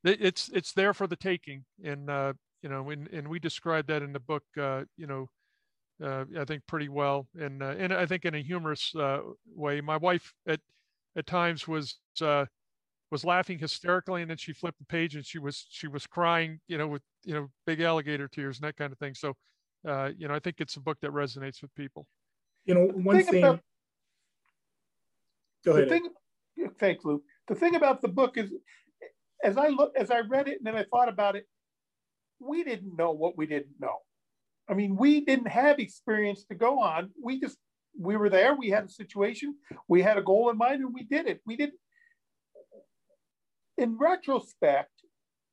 it's 0.04 0.50
it's 0.50 0.74
there 0.74 0.94
for 0.94 1.08
the 1.08 1.16
taking, 1.16 1.64
and 1.84 2.10
uh, 2.10 2.34
you 2.64 2.70
know, 2.70 2.90
and, 2.90 3.08
and 3.10 3.28
we 3.28 3.40
describe 3.40 3.88
that 3.88 4.02
in 4.02 4.14
the 4.14 4.20
book. 4.20 4.44
Uh, 4.60 4.84
you 4.98 5.08
know, 5.08 5.30
uh, 6.04 6.26
I 6.40 6.46
think 6.46 6.64
pretty 6.68 6.90
well, 6.90 7.28
and 7.40 7.62
uh, 7.62 7.76
and 7.78 7.94
I 7.94 8.06
think 8.06 8.26
in 8.26 8.36
a 8.36 8.42
humorous 8.42 8.94
uh, 8.96 9.20
way. 9.56 9.82
My 9.82 9.98
wife 9.98 10.34
at 10.48 10.60
at 11.16 11.28
times 11.28 11.68
was 11.68 12.00
uh, 12.22 12.46
was 13.12 13.26
laughing 13.26 13.60
hysterically, 13.60 14.22
and 14.22 14.30
then 14.30 14.38
she 14.38 14.54
flipped 14.54 14.80
the 14.80 14.86
page 14.86 15.16
and 15.16 15.26
she 15.26 15.40
was 15.40 15.68
she 15.70 15.88
was 15.88 16.08
crying, 16.08 16.60
you 16.68 16.78
know, 16.78 16.88
with 16.88 17.02
you 17.24 17.34
know 17.34 17.50
big 17.66 17.82
alligator 17.82 18.28
tears 18.28 18.58
and 18.58 18.68
that 18.68 18.78
kind 18.78 18.92
of 18.92 18.98
thing. 19.00 19.14
So, 19.14 19.34
uh, 19.88 20.12
you 20.18 20.28
know, 20.28 20.34
I 20.34 20.40
think 20.40 20.58
it's 20.60 20.76
a 20.78 20.82
book 20.82 20.98
that 21.02 21.12
resonates 21.12 21.62
with 21.62 21.74
people. 21.76 22.08
You 22.66 22.76
know, 22.76 22.86
one 22.88 23.18
thing. 23.18 23.26
thing 23.26 23.44
about, 23.44 23.60
go 25.66 25.72
ahead. 25.74 25.90
Thing, 25.90 26.10
thanks, 26.80 27.04
Luke. 27.04 27.24
The 27.48 27.56
thing 27.56 27.76
about 27.76 28.02
the 28.02 28.08
book 28.08 28.38
is, 28.38 28.54
as 29.44 29.58
I 29.58 29.68
look, 29.68 29.94
as 29.98 30.10
I 30.10 30.22
read 30.22 30.48
it, 30.48 30.58
and 30.60 30.66
then 30.66 30.76
I 30.76 30.86
thought 30.90 31.10
about 31.10 31.36
it, 31.36 31.46
we 32.40 32.64
didn't 32.64 32.96
know 32.96 33.12
what 33.12 33.38
we 33.38 33.46
didn't 33.46 33.76
know 33.80 33.98
I 34.72 34.74
mean, 34.74 34.96
we 34.96 35.20
didn't 35.26 35.50
have 35.50 35.80
experience 35.80 36.46
to 36.46 36.56
go 36.56 36.80
on. 36.80 37.12
We 37.22 37.42
just 37.42 37.58
we 38.00 38.16
were 38.16 38.30
there. 38.30 38.56
We 38.56 38.70
had 38.70 38.86
a 38.86 38.90
situation. 38.90 39.56
We 39.90 40.02
had 40.02 40.18
a 40.18 40.22
goal 40.22 40.50
in 40.50 40.58
mind, 40.58 40.82
and 40.82 40.94
we 40.94 41.04
did 41.04 41.28
it. 41.28 41.42
We 41.46 41.58
didn't. 41.58 41.76
In 43.82 43.98
retrospect, 43.98 44.92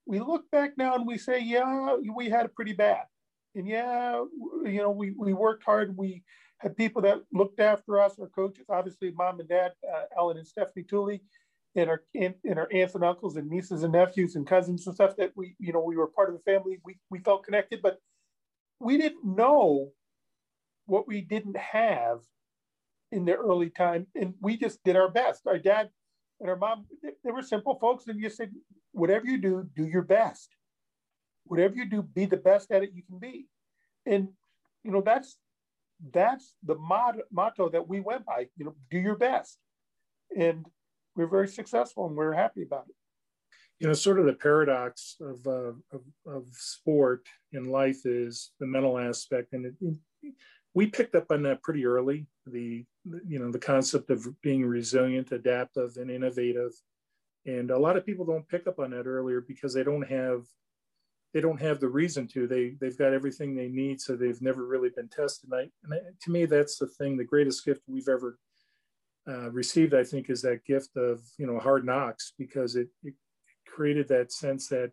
we 0.04 0.20
look 0.20 0.50
back 0.50 0.72
now 0.76 0.94
and 0.94 1.06
we 1.06 1.16
say, 1.16 1.40
yeah, 1.40 1.96
we 2.14 2.28
had 2.28 2.44
it 2.44 2.54
pretty 2.54 2.74
bad, 2.74 3.04
and 3.54 3.66
yeah, 3.66 4.22
you 4.66 4.82
know, 4.82 4.90
we 4.90 5.12
we 5.12 5.32
worked 5.32 5.64
hard. 5.64 5.96
We 5.96 6.24
had 6.58 6.76
people 6.76 7.00
that 7.02 7.22
looked 7.32 7.58
after 7.58 7.98
us, 7.98 8.18
our 8.18 8.26
coaches, 8.28 8.66
obviously 8.68 9.12
mom 9.12 9.40
and 9.40 9.48
dad, 9.48 9.72
uh, 9.90 10.02
Ellen 10.14 10.36
and 10.36 10.46
Stephanie 10.46 10.84
Tooley, 10.84 11.22
and 11.74 11.88
our 11.88 12.02
and, 12.14 12.34
and, 12.44 12.58
our 12.58 12.68
aunts 12.70 12.94
and 12.94 13.02
uncles 13.02 13.36
and 13.36 13.48
nieces 13.48 13.82
and 13.82 13.94
nephews 13.94 14.36
and 14.36 14.46
cousins 14.46 14.86
and 14.86 14.94
stuff 14.94 15.16
that 15.16 15.32
we, 15.34 15.56
you 15.58 15.72
know, 15.72 15.80
we 15.80 15.96
were 15.96 16.08
part 16.08 16.28
of 16.28 16.34
the 16.34 16.52
family. 16.52 16.80
We 16.84 16.98
we 17.08 17.20
felt 17.20 17.44
connected, 17.44 17.80
but 17.80 17.96
we 18.78 18.98
didn't 18.98 19.24
know 19.24 19.92
what 20.84 21.08
we 21.08 21.22
didn't 21.22 21.56
have 21.56 22.18
in 23.10 23.24
the 23.24 23.34
early 23.34 23.70
time 23.70 24.06
and 24.14 24.34
we 24.38 24.54
just 24.54 24.84
did 24.84 24.94
our 24.94 25.10
best 25.10 25.46
our 25.46 25.58
dad 25.58 25.88
and 26.40 26.48
our 26.48 26.56
mom 26.56 26.86
they 27.02 27.30
were 27.30 27.42
simple 27.42 27.78
folks 27.78 28.06
and 28.06 28.20
you 28.20 28.30
said 28.30 28.50
whatever 28.92 29.26
you 29.26 29.38
do 29.38 29.68
do 29.74 29.86
your 29.86 30.02
best. 30.02 30.50
Whatever 31.44 31.74
you 31.74 31.86
do 31.86 32.02
be 32.02 32.26
the 32.26 32.36
best 32.36 32.70
at 32.70 32.82
it 32.82 32.90
you 32.94 33.02
can 33.02 33.18
be. 33.18 33.46
And 34.06 34.28
you 34.84 34.90
know 34.90 35.00
that's 35.00 35.38
that's 36.12 36.54
the 36.62 36.76
motto, 36.76 37.22
motto 37.32 37.68
that 37.70 37.88
we 37.88 38.00
went 38.00 38.24
by 38.24 38.46
you 38.56 38.64
know 38.64 38.74
do 38.90 38.98
your 38.98 39.16
best. 39.16 39.58
And 40.36 40.66
we're 41.16 41.26
very 41.26 41.48
successful 41.48 42.06
and 42.06 42.16
we're 42.16 42.32
happy 42.32 42.62
about 42.62 42.84
it. 42.88 42.94
You 43.80 43.86
know, 43.86 43.94
sort 43.94 44.18
of 44.18 44.26
the 44.26 44.32
paradox 44.32 45.16
of, 45.20 45.46
uh, 45.46 45.72
of, 45.92 46.02
of, 46.26 46.46
sport 46.52 47.26
in 47.52 47.70
life 47.70 48.04
is 48.04 48.50
the 48.58 48.66
mental 48.66 48.98
aspect. 48.98 49.52
And 49.52 49.66
it, 49.66 50.34
we 50.74 50.86
picked 50.86 51.14
up 51.14 51.30
on 51.30 51.44
that 51.44 51.62
pretty 51.62 51.86
early, 51.86 52.26
the, 52.52 52.84
you 53.26 53.38
know, 53.38 53.50
the 53.50 53.58
concept 53.58 54.10
of 54.10 54.26
being 54.42 54.64
resilient, 54.64 55.32
adaptive, 55.32 55.96
and 55.96 56.10
innovative. 56.10 56.72
And 57.46 57.70
a 57.70 57.78
lot 57.78 57.96
of 57.96 58.04
people 58.04 58.26
don't 58.26 58.48
pick 58.48 58.66
up 58.66 58.78
on 58.78 58.90
that 58.90 59.06
earlier 59.06 59.40
because 59.40 59.72
they 59.72 59.84
don't 59.84 60.06
have, 60.06 60.42
they 61.32 61.40
don't 61.40 61.60
have 61.60 61.80
the 61.80 61.88
reason 61.88 62.26
to. 62.28 62.46
They, 62.46 62.76
they've 62.80 62.98
got 62.98 63.12
everything 63.12 63.54
they 63.54 63.68
need, 63.68 64.00
so 64.00 64.16
they've 64.16 64.42
never 64.42 64.66
really 64.66 64.90
been 64.94 65.08
tested. 65.08 65.50
And, 65.50 65.60
I, 65.60 65.70
and 65.84 65.94
I, 65.94 65.98
to 66.22 66.30
me, 66.30 66.46
that's 66.46 66.78
the 66.78 66.86
thing, 66.86 67.16
the 67.16 67.24
greatest 67.24 67.64
gift 67.64 67.82
we've 67.86 68.08
ever 68.08 68.38
uh, 69.28 69.50
received, 69.50 69.94
I 69.94 70.04
think, 70.04 70.30
is 70.30 70.42
that 70.42 70.64
gift 70.64 70.96
of, 70.96 71.20
you 71.38 71.46
know, 71.46 71.58
hard 71.58 71.84
knocks 71.84 72.32
because 72.38 72.76
it, 72.76 72.88
it 73.02 73.14
created 73.66 74.08
that 74.08 74.32
sense 74.32 74.68
that 74.68 74.90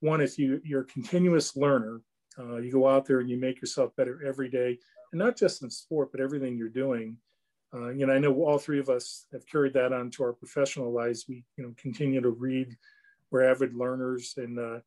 one, 0.00 0.20
if 0.20 0.38
you 0.38 0.60
you're 0.64 0.82
a 0.82 0.86
continuous 0.86 1.56
learner, 1.56 2.00
uh, 2.38 2.56
you 2.56 2.70
go 2.70 2.88
out 2.88 3.06
there 3.06 3.20
and 3.20 3.30
you 3.30 3.38
make 3.38 3.60
yourself 3.60 3.94
better 3.96 4.20
every 4.26 4.48
day, 4.48 4.78
not 5.16 5.36
just 5.36 5.62
in 5.62 5.70
sport, 5.70 6.10
but 6.12 6.20
everything 6.20 6.56
you're 6.56 6.68
doing. 6.68 7.16
Uh, 7.74 7.90
you 7.90 8.06
know, 8.06 8.12
I 8.12 8.18
know 8.18 8.34
all 8.44 8.58
three 8.58 8.78
of 8.78 8.88
us 8.88 9.26
have 9.32 9.46
carried 9.46 9.74
that 9.74 9.92
on 9.92 10.10
to 10.12 10.22
our 10.22 10.32
professional 10.32 10.92
lives. 10.92 11.26
We, 11.28 11.44
you 11.56 11.64
know, 11.64 11.74
continue 11.76 12.20
to 12.20 12.30
read. 12.30 12.76
We're 13.30 13.50
avid 13.50 13.74
learners, 13.74 14.34
and 14.36 14.58
uh, 14.58 14.78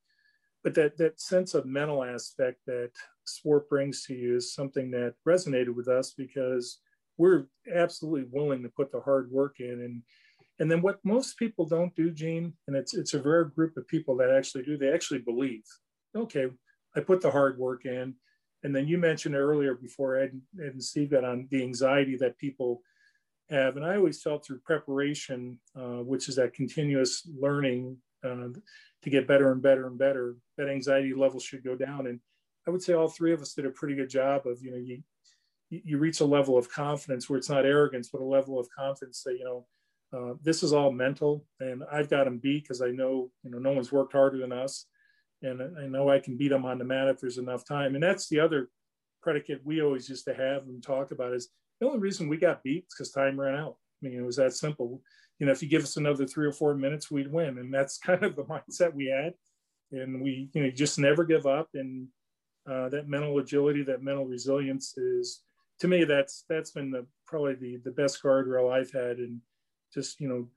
but 0.64 0.74
that 0.76 0.98
that 0.98 1.20
sense 1.20 1.54
of 1.54 1.66
mental 1.66 2.04
aspect 2.04 2.60
that 2.68 2.92
sport 3.26 3.70
brings 3.70 4.06
to 4.06 4.16
you 4.16 4.38
is 4.38 4.54
something 4.54 4.92
that 4.92 5.16
resonated 5.28 5.76
with 5.76 5.88
us 5.88 6.14
because 6.18 6.80
we're 7.18 7.48
absolutely 7.74 8.28
willing 8.32 8.64
to 8.64 8.70
put 8.70 8.92
the 8.92 9.02
hard 9.02 9.30
work 9.30 9.60
in 9.60 9.82
and 9.82 10.02
and 10.60 10.70
then 10.70 10.82
what 10.82 11.00
most 11.04 11.38
people 11.38 11.66
don't 11.66 11.96
do, 11.96 12.12
Gene, 12.12 12.54
and 12.68 12.76
it's 12.76 12.94
it's 12.94 13.14
a 13.14 13.22
rare 13.22 13.46
group 13.46 13.78
of 13.78 13.88
people 13.88 14.18
that 14.18 14.30
actually 14.30 14.64
do, 14.64 14.78
they 14.78 14.92
actually 14.92 15.20
believe, 15.20 15.64
okay, 16.16 16.48
I 16.96 17.00
put 17.00 17.22
the 17.22 17.32
hard 17.32 17.58
work 17.58 17.86
in. 17.86 18.16
And 18.64 18.76
then 18.76 18.88
you 18.88 18.98
mentioned 18.98 19.36
earlier 19.36 19.74
before 19.74 20.18
Ed, 20.18 20.40
Ed 20.60 20.74
and 20.74 20.84
Steve 20.84 21.12
got 21.12 21.24
on 21.24 21.48
the 21.50 21.64
anxiety 21.64 22.18
that 22.18 22.38
people 22.38 22.82
have. 23.50 23.78
And 23.78 23.86
I 23.86 23.96
always 23.96 24.22
felt 24.22 24.46
through 24.46 24.60
preparation, 24.60 25.60
uh, 25.76 26.04
which 26.04 26.30
is 26.30 26.36
that 26.36 26.54
continuous 26.54 27.28
learning 27.40 27.98
uh, 28.24 28.50
to 29.02 29.10
get 29.10 29.28
better 29.28 29.52
and 29.52 29.62
better 29.62 29.88
and 29.88 29.98
better, 29.98 30.36
that 30.58 30.70
anxiety 30.70 31.14
level 31.14 31.40
should 31.40 31.64
go 31.64 31.76
down. 31.76 32.08
And 32.08 32.20
I 32.68 32.72
would 32.72 32.82
say 32.84 32.94
all 32.94 33.08
three 33.08 33.34
of 33.34 33.42
us 33.42 33.54
did 33.54 33.66
a 33.66 33.72
pretty 33.72 33.96
good 33.96 34.10
job 34.10 34.46
of, 34.46 34.62
you 34.62 34.72
know, 34.72 34.78
you, 34.78 35.02
you 35.70 35.98
reach 35.98 36.20
a 36.20 36.26
level 36.26 36.58
of 36.58 36.70
confidence 36.70 37.30
where 37.30 37.38
it's 37.38 37.50
not 37.50 37.66
arrogance, 37.66 38.10
but 38.12 38.22
a 38.22 38.26
level 38.26 38.60
of 38.60 38.68
confidence 38.70 39.24
that, 39.24 39.38
you 39.38 39.46
know, 39.46 39.66
uh, 40.12 40.34
this 40.42 40.64
is 40.64 40.74
all 40.74 40.92
mental 40.92 41.46
and 41.60 41.84
I've 41.92 42.10
got 42.10 42.26
them 42.26 42.40
beat 42.40 42.64
because 42.64 42.82
I 42.82 42.90
know, 42.90 43.32
you 43.44 43.52
know, 43.52 43.60
no 43.60 43.72
one's 43.72 43.92
worked 43.92 44.14
harder 44.14 44.38
than 44.40 44.52
us. 44.52 44.86
And 45.42 45.62
I 45.78 45.88
know 45.88 46.10
I 46.10 46.20
can 46.20 46.38
beat 46.38 46.50
them 46.50 46.66
on 46.66 46.78
the 46.78 46.84
mat 46.84 47.08
if 47.08 47.20
there's 47.20 47.38
enough 47.38 47.66
time. 47.66 47.96
And 47.96 48.04
that's 48.04 48.28
the 48.28 48.40
other 48.40 48.70
predicate 49.22 49.62
we 49.64 49.82
always 49.82 50.10
used 50.10 50.26
to 50.26 50.34
have 50.34 50.64
and 50.64 50.82
talk 50.84 51.12
about 51.12 51.34
is 51.34 51.50
the 51.80 51.88
only 51.88 52.00
reason 52.00 52.28
we 52.28 52.38
got 52.38 52.64
beat 52.64 52.86
is 52.88 52.96
because 52.96 53.12
time 53.12 53.40
ran 53.40 53.56
out. 53.56 53.76
I 54.04 54.08
mean, 54.08 54.20
it 54.20 54.26
was 54.26 54.38
that 54.38 54.54
simple. 54.54 55.02
You 55.40 55.46
know, 55.46 55.52
if 55.52 55.62
you 55.62 55.70
give 55.70 55.84
us 55.84 55.98
another 55.98 56.26
three 56.26 56.48
or 56.48 56.52
four 56.52 56.76
minutes, 56.76 57.10
we'd 57.10 57.32
win. 57.32 57.58
And 57.58 57.74
that's 57.74 57.98
kind 58.06 58.24
of 58.24 58.36
the 58.36 58.44
mindset 58.44 58.94
we 58.94 59.08
had. 59.08 59.34
And 59.92 60.22
we, 60.22 60.50
you 60.54 60.64
know, 60.64 60.72
just 60.72 61.00
never 61.00 61.24
give 61.24 61.46
up. 61.46 61.70
And 61.74 62.08
uh, 62.70 62.90
that 62.90 63.08
mental 63.08 63.38
agility, 63.40 63.84
that 63.84 64.04
mental 64.04 64.26
resilience 64.26 64.98
is, 64.98 65.42
to 65.80 65.88
me, 65.88 66.04
that's 66.04 66.44
that's 66.50 66.72
been 66.72 66.92
the 66.92 67.06
probably 67.26 67.56
the 67.56 67.78
the 67.86 67.92
best 67.92 68.22
guardrail 68.22 68.72
I've 68.72 68.92
had. 68.92 69.18
And 69.18 69.40
just, 69.94 70.20
you 70.20 70.28
know, 70.28 70.50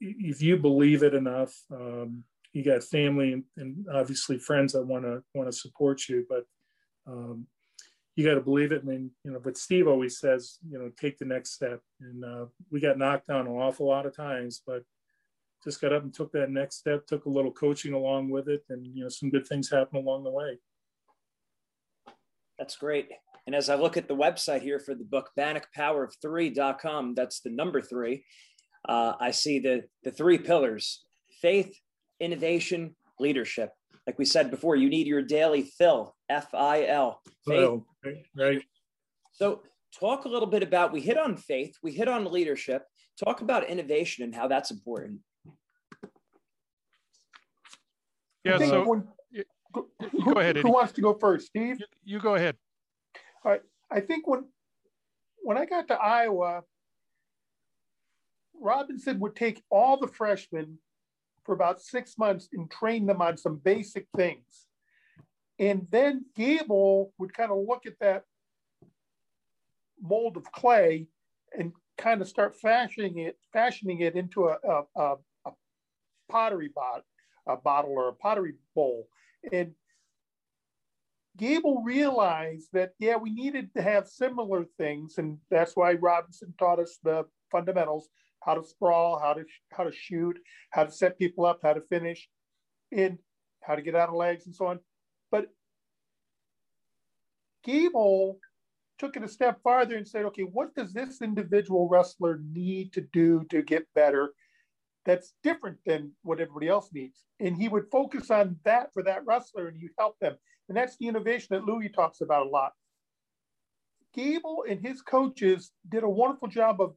if 0.00 0.40
you 0.40 0.56
believe 0.56 1.02
it 1.02 1.12
enough, 1.12 1.52
um, 1.72 2.24
you 2.54 2.64
got 2.64 2.82
family 2.84 3.44
and, 3.56 3.86
obviously 3.92 4.38
friends 4.38 4.72
that 4.72 4.86
want 4.86 5.04
to 5.04 5.22
want 5.34 5.50
to 5.50 5.52
support 5.56 6.08
you, 6.08 6.24
but 6.28 6.44
um, 7.06 7.46
you 8.16 8.24
got 8.24 8.34
to 8.34 8.40
believe 8.40 8.70
it. 8.70 8.82
I 8.84 8.86
mean, 8.86 9.10
you 9.24 9.32
know, 9.32 9.40
but 9.42 9.58
Steve 9.58 9.88
always 9.88 10.18
says, 10.18 10.58
you 10.70 10.78
know, 10.78 10.90
take 10.98 11.18
the 11.18 11.24
next 11.24 11.52
step. 11.52 11.80
And 12.00 12.24
uh, 12.24 12.46
we 12.70 12.80
got 12.80 12.96
knocked 12.96 13.26
down 13.26 13.48
an 13.48 13.52
awful 13.52 13.88
lot 13.88 14.06
of 14.06 14.16
times, 14.16 14.62
but 14.64 14.84
just 15.64 15.80
got 15.80 15.92
up 15.92 16.04
and 16.04 16.14
took 16.14 16.30
that 16.32 16.50
next 16.50 16.76
step, 16.76 17.06
took 17.06 17.24
a 17.24 17.30
little 17.30 17.50
coaching 17.50 17.92
along 17.92 18.30
with 18.30 18.48
it. 18.48 18.62
And, 18.70 18.86
you 18.86 19.02
know, 19.02 19.08
some 19.08 19.30
good 19.30 19.46
things 19.48 19.68
happen 19.68 19.98
along 19.98 20.22
the 20.22 20.30
way. 20.30 20.58
That's 22.56 22.76
great. 22.76 23.08
And 23.46 23.54
as 23.54 23.68
I 23.68 23.74
look 23.74 23.96
at 23.96 24.06
the 24.06 24.16
website 24.16 24.62
here 24.62 24.78
for 24.78 24.94
the 24.94 25.04
book, 25.04 25.30
banachpowerof3.com, 25.36 27.14
that's 27.14 27.40
the 27.40 27.50
number 27.50 27.82
three, 27.82 28.24
uh, 28.88 29.14
I 29.18 29.32
see 29.32 29.58
the, 29.58 29.84
the 30.04 30.12
three 30.12 30.38
pillars 30.38 31.04
faith, 31.42 31.76
innovation, 32.20 32.96
leadership 33.18 33.70
like 34.06 34.18
we 34.18 34.24
said 34.24 34.50
before, 34.50 34.76
you 34.76 34.88
need 34.88 35.06
your 35.06 35.22
daily 35.22 35.62
fill, 35.62 36.14
F 36.28 36.54
I 36.54 36.86
L. 36.86 37.22
Right. 37.46 38.62
So, 39.32 39.62
talk 39.98 40.24
a 40.24 40.28
little 40.28 40.48
bit 40.48 40.62
about 40.62 40.92
we 40.92 41.00
hit 41.00 41.16
on 41.16 41.36
faith, 41.36 41.76
we 41.82 41.92
hit 41.92 42.08
on 42.08 42.30
leadership. 42.30 42.84
Talk 43.24 43.42
about 43.42 43.68
innovation 43.68 44.24
and 44.24 44.34
how 44.34 44.48
that's 44.48 44.72
important. 44.72 45.20
Yeah. 48.42 48.58
So, 48.58 48.86
when, 48.86 49.04
you, 49.30 49.44
go 49.72 50.32
ahead. 50.32 50.56
Who, 50.56 50.62
who 50.62 50.72
wants 50.72 50.92
to 50.94 51.00
go 51.00 51.14
first, 51.14 51.46
Steve? 51.46 51.78
You, 51.78 51.86
you 52.04 52.18
go 52.18 52.34
ahead. 52.34 52.56
All 53.44 53.52
right. 53.52 53.62
I 53.90 54.00
think 54.00 54.26
when 54.26 54.44
when 55.42 55.56
I 55.56 55.64
got 55.64 55.88
to 55.88 55.94
Iowa, 55.94 56.62
Robinson 58.60 59.20
would 59.20 59.36
take 59.36 59.62
all 59.70 59.96
the 59.96 60.08
freshmen 60.08 60.78
for 61.44 61.54
about 61.54 61.80
six 61.80 62.18
months 62.18 62.48
and 62.52 62.70
train 62.70 63.06
them 63.06 63.20
on 63.20 63.36
some 63.36 63.56
basic 63.56 64.06
things. 64.16 64.66
And 65.58 65.86
then 65.90 66.24
Gable 66.34 67.12
would 67.18 67.32
kind 67.32 67.52
of 67.52 67.64
look 67.66 67.86
at 67.86 67.98
that 68.00 68.24
mold 70.00 70.36
of 70.36 70.50
clay 70.50 71.06
and 71.56 71.72
kind 71.96 72.20
of 72.20 72.28
start 72.28 72.56
fashioning 72.56 73.18
it, 73.18 73.38
fashioning 73.52 74.00
it 74.00 74.16
into 74.16 74.48
a, 74.48 74.58
a, 74.64 74.82
a, 74.96 75.14
a 75.46 75.50
pottery 76.28 76.70
bot, 76.74 77.04
a 77.46 77.56
bottle 77.56 77.92
or 77.92 78.08
a 78.08 78.14
pottery 78.14 78.54
bowl. 78.74 79.08
And 79.52 79.72
Gable 81.36 81.82
realized 81.82 82.68
that, 82.72 82.92
yeah, 82.98 83.16
we 83.16 83.30
needed 83.30 83.72
to 83.74 83.82
have 83.82 84.08
similar 84.08 84.64
things. 84.78 85.18
And 85.18 85.38
that's 85.50 85.76
why 85.76 85.94
Robinson 85.94 86.54
taught 86.58 86.78
us 86.78 86.98
the 87.02 87.24
fundamentals 87.50 88.08
how 88.44 88.54
to 88.54 88.64
sprawl, 88.64 89.18
how 89.18 89.32
to 89.34 89.44
how 89.72 89.84
to 89.84 89.92
shoot, 89.92 90.38
how 90.70 90.84
to 90.84 90.90
set 90.90 91.18
people 91.18 91.44
up, 91.46 91.60
how 91.62 91.72
to 91.72 91.80
finish, 91.82 92.28
and 92.92 93.18
how 93.62 93.74
to 93.74 93.82
get 93.82 93.94
out 93.94 94.08
of 94.08 94.14
legs 94.14 94.46
and 94.46 94.54
so 94.54 94.66
on. 94.66 94.78
But 95.30 95.46
Gable 97.64 98.38
took 98.98 99.16
it 99.16 99.24
a 99.24 99.28
step 99.28 99.60
farther 99.62 99.96
and 99.96 100.06
said, 100.06 100.24
okay, 100.26 100.42
what 100.42 100.74
does 100.74 100.92
this 100.92 101.22
individual 101.22 101.88
wrestler 101.88 102.40
need 102.52 102.92
to 102.92 103.00
do 103.12 103.44
to 103.50 103.62
get 103.62 103.86
better 103.94 104.32
that's 105.04 105.34
different 105.42 105.78
than 105.84 106.12
what 106.22 106.40
everybody 106.40 106.68
else 106.68 106.90
needs? 106.92 107.24
And 107.40 107.56
he 107.56 107.68
would 107.68 107.90
focus 107.90 108.30
on 108.30 108.56
that 108.64 108.92
for 108.92 109.02
that 109.02 109.26
wrestler 109.26 109.68
and 109.68 109.80
you 109.80 109.88
help 109.98 110.18
them. 110.20 110.36
And 110.68 110.76
that's 110.76 110.96
the 110.98 111.08
innovation 111.08 111.48
that 111.50 111.64
Louis 111.64 111.88
talks 111.88 112.20
about 112.20 112.46
a 112.46 112.50
lot. 112.50 112.72
Gable 114.14 114.64
and 114.68 114.80
his 114.80 115.02
coaches 115.02 115.72
did 115.88 116.04
a 116.04 116.08
wonderful 116.08 116.48
job 116.48 116.80
of 116.80 116.94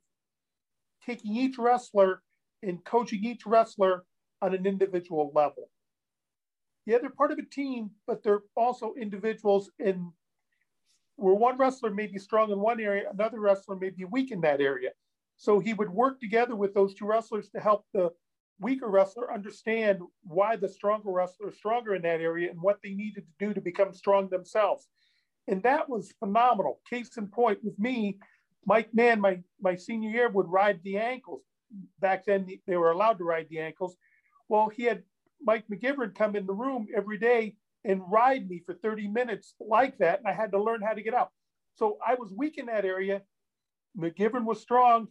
taking 1.07 1.35
each 1.35 1.57
wrestler 1.57 2.21
and 2.61 2.83
coaching 2.83 3.23
each 3.23 3.45
wrestler 3.45 4.03
on 4.41 4.53
an 4.53 4.65
individual 4.65 5.31
level. 5.33 5.69
Yeah, 6.85 6.97
they're 6.99 7.09
part 7.09 7.31
of 7.31 7.39
a 7.39 7.45
team, 7.45 7.91
but 8.05 8.23
they're 8.23 8.43
also 8.55 8.93
individuals 8.99 9.71
in 9.79 10.11
where 11.15 11.33
one 11.33 11.57
wrestler 11.57 11.89
may 11.89 12.07
be 12.07 12.19
strong 12.19 12.51
in 12.51 12.59
one 12.59 12.79
area, 12.79 13.09
another 13.11 13.39
wrestler 13.39 13.75
may 13.75 13.89
be 13.89 14.05
weak 14.05 14.31
in 14.31 14.41
that 14.41 14.61
area. 14.61 14.91
So 15.37 15.59
he 15.59 15.73
would 15.73 15.89
work 15.89 16.19
together 16.19 16.55
with 16.55 16.73
those 16.73 16.93
two 16.93 17.05
wrestlers 17.05 17.49
to 17.49 17.59
help 17.59 17.85
the 17.93 18.11
weaker 18.59 18.87
wrestler 18.87 19.33
understand 19.33 19.99
why 20.23 20.55
the 20.55 20.69
stronger 20.69 21.11
wrestler 21.11 21.49
is 21.49 21.57
stronger 21.57 21.95
in 21.95 22.01
that 22.03 22.21
area 22.21 22.49
and 22.49 22.61
what 22.61 22.79
they 22.83 22.91
needed 22.91 23.23
to 23.25 23.45
do 23.45 23.53
to 23.53 23.61
become 23.61 23.93
strong 23.93 24.29
themselves. 24.29 24.87
And 25.47 25.63
that 25.63 25.89
was 25.89 26.13
phenomenal. 26.19 26.81
Case 26.89 27.17
in 27.17 27.27
point 27.27 27.59
with 27.63 27.77
me, 27.79 28.17
Mike 28.65 28.89
Mann, 28.93 29.21
my, 29.21 29.39
my 29.61 29.75
senior 29.75 30.09
year, 30.09 30.29
would 30.29 30.47
ride 30.47 30.81
the 30.83 30.97
ankles. 30.97 31.43
Back 31.99 32.25
then, 32.25 32.47
they 32.65 32.77
were 32.77 32.91
allowed 32.91 33.17
to 33.19 33.23
ride 33.23 33.47
the 33.49 33.59
ankles. 33.59 33.95
Well, 34.49 34.69
he 34.69 34.83
had 34.83 35.03
Mike 35.41 35.65
McGivern 35.71 36.15
come 36.15 36.35
in 36.35 36.45
the 36.45 36.53
room 36.53 36.87
every 36.95 37.17
day 37.17 37.55
and 37.85 38.01
ride 38.09 38.49
me 38.49 38.61
for 38.65 38.73
30 38.73 39.07
minutes 39.07 39.53
like 39.59 39.97
that. 39.99 40.19
And 40.19 40.27
I 40.27 40.33
had 40.33 40.51
to 40.51 40.61
learn 40.61 40.81
how 40.81 40.93
to 40.93 41.01
get 41.01 41.13
out. 41.13 41.31
So 41.75 41.97
I 42.05 42.15
was 42.15 42.33
weak 42.33 42.57
in 42.57 42.65
that 42.67 42.85
area. 42.85 43.21
McGivern 43.97 44.45
was 44.45 44.61
strong. 44.61 45.07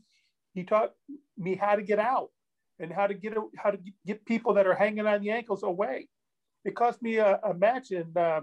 He 0.54 0.64
taught 0.64 0.92
me 1.36 1.54
how 1.54 1.76
to 1.76 1.82
get 1.82 1.98
out 1.98 2.30
and 2.78 2.92
how 2.92 3.06
to 3.06 3.14
get 3.14 3.34
how 3.56 3.70
to 3.70 3.78
get 4.06 4.24
people 4.24 4.54
that 4.54 4.66
are 4.66 4.74
hanging 4.74 5.06
on 5.06 5.22
the 5.22 5.30
ankles 5.30 5.62
away. 5.62 6.08
It 6.64 6.74
cost 6.74 7.02
me 7.02 7.18
a, 7.18 7.38
a 7.44 7.54
match 7.54 7.90
in 7.92 8.12
uh, 8.16 8.40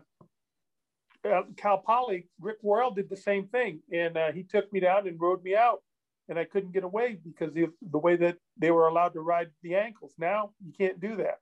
uh, 1.26 1.44
Cal 1.58 1.78
Poly, 1.78 2.28
Rick 2.40 2.58
Royal 2.64 2.92
did 2.92 3.10
the 3.10 3.18
same 3.18 3.48
thing, 3.48 3.82
and 3.92 4.18
uh, 4.18 4.32
he 4.32 4.44
took 4.44 4.72
me 4.74 4.80
down 4.80 5.08
and 5.08 5.20
rode 5.20 5.44
me 5.44 5.56
out, 5.56 5.82
and 6.30 6.38
I 6.38 6.46
couldn't 6.46 6.72
get 6.72 6.84
away 6.84 7.18
because 7.24 7.56
of 7.56 7.70
the 7.92 7.98
way 7.98 8.16
that 8.18 8.38
they 8.58 8.72
were 8.72 8.88
allowed 8.88 9.14
to 9.14 9.22
ride 9.22 9.50
the 9.62 9.76
ankles. 9.76 10.14
Now 10.18 10.52
you 10.66 10.74
can't 10.78 11.00
do 11.00 11.18
that. 11.18 11.40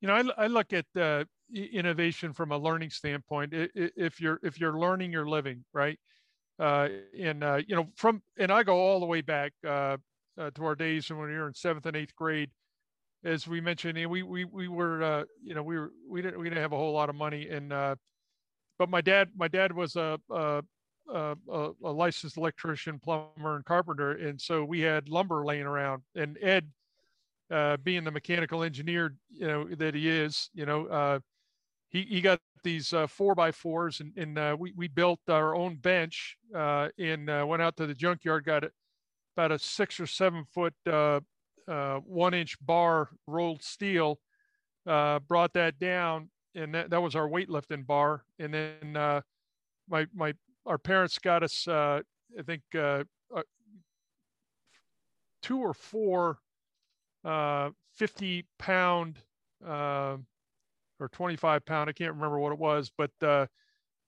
You 0.00 0.08
know, 0.08 0.14
I, 0.14 0.44
I 0.44 0.46
look 0.46 0.72
at 0.72 0.86
uh, 0.98 1.24
innovation 1.54 2.32
from 2.32 2.52
a 2.52 2.58
learning 2.58 2.90
standpoint. 2.90 3.52
If 3.52 4.20
you're 4.20 4.40
if 4.42 4.58
you're 4.58 4.78
learning, 4.78 5.12
you're 5.12 5.28
living, 5.28 5.64
right? 5.74 5.98
Uh, 6.58 6.88
and 7.18 7.44
uh, 7.44 7.60
you 7.66 7.76
know, 7.76 7.88
from 7.96 8.22
and 8.38 8.50
I 8.50 8.62
go 8.62 8.76
all 8.76 9.00
the 9.00 9.06
way 9.06 9.20
back 9.20 9.52
uh, 9.66 9.96
to 10.38 10.64
our 10.64 10.74
days 10.74 11.10
when 11.10 11.28
we 11.28 11.34
were 11.34 11.48
in 11.48 11.54
seventh 11.54 11.86
and 11.86 11.96
eighth 11.96 12.14
grade 12.16 12.50
as 13.24 13.46
we 13.46 13.60
mentioned, 13.60 13.98
we 14.08 14.22
we 14.22 14.44
we 14.44 14.68
were 14.68 15.02
uh, 15.02 15.24
you 15.42 15.54
know 15.54 15.62
we 15.62 15.78
were 15.78 15.92
we 16.08 16.22
didn't 16.22 16.38
we 16.38 16.48
didn't 16.48 16.62
have 16.62 16.72
a 16.72 16.76
whole 16.76 16.92
lot 16.92 17.08
of 17.08 17.14
money, 17.14 17.48
and 17.48 17.72
uh, 17.72 17.96
but 18.78 18.88
my 18.88 19.00
dad 19.00 19.30
my 19.36 19.48
dad 19.48 19.72
was 19.72 19.96
a, 19.96 20.18
a 20.30 20.62
a, 21.12 21.36
a 21.84 21.90
licensed 21.90 22.36
electrician, 22.36 22.98
plumber, 22.98 23.56
and 23.56 23.64
carpenter, 23.64 24.12
and 24.12 24.40
so 24.40 24.64
we 24.64 24.80
had 24.80 25.08
lumber 25.08 25.44
laying 25.44 25.66
around. 25.66 26.02
And 26.14 26.38
Ed, 26.40 26.68
uh, 27.50 27.76
being 27.78 28.04
the 28.04 28.10
mechanical 28.10 28.62
engineer 28.62 29.14
you 29.30 29.46
know 29.46 29.68
that 29.76 29.94
he 29.94 30.08
is, 30.08 30.50
you 30.54 30.64
know, 30.64 30.86
uh, 30.86 31.18
he 31.90 32.02
he 32.02 32.20
got 32.20 32.40
these 32.62 32.92
uh, 32.92 33.06
four 33.06 33.34
by 33.34 33.52
fours, 33.52 34.00
and, 34.00 34.12
and 34.16 34.38
uh, 34.38 34.56
we 34.58 34.72
we 34.76 34.88
built 34.88 35.20
our 35.28 35.54
own 35.54 35.76
bench 35.76 36.36
and 36.54 37.48
went 37.48 37.62
out 37.62 37.76
to 37.76 37.86
the 37.86 37.94
junkyard, 37.94 38.44
got 38.44 38.64
it 38.64 38.72
about 39.36 39.52
a 39.52 39.58
six 39.58 40.00
or 40.00 40.06
seven 40.06 40.44
foot 40.44 40.74
one 41.66 42.34
inch 42.34 42.56
bar 42.64 43.10
rolled 43.26 43.62
steel, 43.62 44.20
uh, 44.86 45.18
brought 45.20 45.52
that 45.54 45.78
down, 45.78 46.30
and 46.54 46.74
that, 46.74 46.90
that 46.90 47.02
was 47.02 47.14
our 47.14 47.28
weightlifting 47.28 47.86
bar. 47.86 48.24
And 48.38 48.54
then 48.54 48.96
uh, 48.96 49.20
my 49.88 50.06
my 50.14 50.34
our 50.66 50.78
parents 50.78 51.18
got 51.18 51.42
us, 51.42 51.66
uh, 51.68 52.00
I 52.38 52.42
think, 52.42 52.62
uh, 52.74 53.04
uh, 53.34 53.42
two 55.42 55.58
or 55.58 55.74
four 55.74 56.38
50 57.24 58.46
pound 58.58 59.18
or 59.66 60.18
25 61.12 61.64
pound, 61.64 61.88
I 61.88 61.92
can't 61.92 62.14
remember 62.14 62.38
what 62.38 62.52
it 62.52 62.58
was, 62.58 62.90
but 62.96 63.10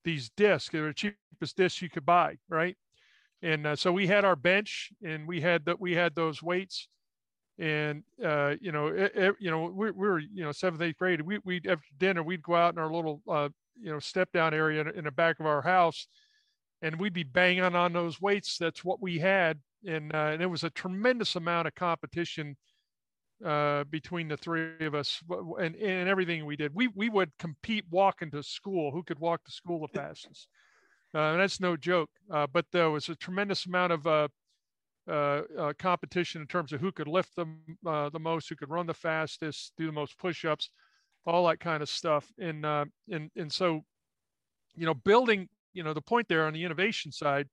these 0.05 0.30
discs, 0.36 0.70
they 0.70 0.80
were 0.80 0.88
the 0.88 0.94
cheapest 0.94 1.57
discs 1.57 1.80
you 1.80 1.88
could 1.90 2.07
buy, 2.07 2.36
right? 2.48 2.76
And 3.40 3.78
so 3.78 3.92
we 3.92 4.07
had 4.07 4.24
our 4.24 4.36
bench, 4.36 4.92
and 5.05 5.26
we 5.26 5.40
had 5.40 5.64
that 5.66 5.80
we 5.80 5.94
had 5.94 6.14
those 6.14 6.42
weights 6.42 6.88
and 7.62 8.02
uh, 8.24 8.56
you 8.60 8.72
know, 8.72 8.88
it, 8.88 9.12
it, 9.14 9.34
you 9.38 9.48
know, 9.48 9.72
we, 9.72 9.92
we, 9.92 10.08
were 10.08 10.18
you 10.18 10.42
know 10.42 10.50
seventh, 10.50 10.82
eighth 10.82 10.98
grade. 10.98 11.20
We 11.20 11.38
we 11.44 11.58
after 11.58 11.86
dinner 11.96 12.22
we'd 12.24 12.42
go 12.42 12.56
out 12.56 12.74
in 12.74 12.80
our 12.80 12.92
little 12.92 13.22
uh, 13.28 13.50
you 13.80 13.92
know 13.92 14.00
step 14.00 14.32
down 14.32 14.52
area 14.52 14.80
in, 14.80 14.88
in, 14.88 15.04
the 15.04 15.12
back 15.12 15.38
of 15.38 15.46
our 15.46 15.62
house, 15.62 16.08
and 16.82 16.98
we'd 16.98 17.12
be 17.12 17.22
banging 17.22 17.62
on 17.62 17.92
those 17.92 18.20
weights. 18.20 18.58
That's 18.58 18.84
what 18.84 19.00
we 19.00 19.20
had, 19.20 19.60
and 19.86 20.12
uh, 20.12 20.30
and 20.32 20.42
it 20.42 20.48
was 20.48 20.64
a 20.64 20.70
tremendous 20.70 21.36
amount 21.36 21.68
of 21.68 21.76
competition 21.76 22.56
uh, 23.46 23.84
between 23.84 24.26
the 24.26 24.36
three 24.36 24.72
of 24.80 24.96
us 24.96 25.22
and, 25.60 25.76
and 25.76 26.08
everything 26.08 26.44
we 26.44 26.56
did. 26.56 26.74
We 26.74 26.88
we 26.88 27.10
would 27.10 27.30
compete 27.38 27.84
walking 27.92 28.32
to 28.32 28.42
school. 28.42 28.90
Who 28.90 29.04
could 29.04 29.20
walk 29.20 29.44
to 29.44 29.52
school 29.52 29.86
the 29.86 29.98
fastest? 30.00 30.48
Uh, 31.14 31.32
and 31.32 31.40
that's 31.40 31.60
no 31.60 31.76
joke. 31.76 32.10
Uh, 32.28 32.48
but 32.52 32.66
there 32.72 32.90
was 32.90 33.08
a 33.08 33.14
tremendous 33.14 33.66
amount 33.66 33.92
of 33.92 34.04
uh, 35.09 35.42
uh, 35.59 35.72
competition 35.78 36.40
in 36.42 36.46
terms 36.46 36.72
of 36.72 36.80
who 36.80 36.92
could 36.92 37.09
lift 37.09 37.34
them 37.36 37.62
uh, 37.86 38.09
the 38.11 38.20
most, 38.20 38.48
who 38.48 38.57
could 38.57 38.70
run 38.70 38.86
the 38.86 38.94
fastest, 38.94 39.72
do 39.76 39.86
the 39.86 39.92
most 39.92 40.18
push-ups, 40.18 40.70
all 41.26 41.46
that 41.48 41.61
kind 41.61 41.82
of 41.82 41.88
stuff. 41.88 42.32
And 42.38 42.66
uh, 42.66 42.86
and 43.11 43.30
and 43.36 43.53
so, 43.53 43.82
you 44.74 44.86
know, 44.86 44.94
building, 44.94 45.48
you 45.72 45.82
know, 45.82 45.94
the 45.94 46.03
point 46.03 46.28
there 46.28 46.46
on 46.46 46.53
the 46.53 46.64
innovation 46.64 47.12
side 47.12 47.48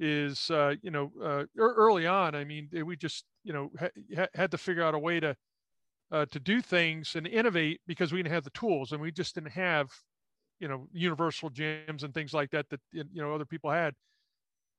is, 0.00 0.50
uh, 0.50 0.74
you 0.82 0.90
know, 0.90 1.12
uh, 1.22 1.44
early 1.58 2.06
on. 2.06 2.34
I 2.34 2.44
mean, 2.44 2.68
we 2.84 2.96
just, 2.96 3.24
you 3.44 3.52
know, 3.52 3.70
ha- 3.78 4.28
had 4.34 4.50
to 4.52 4.58
figure 4.58 4.82
out 4.84 4.94
a 4.94 4.98
way 4.98 5.20
to 5.20 5.36
to 6.30 6.40
do 6.40 6.60
things 6.60 7.16
and 7.16 7.26
innovate 7.26 7.80
because 7.86 8.12
we 8.12 8.18
didn't 8.22 8.34
have 8.34 8.44
the 8.44 8.50
tools 8.50 8.92
and 8.92 9.00
we 9.00 9.10
just 9.10 9.34
didn't 9.34 9.50
have, 9.52 9.90
you 10.60 10.68
know, 10.68 10.88
universal 10.92 11.50
gyms 11.50 12.02
and 12.04 12.14
things 12.14 12.34
like 12.34 12.50
that 12.50 12.68
that 12.70 12.80
you 12.92 13.04
know 13.14 13.34
other 13.34 13.46
people 13.46 13.70
had 13.70 13.94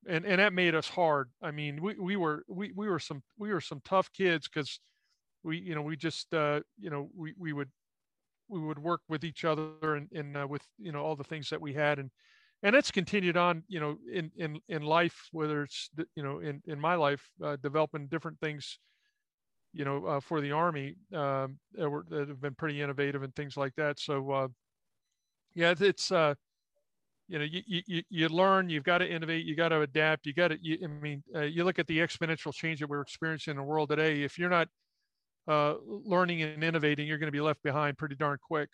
and 0.08 0.24
and 0.24 0.40
that 0.40 0.52
made 0.52 0.74
us 0.74 0.88
hard. 0.88 1.30
I 1.42 1.50
mean, 1.50 1.82
we 1.82 1.94
we 1.98 2.16
were 2.16 2.44
we 2.48 2.72
we 2.74 2.88
were 2.88 2.98
some 2.98 3.22
we 3.38 3.52
were 3.52 3.60
some 3.60 3.80
tough 3.84 4.12
kids 4.12 4.48
because 4.48 4.80
we 5.42 5.58
you 5.58 5.74
know 5.74 5.82
we 5.82 5.96
just 5.96 6.32
uh, 6.34 6.60
you 6.78 6.90
know 6.90 7.08
we 7.16 7.34
we 7.38 7.52
would 7.52 7.70
we 8.48 8.60
would 8.60 8.78
work 8.78 9.00
with 9.08 9.24
each 9.24 9.44
other 9.44 9.96
and, 9.96 10.08
and 10.12 10.36
uh, 10.36 10.46
with 10.48 10.62
you 10.78 10.92
know 10.92 11.02
all 11.02 11.16
the 11.16 11.24
things 11.24 11.50
that 11.50 11.60
we 11.60 11.72
had 11.72 11.98
and 11.98 12.10
and 12.62 12.74
it's 12.74 12.90
continued 12.90 13.36
on 13.36 13.62
you 13.68 13.80
know 13.80 13.96
in 14.12 14.30
in 14.36 14.58
in 14.68 14.82
life 14.82 15.28
whether 15.32 15.62
it's 15.62 15.90
you 16.16 16.22
know 16.22 16.40
in 16.40 16.62
in 16.66 16.80
my 16.80 16.94
life 16.94 17.30
uh, 17.42 17.56
developing 17.62 18.06
different 18.08 18.38
things 18.40 18.78
you 19.72 19.84
know 19.84 20.06
uh, 20.06 20.20
for 20.20 20.40
the 20.40 20.52
army 20.52 20.96
um, 21.14 21.58
that, 21.72 21.88
were, 21.88 22.04
that 22.08 22.28
have 22.28 22.40
been 22.40 22.54
pretty 22.54 22.80
innovative 22.80 23.22
and 23.22 23.34
things 23.34 23.56
like 23.56 23.74
that 23.76 23.98
so 23.98 24.30
uh, 24.30 24.48
yeah 25.54 25.74
it's 25.78 26.10
uh 26.10 26.34
you 27.34 27.40
know, 27.40 27.46
you, 27.50 27.82
you, 27.86 28.02
you 28.10 28.28
learn, 28.28 28.70
you've 28.70 28.84
got 28.84 28.98
to 28.98 29.10
innovate, 29.10 29.44
you 29.44 29.56
got 29.56 29.70
to 29.70 29.80
adapt, 29.80 30.24
you 30.24 30.32
got 30.32 30.48
to, 30.48 30.58
you, 30.62 30.78
I 30.84 30.86
mean, 30.86 31.20
uh, 31.34 31.40
you 31.40 31.64
look 31.64 31.80
at 31.80 31.88
the 31.88 31.98
exponential 31.98 32.54
change 32.54 32.78
that 32.78 32.88
we're 32.88 33.00
experiencing 33.00 33.50
in 33.50 33.56
the 33.56 33.64
world 33.64 33.88
today. 33.88 34.22
If 34.22 34.38
you're 34.38 34.48
not 34.48 34.68
uh, 35.48 35.74
learning 35.84 36.42
and 36.42 36.62
innovating, 36.62 37.08
you're 37.08 37.18
going 37.18 37.26
to 37.26 37.32
be 37.32 37.40
left 37.40 37.60
behind 37.64 37.98
pretty 37.98 38.14
darn 38.14 38.38
quick. 38.40 38.68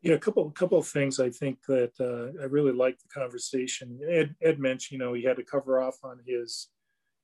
Yeah, 0.00 0.14
a 0.14 0.18
couple, 0.18 0.50
couple 0.50 0.78
of 0.78 0.88
things 0.88 1.20
I 1.20 1.30
think 1.30 1.58
that 1.68 1.92
uh, 2.00 2.42
I 2.42 2.46
really 2.46 2.72
like 2.72 2.98
the 2.98 3.08
conversation. 3.20 4.00
Ed, 4.10 4.34
Ed 4.42 4.58
mentioned, 4.58 4.98
you 4.98 5.06
know, 5.06 5.12
he 5.12 5.22
had 5.22 5.36
to 5.36 5.44
cover 5.44 5.80
off 5.80 5.98
on 6.02 6.18
his, 6.26 6.70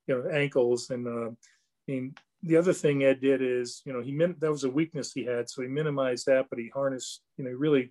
you 0.07 0.15
know, 0.15 0.31
ankles, 0.31 0.91
and 0.91 1.09
uh, 1.09 1.31
I 1.31 1.35
mean, 1.89 2.15
the 2.45 2.57
other 2.57 2.73
thing 2.73 3.03
Ed 3.03 3.21
did 3.21 3.43
is, 3.43 3.83
you 3.85 3.93
know, 3.93 4.01
he 4.01 4.13
meant 4.13 4.39
that 4.39 4.53
was 4.53 4.63
a 4.63 4.71
weakness 4.71 5.13
he 5.13 5.25
had, 5.25 5.51
so 5.51 5.63
he 5.63 5.67
minimized 5.67 6.27
that, 6.27 6.47
but 6.51 6.61
he 6.61 6.71
harnessed, 6.73 7.23
you 7.37 7.43
know, 7.43 7.51
really 7.51 7.91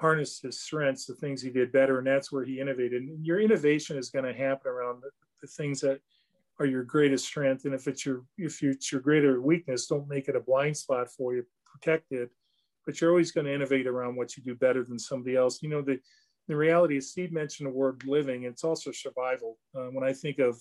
harness 0.00 0.40
his 0.40 0.60
strengths, 0.60 1.06
the 1.06 1.14
things 1.14 1.42
he 1.42 1.50
did 1.50 1.72
better, 1.72 1.98
and 1.98 2.06
that's 2.06 2.32
where 2.32 2.44
he 2.44 2.58
innovated. 2.58 3.02
And 3.02 3.24
your 3.24 3.40
innovation 3.40 3.98
is 3.98 4.10
going 4.10 4.24
to 4.24 4.32
happen 4.32 4.70
around 4.70 5.02
the, 5.02 5.10
the, 5.42 5.46
things 5.46 5.80
that 5.82 6.00
are 6.58 6.66
your 6.66 6.84
greatest 6.84 7.26
strength. 7.26 7.66
And 7.66 7.74
if 7.74 7.86
it's 7.86 8.06
your 8.06 8.24
if 8.38 8.62
it's 8.62 8.90
your 8.90 9.02
greater 9.02 9.40
weakness, 9.42 9.86
don't 9.86 10.08
make 10.08 10.28
it 10.28 10.36
a 10.36 10.40
blind 10.40 10.76
spot 10.76 11.10
for 11.10 11.34
you. 11.34 11.44
Protect 11.66 12.12
it, 12.12 12.30
but 12.86 13.00
you're 13.00 13.10
always 13.10 13.30
going 13.30 13.46
to 13.46 13.54
innovate 13.54 13.86
around 13.86 14.16
what 14.16 14.36
you 14.36 14.42
do 14.42 14.54
better 14.54 14.84
than 14.84 14.98
somebody 14.98 15.36
else. 15.36 15.62
You 15.62 15.68
know 15.68 15.82
the 15.82 16.00
the 16.48 16.56
reality 16.56 16.96
is 16.96 17.10
Steve 17.10 17.30
mentioned 17.30 17.68
the 17.68 17.72
word 17.72 18.02
living. 18.06 18.44
It's 18.44 18.64
also 18.64 18.90
survival. 18.90 19.58
Uh, 19.76 19.88
when 19.92 20.02
I 20.02 20.12
think 20.12 20.38
of 20.38 20.60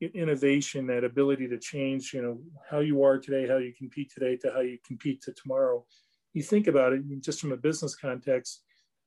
innovation, 0.00 0.86
that 0.86 1.02
ability 1.02 1.48
to 1.48 1.58
change, 1.58 2.12
you 2.14 2.22
know, 2.22 2.38
how 2.70 2.80
you 2.80 3.02
are 3.02 3.18
today, 3.18 3.48
how 3.48 3.56
you 3.56 3.72
compete 3.76 4.12
today 4.14 4.36
to 4.36 4.52
how 4.52 4.60
you 4.60 4.78
compete 4.86 5.22
to 5.22 5.32
tomorrow 5.32 5.84
you 6.38 6.44
think 6.44 6.68
about 6.68 6.92
it 6.92 7.02
just 7.20 7.40
from 7.40 7.50
a 7.50 7.56
business 7.56 7.96
context, 7.96 8.62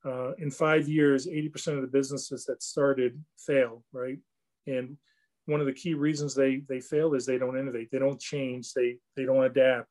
uh, 0.05 0.34
in 0.34 0.51
five 0.51 0.89
years, 0.89 1.27
80% 1.27 1.75
of 1.75 1.82
the 1.82 1.88
businesses 1.88 2.43
that 2.45 2.61
started 2.61 3.23
fail, 3.38 3.84
right? 3.93 4.19
And 4.67 4.97
one 5.45 5.61
of 5.61 5.65
the 5.65 5.73
key 5.73 5.93
reasons 5.93 6.36
they 6.36 6.61
they 6.67 6.82
fail 6.82 7.13
is 7.13 7.25
they 7.25 7.38
don't 7.38 7.57
innovate, 7.57 7.89
they 7.89 7.99
don't 7.99 8.19
change, 8.19 8.73
they 8.73 8.97
they 9.15 9.25
don't 9.25 9.45
adapt, 9.45 9.88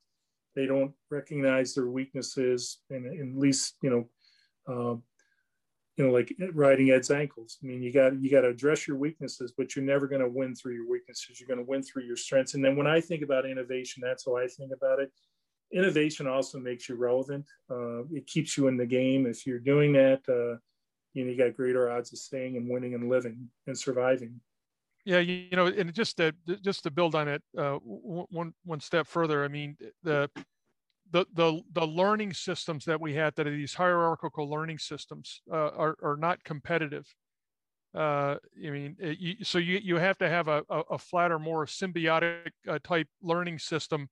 they 0.55 0.67
don't 0.67 0.93
recognize 1.11 1.75
their 1.75 1.87
weaknesses, 1.87 2.81
and, 2.91 3.07
at 3.07 3.39
least 3.39 3.77
you 3.83 3.91
know, 3.91 4.05
uh, 4.73 4.97
you 5.97 6.07
know, 6.07 6.13
like 6.13 6.35
riding 6.53 6.91
Ed's 6.91 7.11
ankles. 7.11 7.59
I 7.63 7.67
mean, 7.67 7.83
you 7.83 7.93
got 7.93 8.21
you 8.21 8.31
got 8.31 8.43
to 8.43 8.49
address 8.49 8.87
your 8.87 8.99
weaknesses, 8.99 9.53
but 9.57 9.75
you're 9.75 9.85
never 9.85 10.07
going 10.07 10.23
to 10.23 10.29
win 10.29 10.55
through 10.55 10.75
your 10.75 10.89
weaknesses. 10.89 11.41
You're 11.41 11.49
going 11.49 11.65
to 11.65 11.71
win 11.71 11.83
through 11.83 12.05
your 12.05 12.17
strengths. 12.17 12.55
And 12.55 12.65
then 12.65 12.77
when 12.77 12.87
I 12.87 13.01
think 13.01 13.23
about 13.23 13.47
innovation, 13.47 14.03
that's 14.05 14.27
how 14.27 14.37
I 14.37 14.47
think 14.47 14.73
about 14.73 15.01
it 15.01 15.11
innovation 15.73 16.27
also 16.27 16.59
makes 16.59 16.89
you 16.89 16.97
relevant. 16.97 17.47
Uh, 17.71 18.05
it 18.13 18.27
keeps 18.27 18.57
you 18.57 18.69
in 18.69 18.77
the 18.77 18.87
game. 18.87 19.27
If 19.27 19.47
you're 19.47 19.59
doing 19.59 19.93
that, 19.93 20.21
uh, 20.29 20.59
you 21.15 21.25
know, 21.25 21.31
you 21.31 21.37
got 21.37 21.57
greater 21.57 21.91
odds 21.91 22.13
of 22.13 22.19
staying 22.19 22.57
and 22.57 22.69
winning 22.69 22.95
and 22.95 23.09
living 23.09 23.49
and 23.67 23.79
surviving. 23.79 24.41
Yeah, 25.05 25.19
you, 25.19 25.47
you 25.51 25.57
know, 25.57 25.67
and 25.67 25.93
just 25.95 26.19
to 26.19 26.35
just 26.63 26.83
to 26.83 26.91
build 26.91 27.15
on 27.15 27.27
it 27.27 27.43
uh, 27.57 27.79
one 27.83 28.53
one 28.65 28.81
step 28.81 29.07
further. 29.07 29.45
I 29.45 29.49
mean, 29.49 29.77
the 30.03 30.31
the 31.11 31.27
the 31.35 31.63
the 31.73 31.87
learning 31.87 32.35
systems 32.35 32.85
that 32.85 33.01
we 33.01 33.15
had 33.15 33.35
that 33.37 33.47
are 33.47 33.51
these 33.51 33.75
hierarchical 33.75 34.49
learning 34.49 34.79
systems 34.79 35.41
uh, 35.51 35.71
are 35.77 35.97
are 36.03 36.17
not 36.17 36.45
competitive. 36.45 37.07
Uh, 37.95 38.37
I 38.65 38.71
mean, 38.71 38.97
it, 39.01 39.19
you, 39.19 39.45
so 39.45 39.59
you 39.59 39.81
you 39.83 39.97
have 39.97 40.19
to 40.19 40.29
have 40.29 40.49
a, 40.49 40.63
a, 40.69 40.81
a 40.93 40.99
flatter, 40.99 41.39
more 41.39 41.67
symbiotic 41.67 42.51
uh, 42.69 42.79
type 42.85 43.09
learning 43.23 43.59
system 43.59 44.09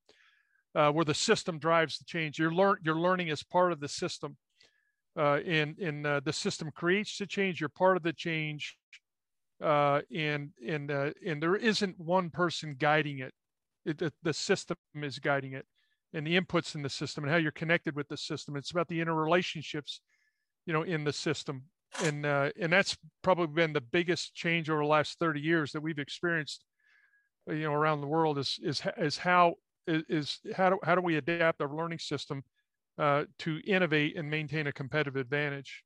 uh, 0.75 0.91
where 0.91 1.05
the 1.05 1.15
system 1.15 1.59
drives 1.59 1.99
the 1.99 2.05
change. 2.05 2.39
You're 2.39 2.53
learn 2.53 2.77
you're 2.83 2.99
learning 2.99 3.31
as 3.31 3.43
part 3.43 3.73
of 3.73 3.81
the 3.81 3.89
system, 3.89 4.37
uh, 5.17 5.41
and 5.47 5.79
and 5.79 6.07
uh, 6.07 6.21
the 6.25 6.33
system 6.33 6.71
creates 6.75 7.19
the 7.19 7.27
change. 7.27 7.61
You're 7.61 7.69
part 7.69 7.97
of 7.97 8.03
the 8.03 8.13
change, 8.13 8.77
uh, 9.63 10.03
and 10.15 10.51
and 10.67 10.91
uh, 10.91 11.11
and 11.27 11.43
there 11.43 11.57
isn't 11.57 11.99
one 11.99 12.31
person 12.31 12.77
guiding 12.79 13.21
it. 13.21 13.33
it 13.85 13.99
the, 13.99 14.13
the 14.23 14.33
system 14.33 14.77
is 14.95 15.19
guiding 15.19 15.55
it, 15.55 15.67
and 16.13 16.27
the 16.27 16.39
inputs 16.39 16.75
in 16.75 16.83
the 16.83 16.91
system 16.91 17.25
and 17.25 17.33
how 17.33 17.39
you're 17.39 17.53
connected 17.53 17.97
with 17.97 18.09
the 18.09 18.17
system. 18.17 18.57
It's 18.57 18.71
about 18.71 18.89
the 18.89 19.01
interrelationships, 19.01 20.01
you 20.67 20.73
know, 20.73 20.83
in 20.83 21.05
the 21.05 21.13
system, 21.13 21.65
and 22.05 22.27
uh, 22.27 22.51
and 22.61 22.73
that's 22.73 22.97
probably 23.23 23.47
been 23.47 23.73
the 23.73 23.81
biggest 23.81 24.35
change 24.35 24.69
over 24.69 24.83
the 24.83 24.89
last 24.89 25.19
30 25.19 25.41
years 25.41 25.73
that 25.73 25.81
we've 25.81 25.99
experienced 25.99 26.65
you 27.51 27.63
know 27.63 27.73
around 27.73 28.01
the 28.01 28.07
world 28.07 28.39
is 28.39 28.59
is 28.63 28.83
is 28.99 29.19
how 29.19 29.55
is, 29.89 30.03
is 30.09 30.41
how 30.55 30.71
do 30.71 30.79
how 30.83 30.95
do 30.95 31.01
we 31.01 31.17
adapt 31.17 31.61
our 31.61 31.75
learning 31.75 31.99
system 31.99 32.45
uh, 32.99 33.25
to 33.41 33.61
innovate 33.67 34.17
and 34.17 34.29
maintain 34.31 34.67
a 34.67 34.73
competitive 34.73 35.17
advantage? 35.17 35.83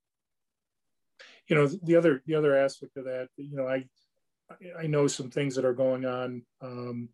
You 1.48 1.56
know, 1.56 1.66
the 1.66 1.96
other 1.96 2.22
the 2.26 2.34
other 2.34 2.56
aspect 2.56 2.96
of 2.96 3.04
that, 3.04 3.28
you 3.36 3.56
know, 3.56 3.68
I 3.68 3.84
I 4.78 4.86
know 4.86 5.06
some 5.06 5.30
things 5.30 5.54
that 5.54 5.64
are 5.64 5.72
going 5.72 6.04
on 6.04 6.42
um, 6.60 7.08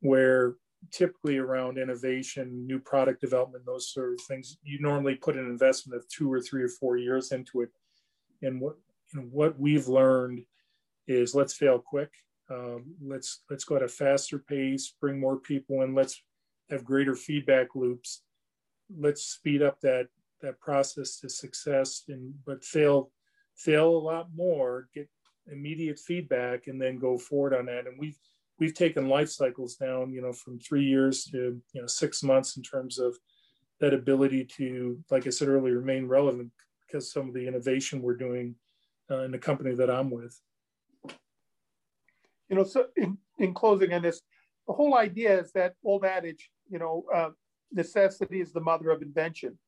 where 0.00 0.54
typically 0.92 1.38
around 1.38 1.78
innovation, 1.78 2.66
new 2.66 2.78
product 2.78 3.20
development, 3.20 3.64
those 3.66 3.92
sort 3.92 4.12
of 4.12 4.20
things, 4.28 4.58
you 4.62 4.78
normally 4.80 5.16
put 5.16 5.36
an 5.36 5.46
investment 5.46 5.98
of 5.98 6.08
two 6.08 6.32
or 6.32 6.40
three 6.40 6.62
or 6.62 6.68
four 6.68 6.96
years 6.96 7.32
into 7.32 7.62
it. 7.62 7.70
And 8.42 8.60
what 8.60 8.76
you 9.12 9.20
know, 9.20 9.26
what 9.30 9.58
we've 9.58 9.88
learned 9.88 10.44
is 11.06 11.34
let's 11.34 11.54
fail 11.54 11.78
quick 11.78 12.10
um, 12.50 12.94
let's 13.02 13.42
let's 13.50 13.64
go 13.64 13.76
at 13.76 13.82
a 13.82 13.88
faster 13.88 14.38
pace, 14.38 14.94
bring 15.00 15.18
more 15.18 15.36
people 15.36 15.82
in. 15.82 15.94
Let's 15.94 16.22
have 16.70 16.84
greater 16.84 17.14
feedback 17.14 17.74
loops. 17.74 18.22
Let's 18.96 19.22
speed 19.24 19.62
up 19.62 19.80
that 19.80 20.08
that 20.42 20.60
process 20.60 21.18
to 21.20 21.28
success, 21.28 22.04
and 22.08 22.34
but 22.44 22.64
fail 22.64 23.10
fail 23.56 23.88
a 23.88 23.98
lot 23.98 24.28
more. 24.34 24.88
Get 24.94 25.08
immediate 25.50 25.98
feedback, 25.98 26.68
and 26.68 26.80
then 26.80 26.98
go 26.98 27.18
forward 27.18 27.54
on 27.54 27.66
that. 27.66 27.86
And 27.86 27.98
we've 27.98 28.18
we've 28.60 28.74
taken 28.74 29.08
life 29.08 29.30
cycles 29.30 29.74
down, 29.74 30.12
you 30.12 30.22
know, 30.22 30.32
from 30.32 30.60
three 30.60 30.84
years 30.84 31.24
to 31.24 31.60
you 31.72 31.80
know 31.80 31.86
six 31.88 32.22
months 32.22 32.56
in 32.56 32.62
terms 32.62 32.98
of 32.98 33.16
that 33.80 33.92
ability 33.92 34.44
to, 34.56 34.98
like 35.10 35.26
I 35.26 35.30
said 35.30 35.48
earlier, 35.48 35.78
remain 35.78 36.06
relevant 36.06 36.50
because 36.86 37.12
some 37.12 37.28
of 37.28 37.34
the 37.34 37.46
innovation 37.46 38.00
we're 38.00 38.16
doing 38.16 38.54
uh, 39.10 39.22
in 39.22 39.32
the 39.32 39.38
company 39.38 39.74
that 39.74 39.90
I'm 39.90 40.10
with 40.10 40.40
you 42.48 42.56
know, 42.56 42.64
so 42.64 42.86
in, 42.96 43.18
in 43.38 43.54
closing 43.54 43.92
on 43.92 44.02
this, 44.02 44.20
the 44.66 44.72
whole 44.72 44.96
idea 44.96 45.40
is 45.40 45.52
that 45.52 45.74
old 45.84 46.04
adage, 46.04 46.50
you 46.68 46.78
know, 46.78 47.04
uh, 47.14 47.30
necessity 47.72 48.40
is 48.40 48.52
the 48.52 48.60
mother 48.60 48.90
of 48.90 49.02
invention. 49.02 49.58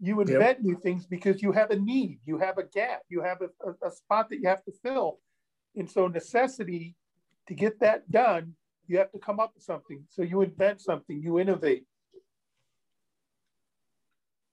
You 0.00 0.20
invent 0.20 0.58
yep. 0.58 0.60
new 0.60 0.76
things 0.76 1.06
because 1.06 1.42
you 1.42 1.52
have 1.52 1.70
a 1.70 1.76
need, 1.76 2.18
you 2.26 2.38
have 2.38 2.58
a 2.58 2.64
gap, 2.64 3.00
you 3.08 3.22
have 3.22 3.38
a, 3.40 3.68
a, 3.68 3.88
a 3.88 3.90
spot 3.90 4.28
that 4.28 4.40
you 4.40 4.48
have 4.48 4.64
to 4.64 4.72
fill. 4.82 5.18
And 5.74 5.90
so 5.90 6.06
necessity 6.06 6.94
to 7.48 7.54
get 7.54 7.80
that 7.80 8.10
done 8.10 8.54
you 8.88 8.98
have 8.98 9.10
to 9.12 9.18
come 9.18 9.40
up 9.40 9.52
with 9.54 9.64
something. 9.64 10.04
So 10.10 10.22
you 10.22 10.42
invent 10.42 10.80
something, 10.80 11.20
you 11.22 11.38
innovate. 11.38 11.84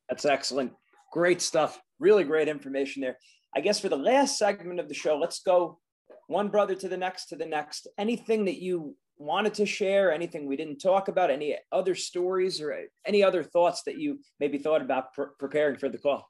That's 0.10 0.26
excellent. 0.26 0.74
Great 1.12 1.42
stuff. 1.42 1.80
Really 2.00 2.24
great 2.24 2.48
information 2.48 3.02
there. 3.02 3.18
I 3.56 3.62
guess 3.62 3.80
for 3.80 3.90
the 3.90 3.98
last 3.98 4.38
segment 4.38 4.80
of 4.80 4.88
the 4.88 4.94
show, 4.94 5.18
let's 5.18 5.42
go 5.42 5.80
one 6.28 6.50
brother 6.50 6.76
to 6.76 6.90
the 6.90 6.98
next 6.98 7.26
to 7.28 7.36
the 7.36 7.46
next. 7.46 7.88
Anything 7.98 8.46
that 8.46 8.62
you 8.62 8.96
wanted 9.18 9.54
to 9.54 9.66
share, 9.66 10.12
anything 10.12 10.48
we 10.48 10.58
didn't 10.58 10.80
talk 10.80 11.08
about, 11.08 11.30
any 11.30 11.56
other 11.72 11.96
stories 11.96 12.60
or 12.60 12.76
any 13.06 13.24
other 13.24 13.44
thoughts 13.44 13.84
that 13.84 13.98
you 13.98 14.20
maybe 14.40 14.58
thought 14.58 14.82
about 14.82 15.14
pr- 15.14 15.34
preparing 15.40 15.78
for 15.78 15.90
the 15.90 15.98
call? 15.98 16.28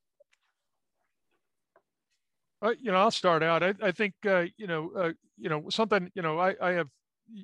Uh, 2.61 2.73
you 2.79 2.91
know, 2.91 2.97
I'll 2.97 3.11
start 3.11 3.43
out. 3.43 3.63
I, 3.63 3.73
I 3.81 3.91
think, 3.91 4.13
uh, 4.25 4.45
you 4.57 4.67
know, 4.67 4.91
uh, 4.95 5.11
you 5.37 5.49
know, 5.49 5.65
something, 5.69 6.09
you 6.13 6.21
know, 6.21 6.39
I, 6.39 6.55
I 6.61 6.71
have 6.71 6.87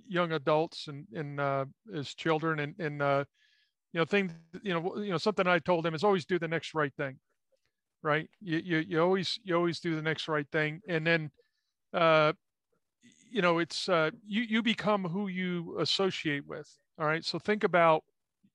young 0.08 0.32
adults 0.34 0.88
and, 0.88 1.06
and, 1.14 1.40
uh, 1.40 1.66
as 1.94 2.14
children 2.14 2.60
and, 2.60 2.76
and, 2.80 3.02
uh, 3.02 3.24
you 3.92 4.00
know, 4.00 4.06
things, 4.06 4.32
you 4.62 4.74
know, 4.74 4.98
you 4.98 5.12
know, 5.12 5.18
something 5.18 5.48
I 5.48 5.60
told 5.60 5.84
them 5.84 5.96
is 5.96 6.04
always 6.04 6.26
do 6.26 6.40
the 6.40 6.48
next 6.48 6.74
right 6.74 6.94
thing. 6.96 7.18
Right. 8.02 8.30
You, 8.40 8.62
you, 8.64 8.78
you 8.78 9.02
always, 9.02 9.40
you 9.44 9.56
always 9.56 9.80
do 9.80 9.96
the 9.96 10.02
next 10.02 10.28
right 10.28 10.48
thing. 10.52 10.82
And 10.88 11.06
then, 11.06 11.32
uh, 11.94 12.34
you 13.32 13.42
know, 13.42 13.60
it's, 13.60 13.88
uh, 13.90 14.10
you, 14.26 14.42
you 14.42 14.64
become 14.64 15.04
who 15.04 15.28
you 15.28 15.78
associate 15.80 16.48
with. 16.48 16.70
All 17.00 17.06
right. 17.06 17.24
So 17.24 17.40
think 17.40 17.64
about 17.64 18.04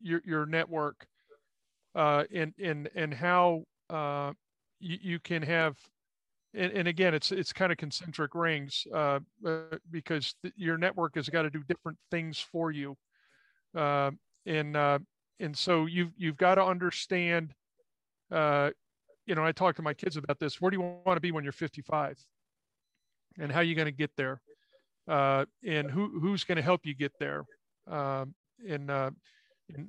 your, 0.01 0.21
your 0.25 0.47
network, 0.47 1.07
uh, 1.95 2.25
and, 2.35 2.53
and, 2.63 2.91
and 2.95 3.15
how, 3.15 3.65
uh, 3.89 4.33
you, 4.81 4.99
you 5.01 5.19
can 5.21 5.43
have 5.43 5.77
and, 6.55 6.73
and 6.73 6.89
again, 6.89 7.15
it's 7.15 7.33
it's 7.33 7.53
kind 7.53 7.73
of 7.73 7.79
concentric 7.79 8.35
rings 8.35 8.87
uh, 8.95 9.19
uh, 9.45 9.59
because 9.91 10.35
th- 10.43 10.55
your 10.57 10.79
network 10.79 11.17
has 11.17 11.29
got 11.29 11.43
to 11.43 11.51
do 11.51 11.63
different 11.69 11.99
things 12.11 12.39
for 12.39 12.71
you, 12.71 12.97
uh, 13.77 14.13
and 14.47 14.77
uh, 14.77 15.01
and 15.41 15.57
so 15.57 15.87
you've 15.87 16.13
you've 16.17 16.37
got 16.37 16.55
to 16.55 16.65
understand. 16.65 17.55
Uh, 18.31 18.71
you 19.27 19.35
know, 19.35 19.45
I 19.45 19.53
talk 19.53 19.75
to 19.77 19.83
my 19.83 19.95
kids 19.95 20.17
about 20.17 20.39
this. 20.39 20.61
Where 20.61 20.71
do 20.71 20.77
you 20.77 20.83
want 21.05 21.17
to 21.17 21.21
be 21.21 21.33
when 21.33 21.45
you're 21.45 21.53
55, 21.53 22.19
and 23.39 23.51
how 23.51 23.61
are 23.61 23.65
you 23.65 23.75
going 23.75 23.87
to 23.87 23.93
get 23.93 24.11
there, 24.17 24.41
uh, 25.09 25.45
and 25.67 25.91
who 25.91 26.21
who's 26.21 26.45
going 26.45 26.57
to 26.57 26.63
help 26.63 26.85
you 26.85 26.95
get 26.95 27.13
there, 27.19 27.45
um, 27.89 28.35
and, 28.69 28.91
and 28.91 29.13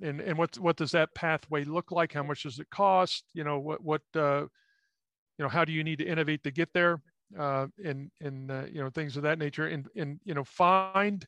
and 0.02 0.22
and 0.22 0.38
what 0.38 0.58
what 0.60 0.78
does 0.78 0.92
that 0.92 1.14
pathway 1.16 1.64
look 1.64 1.92
like? 1.92 2.14
How 2.14 2.24
much 2.24 2.44
does 2.44 2.60
it 2.60 2.70
cost? 2.70 3.26
You 3.34 3.44
know, 3.44 3.60
what 3.60 3.84
what 3.84 4.02
you 4.14 5.44
know 5.44 5.50
how 5.50 5.66
do 5.66 5.72
you 5.72 5.84
need 5.84 6.00
to 6.00 6.06
innovate 6.06 6.44
to 6.44 6.52
get 6.52 6.70
there 6.74 7.02
uh, 7.38 7.68
and 7.84 8.12
and 8.22 8.52
uh, 8.52 8.64
you 8.72 8.82
know 8.82 8.90
things 8.90 9.18
of 9.18 9.24
that 9.24 9.40
nature 9.40 9.68
and 9.68 9.88
and 9.96 10.20
you 10.24 10.34
know 10.34 10.44
find 10.44 11.28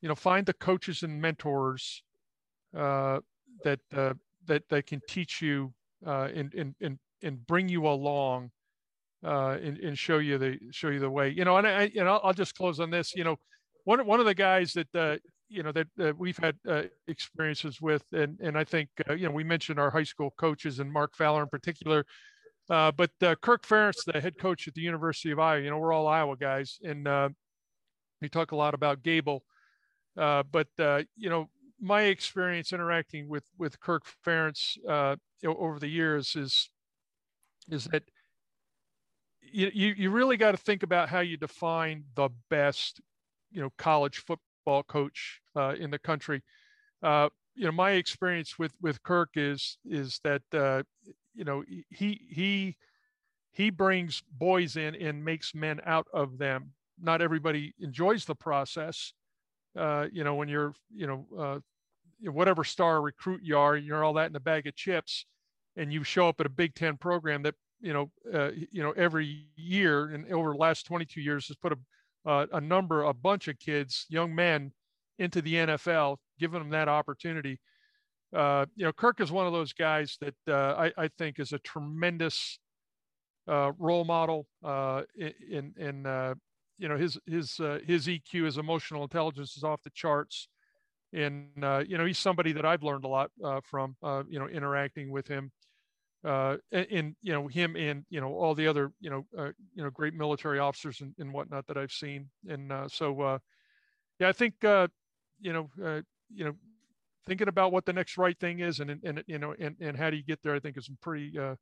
you 0.00 0.08
know 0.08 0.14
find 0.14 0.46
the 0.46 0.52
coaches 0.54 1.02
and 1.02 1.20
mentors 1.20 2.02
uh, 2.76 3.18
that 3.64 3.80
uh, 3.96 4.14
that 4.46 4.62
that 4.68 4.86
can 4.86 5.00
teach 5.08 5.42
you 5.42 5.72
uh, 6.06 6.28
and 6.34 6.54
and 6.54 6.74
and 6.80 6.98
and 7.22 7.46
bring 7.46 7.68
you 7.68 7.86
along 7.86 8.50
uh, 9.24 9.56
and, 9.62 9.78
and 9.78 9.98
show 9.98 10.18
you 10.18 10.38
the 10.38 10.58
show 10.70 10.88
you 10.88 11.00
the 11.00 11.10
way 11.10 11.28
you 11.28 11.44
know 11.44 11.56
and 11.56 11.66
I 11.66 11.90
and 11.96 12.08
I'll, 12.08 12.20
I'll 12.22 12.32
just 12.32 12.54
close 12.54 12.78
on 12.78 12.90
this 12.90 13.14
you 13.16 13.24
know 13.24 13.36
one 13.84 14.04
one 14.06 14.20
of 14.20 14.26
the 14.26 14.34
guys 14.34 14.72
that 14.74 14.94
uh, 14.94 15.16
you 15.48 15.62
know 15.62 15.72
that 15.72 15.88
uh, 16.00 16.12
we've 16.16 16.36
had 16.36 16.56
uh, 16.68 16.82
experiences 17.08 17.80
with 17.80 18.04
and 18.12 18.38
and 18.40 18.56
I 18.56 18.64
think 18.64 18.90
uh, 19.08 19.14
you 19.14 19.26
know 19.26 19.34
we 19.34 19.44
mentioned 19.44 19.80
our 19.80 19.90
high 19.90 20.04
school 20.04 20.32
coaches 20.38 20.78
and 20.78 20.92
Mark 20.92 21.16
Fowler 21.16 21.42
in 21.42 21.48
particular 21.48 22.06
uh, 22.70 22.92
but 22.92 23.10
Kirk 23.40 23.66
Ferentz, 23.66 24.04
the 24.04 24.20
head 24.20 24.36
coach 24.38 24.68
at 24.68 24.74
the 24.74 24.82
University 24.82 25.30
of 25.30 25.38
Iowa, 25.38 25.62
you 25.62 25.70
know, 25.70 25.78
we're 25.78 25.94
all 25.94 26.06
Iowa 26.06 26.36
guys, 26.36 26.78
and 26.84 27.08
we 28.20 28.28
talk 28.28 28.52
a 28.52 28.56
lot 28.56 28.74
about 28.74 29.02
Gable. 29.02 29.42
But 30.14 30.68
you 30.76 31.30
know, 31.30 31.48
my 31.80 32.02
experience 32.02 32.74
interacting 32.74 33.26
with 33.26 33.44
with 33.56 33.80
Kirk 33.80 34.04
Ferentz 34.22 34.76
over 35.46 35.78
the 35.78 35.88
years 35.88 36.36
is 36.36 36.68
is 37.70 37.84
that 37.86 38.02
you 39.52 39.94
you, 39.96 40.10
really 40.10 40.36
got 40.36 40.52
to 40.52 40.56
think 40.56 40.82
about 40.82 41.08
how 41.08 41.20
you 41.20 41.36
define 41.36 42.04
the 42.14 42.28
best, 42.50 43.00
you 43.50 43.60
know, 43.60 43.70
college 43.78 44.18
football 44.18 44.82
coach 44.82 45.40
in 45.78 45.90
the 45.90 45.98
country. 45.98 46.42
you 47.02 47.64
know, 47.64 47.72
my 47.72 47.92
experience 47.92 48.58
with 48.58 48.72
with 48.80 49.02
Kirk 49.02 49.30
is 49.34 49.78
is 49.84 50.20
that 50.24 50.42
you 51.34 51.44
know 51.44 51.62
he 51.90 52.20
he 52.28 52.76
he 53.52 53.70
brings 53.70 54.22
boys 54.30 54.76
in 54.76 54.94
and 54.94 55.24
makes 55.24 55.54
men 55.54 55.80
out 55.84 56.06
of 56.12 56.38
them 56.38 56.72
not 57.00 57.22
everybody 57.22 57.74
enjoys 57.78 58.24
the 58.24 58.34
process 58.34 59.12
uh, 59.76 60.06
you 60.12 60.24
know 60.24 60.34
when 60.34 60.48
you're 60.48 60.74
you 60.94 61.06
know 61.06 61.26
uh, 61.38 62.30
whatever 62.30 62.64
star 62.64 63.00
recruit 63.00 63.40
you 63.42 63.56
are 63.56 63.76
you're 63.76 64.04
all 64.04 64.14
that 64.14 64.30
in 64.30 64.36
a 64.36 64.40
bag 64.40 64.66
of 64.66 64.74
chips 64.74 65.24
and 65.76 65.92
you 65.92 66.02
show 66.02 66.28
up 66.28 66.40
at 66.40 66.46
a 66.46 66.50
big 66.50 66.74
10 66.74 66.96
program 66.96 67.42
that 67.42 67.54
you 67.80 67.92
know 67.92 68.10
uh, 68.32 68.50
you 68.70 68.82
know 68.82 68.92
every 68.92 69.46
year 69.56 70.06
and 70.08 70.30
over 70.32 70.52
the 70.52 70.58
last 70.58 70.86
22 70.86 71.20
years 71.20 71.48
has 71.48 71.56
put 71.56 71.72
a 71.72 71.76
uh, 72.28 72.46
a 72.52 72.60
number 72.60 73.04
a 73.04 73.14
bunch 73.14 73.48
of 73.48 73.58
kids 73.58 74.04
young 74.08 74.34
men 74.34 74.72
into 75.18 75.40
the 75.40 75.54
NFL 75.54 76.16
giving 76.38 76.58
them 76.60 76.70
that 76.70 76.88
opportunity 76.88 77.58
uh, 78.34 78.66
you 78.76 78.84
know, 78.84 78.92
Kirk 78.92 79.20
is 79.20 79.32
one 79.32 79.46
of 79.46 79.52
those 79.52 79.72
guys 79.72 80.18
that 80.20 80.34
uh, 80.48 80.74
I, 80.76 81.04
I, 81.04 81.08
think 81.16 81.38
is 81.38 81.52
a 81.52 81.58
tremendous 81.60 82.58
uh, 83.48 83.72
role 83.78 84.04
model 84.04 84.46
uh, 84.62 85.02
in 85.16 85.72
in 85.78 86.36
you 86.78 86.88
know 86.88 86.96
his 86.96 87.18
his 87.26 87.56
his 87.86 88.06
EQ, 88.06 88.44
his 88.44 88.58
emotional 88.58 89.02
intelligence 89.02 89.56
is 89.56 89.64
off 89.64 89.82
the 89.82 89.90
charts, 89.94 90.48
and 91.14 91.48
you 91.88 91.96
know 91.96 92.04
he's 92.04 92.18
somebody 92.18 92.52
that 92.52 92.66
I've 92.66 92.82
learned 92.82 93.04
a 93.04 93.08
lot 93.08 93.30
from. 93.64 93.96
you 94.28 94.38
know, 94.38 94.46
interacting 94.46 95.10
with 95.10 95.26
him, 95.26 95.50
and, 96.24 96.86
and, 96.90 97.16
you 97.22 97.32
know 97.32 97.46
him 97.46 97.76
and 97.76 98.04
you 98.10 98.20
know 98.20 98.32
all 98.34 98.54
the 98.54 98.66
other 98.66 98.92
you 99.00 99.10
know 99.10 99.24
uh, 99.36 99.50
you 99.74 99.82
know 99.82 99.90
great 99.90 100.14
military 100.14 100.58
officers 100.58 101.00
and, 101.00 101.14
and 101.18 101.32
whatnot 101.32 101.66
that 101.66 101.76
I've 101.76 101.92
seen, 101.92 102.28
and 102.48 102.72
uh, 102.72 102.88
so 102.88 103.20
uh, 103.20 103.38
yeah, 104.18 104.28
I 104.28 104.32
think 104.32 104.64
uh, 104.64 104.88
you 105.40 105.52
know 105.52 105.70
uh, 105.82 106.00
you 106.34 106.44
know 106.44 106.54
thinking 107.28 107.48
about 107.48 107.72
what 107.72 107.84
the 107.84 107.92
next 107.92 108.16
right 108.16 108.38
thing 108.40 108.60
is 108.60 108.80
and, 108.80 108.98
and 109.04 109.22
you 109.26 109.38
know, 109.38 109.54
and, 109.60 109.76
and 109.80 109.96
how 109.96 110.10
do 110.10 110.16
you 110.16 110.24
get 110.24 110.42
there, 110.42 110.54
I 110.54 110.60
think 110.60 110.76
is 110.76 110.90
pretty, 111.02 111.38
uh, 111.38 111.54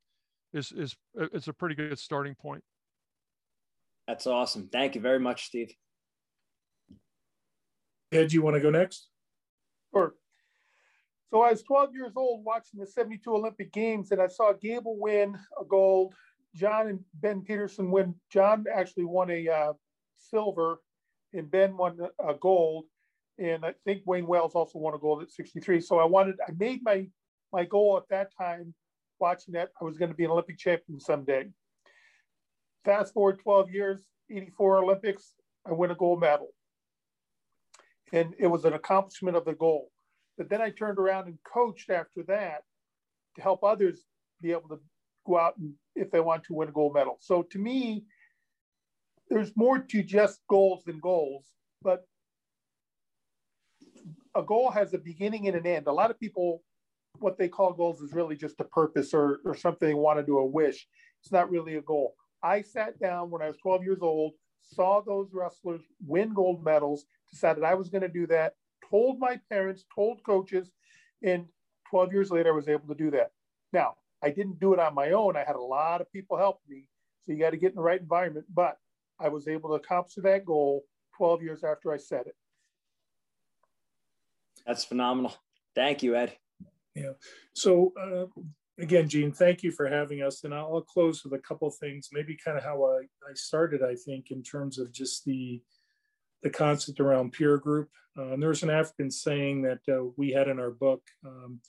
is, 0.53 0.71
is, 0.71 0.95
uh, 1.19 1.27
is 1.33 1.49
a 1.49 1.53
pretty 1.53 1.75
good 1.75 1.99
starting 1.99 2.33
point. 2.33 2.63
That's 4.07 4.25
awesome. 4.25 4.69
Thank 4.71 4.95
you 4.95 5.01
very 5.01 5.19
much, 5.19 5.45
Steve. 5.45 5.73
Ed, 8.13 8.31
you 8.31 8.41
want 8.41 8.55
to 8.55 8.61
go 8.61 8.69
next? 8.69 9.09
Sure. 9.93 10.13
So 11.29 11.41
I 11.41 11.51
was 11.51 11.61
12 11.63 11.93
years 11.93 12.13
old 12.15 12.45
watching 12.45 12.79
the 12.79 12.87
72 12.87 13.29
Olympic 13.29 13.73
Games, 13.73 14.11
and 14.11 14.21
I 14.21 14.27
saw 14.27 14.53
Gable 14.53 14.97
win 14.97 15.37
a 15.59 15.65
gold. 15.65 16.13
John 16.55 16.87
and 16.87 16.99
Ben 17.15 17.41
Peterson 17.41 17.91
win. 17.91 18.15
John 18.31 18.65
actually 18.73 19.05
won 19.05 19.29
a 19.29 19.47
uh, 19.47 19.73
silver, 20.15 20.79
and 21.33 21.51
Ben 21.51 21.75
won 21.75 21.99
a 22.25 22.33
gold 22.33 22.85
and 23.39 23.65
I 23.65 23.73
think 23.85 24.01
Wayne 24.05 24.27
Wells 24.27 24.55
also 24.55 24.79
won 24.79 24.93
a 24.93 24.97
gold 24.97 25.21
at 25.21 25.31
63. 25.31 25.81
So 25.81 25.99
I 25.99 26.05
wanted, 26.05 26.35
I 26.47 26.51
made 26.57 26.81
my 26.83 27.07
my 27.53 27.63
goal 27.63 27.97
at 27.97 28.09
that 28.09 28.35
time, 28.37 28.73
watching 29.19 29.53
that 29.53 29.69
I 29.79 29.85
was 29.85 29.97
going 29.97 30.11
to 30.11 30.17
be 30.17 30.25
an 30.25 30.31
Olympic 30.31 30.57
champion 30.57 30.99
someday. 30.99 31.47
Fast 32.83 33.13
forward 33.13 33.39
12 33.41 33.71
years, 33.71 34.05
84 34.29 34.83
Olympics, 34.83 35.33
I 35.65 35.71
win 35.71 35.91
a 35.91 35.95
gold 35.95 36.19
medal, 36.19 36.49
and 38.11 38.35
it 38.37 38.47
was 38.47 38.65
an 38.65 38.73
accomplishment 38.73 39.37
of 39.37 39.45
the 39.45 39.53
goal. 39.53 39.89
But 40.37 40.49
then 40.49 40.61
I 40.61 40.69
turned 40.69 40.99
around 40.99 41.27
and 41.27 41.37
coached 41.43 41.89
after 41.89 42.23
that 42.27 42.61
to 43.35 43.41
help 43.41 43.63
others 43.63 44.05
be 44.41 44.51
able 44.51 44.69
to 44.69 44.79
go 45.25 45.39
out 45.39 45.57
and 45.57 45.73
if 45.95 46.11
they 46.11 46.19
want 46.19 46.43
to 46.45 46.53
win 46.53 46.69
a 46.69 46.71
gold 46.71 46.93
medal. 46.93 47.17
So 47.19 47.43
to 47.43 47.59
me, 47.59 48.05
there's 49.29 49.51
more 49.55 49.79
to 49.79 50.03
just 50.03 50.39
goals 50.47 50.83
than 50.85 50.99
goals, 50.99 51.47
but 51.81 52.05
a 54.35 54.43
goal 54.43 54.71
has 54.71 54.93
a 54.93 54.97
beginning 54.97 55.47
and 55.47 55.57
an 55.57 55.65
end. 55.65 55.87
A 55.87 55.91
lot 55.91 56.11
of 56.11 56.19
people, 56.19 56.63
what 57.19 57.37
they 57.37 57.49
call 57.49 57.73
goals 57.73 58.01
is 58.01 58.13
really 58.13 58.35
just 58.35 58.61
a 58.61 58.63
purpose 58.63 59.13
or, 59.13 59.39
or 59.43 59.55
something 59.55 59.87
they 59.87 59.95
want 59.95 60.19
to 60.19 60.25
do, 60.25 60.37
a 60.37 60.45
wish. 60.45 60.87
It's 61.21 61.31
not 61.31 61.49
really 61.49 61.75
a 61.75 61.81
goal. 61.81 62.13
I 62.43 62.61
sat 62.61 62.99
down 62.99 63.31
when 63.31 63.41
I 63.41 63.47
was 63.47 63.57
12 63.57 63.83
years 63.83 63.99
old, 64.01 64.33
saw 64.61 65.01
those 65.01 65.29
wrestlers 65.33 65.81
win 66.05 66.33
gold 66.33 66.63
medals, 66.63 67.05
decided 67.31 67.63
I 67.63 67.73
was 67.73 67.89
going 67.89 68.03
to 68.03 68.07
do 68.07 68.27
that, 68.27 68.53
told 68.89 69.19
my 69.19 69.39
parents, 69.49 69.85
told 69.93 70.23
coaches, 70.23 70.71
and 71.23 71.45
12 71.89 72.13
years 72.13 72.31
later, 72.31 72.49
I 72.49 72.55
was 72.55 72.67
able 72.67 72.87
to 72.87 72.95
do 72.95 73.11
that. 73.11 73.31
Now, 73.73 73.95
I 74.23 74.29
didn't 74.29 74.59
do 74.59 74.73
it 74.73 74.79
on 74.79 74.95
my 74.95 75.11
own. 75.11 75.35
I 75.37 75.43
had 75.43 75.55
a 75.55 75.61
lot 75.61 76.01
of 76.01 76.11
people 76.11 76.37
help 76.37 76.61
me. 76.67 76.85
So 77.21 77.31
you 77.31 77.39
got 77.39 77.51
to 77.51 77.57
get 77.57 77.71
in 77.71 77.75
the 77.75 77.81
right 77.81 77.99
environment. 77.99 78.45
But 78.53 78.77
I 79.19 79.29
was 79.29 79.47
able 79.47 79.69
to 79.69 79.75
accomplish 79.75 80.15
that 80.23 80.45
goal 80.45 80.83
12 81.17 81.43
years 81.43 81.63
after 81.63 81.91
I 81.91 81.97
said 81.97 82.27
it. 82.27 82.35
That's 84.65 84.83
phenomenal. 84.83 85.33
Thank 85.75 86.03
you, 86.03 86.15
Ed. 86.15 86.33
Yeah. 86.95 87.11
So 87.53 87.93
uh, 87.99 88.41
again, 88.79 89.07
Gene, 89.07 89.31
thank 89.31 89.63
you 89.63 89.71
for 89.71 89.87
having 89.87 90.21
us. 90.21 90.43
And 90.43 90.53
I'll, 90.53 90.75
I'll 90.75 90.81
close 90.81 91.23
with 91.23 91.33
a 91.33 91.39
couple 91.39 91.69
things, 91.69 92.09
maybe 92.11 92.37
kind 92.43 92.57
of 92.57 92.63
how 92.63 92.83
I, 92.83 93.03
I 93.29 93.33
started, 93.33 93.83
I 93.83 93.95
think, 93.95 94.31
in 94.31 94.43
terms 94.43 94.79
of 94.79 94.91
just 94.91 95.25
the 95.25 95.61
the 96.43 96.49
concept 96.49 96.99
around 96.99 97.33
peer 97.33 97.57
group. 97.57 97.89
Uh, 98.17 98.33
and 98.33 98.41
there's 98.41 98.63
an 98.63 98.69
African 98.69 99.11
saying 99.11 99.61
that 99.63 99.79
uh, 99.89 100.05
we 100.17 100.31
had 100.31 100.47
in 100.47 100.59
our 100.59 100.71
book 100.71 101.01
um, 101.25 101.59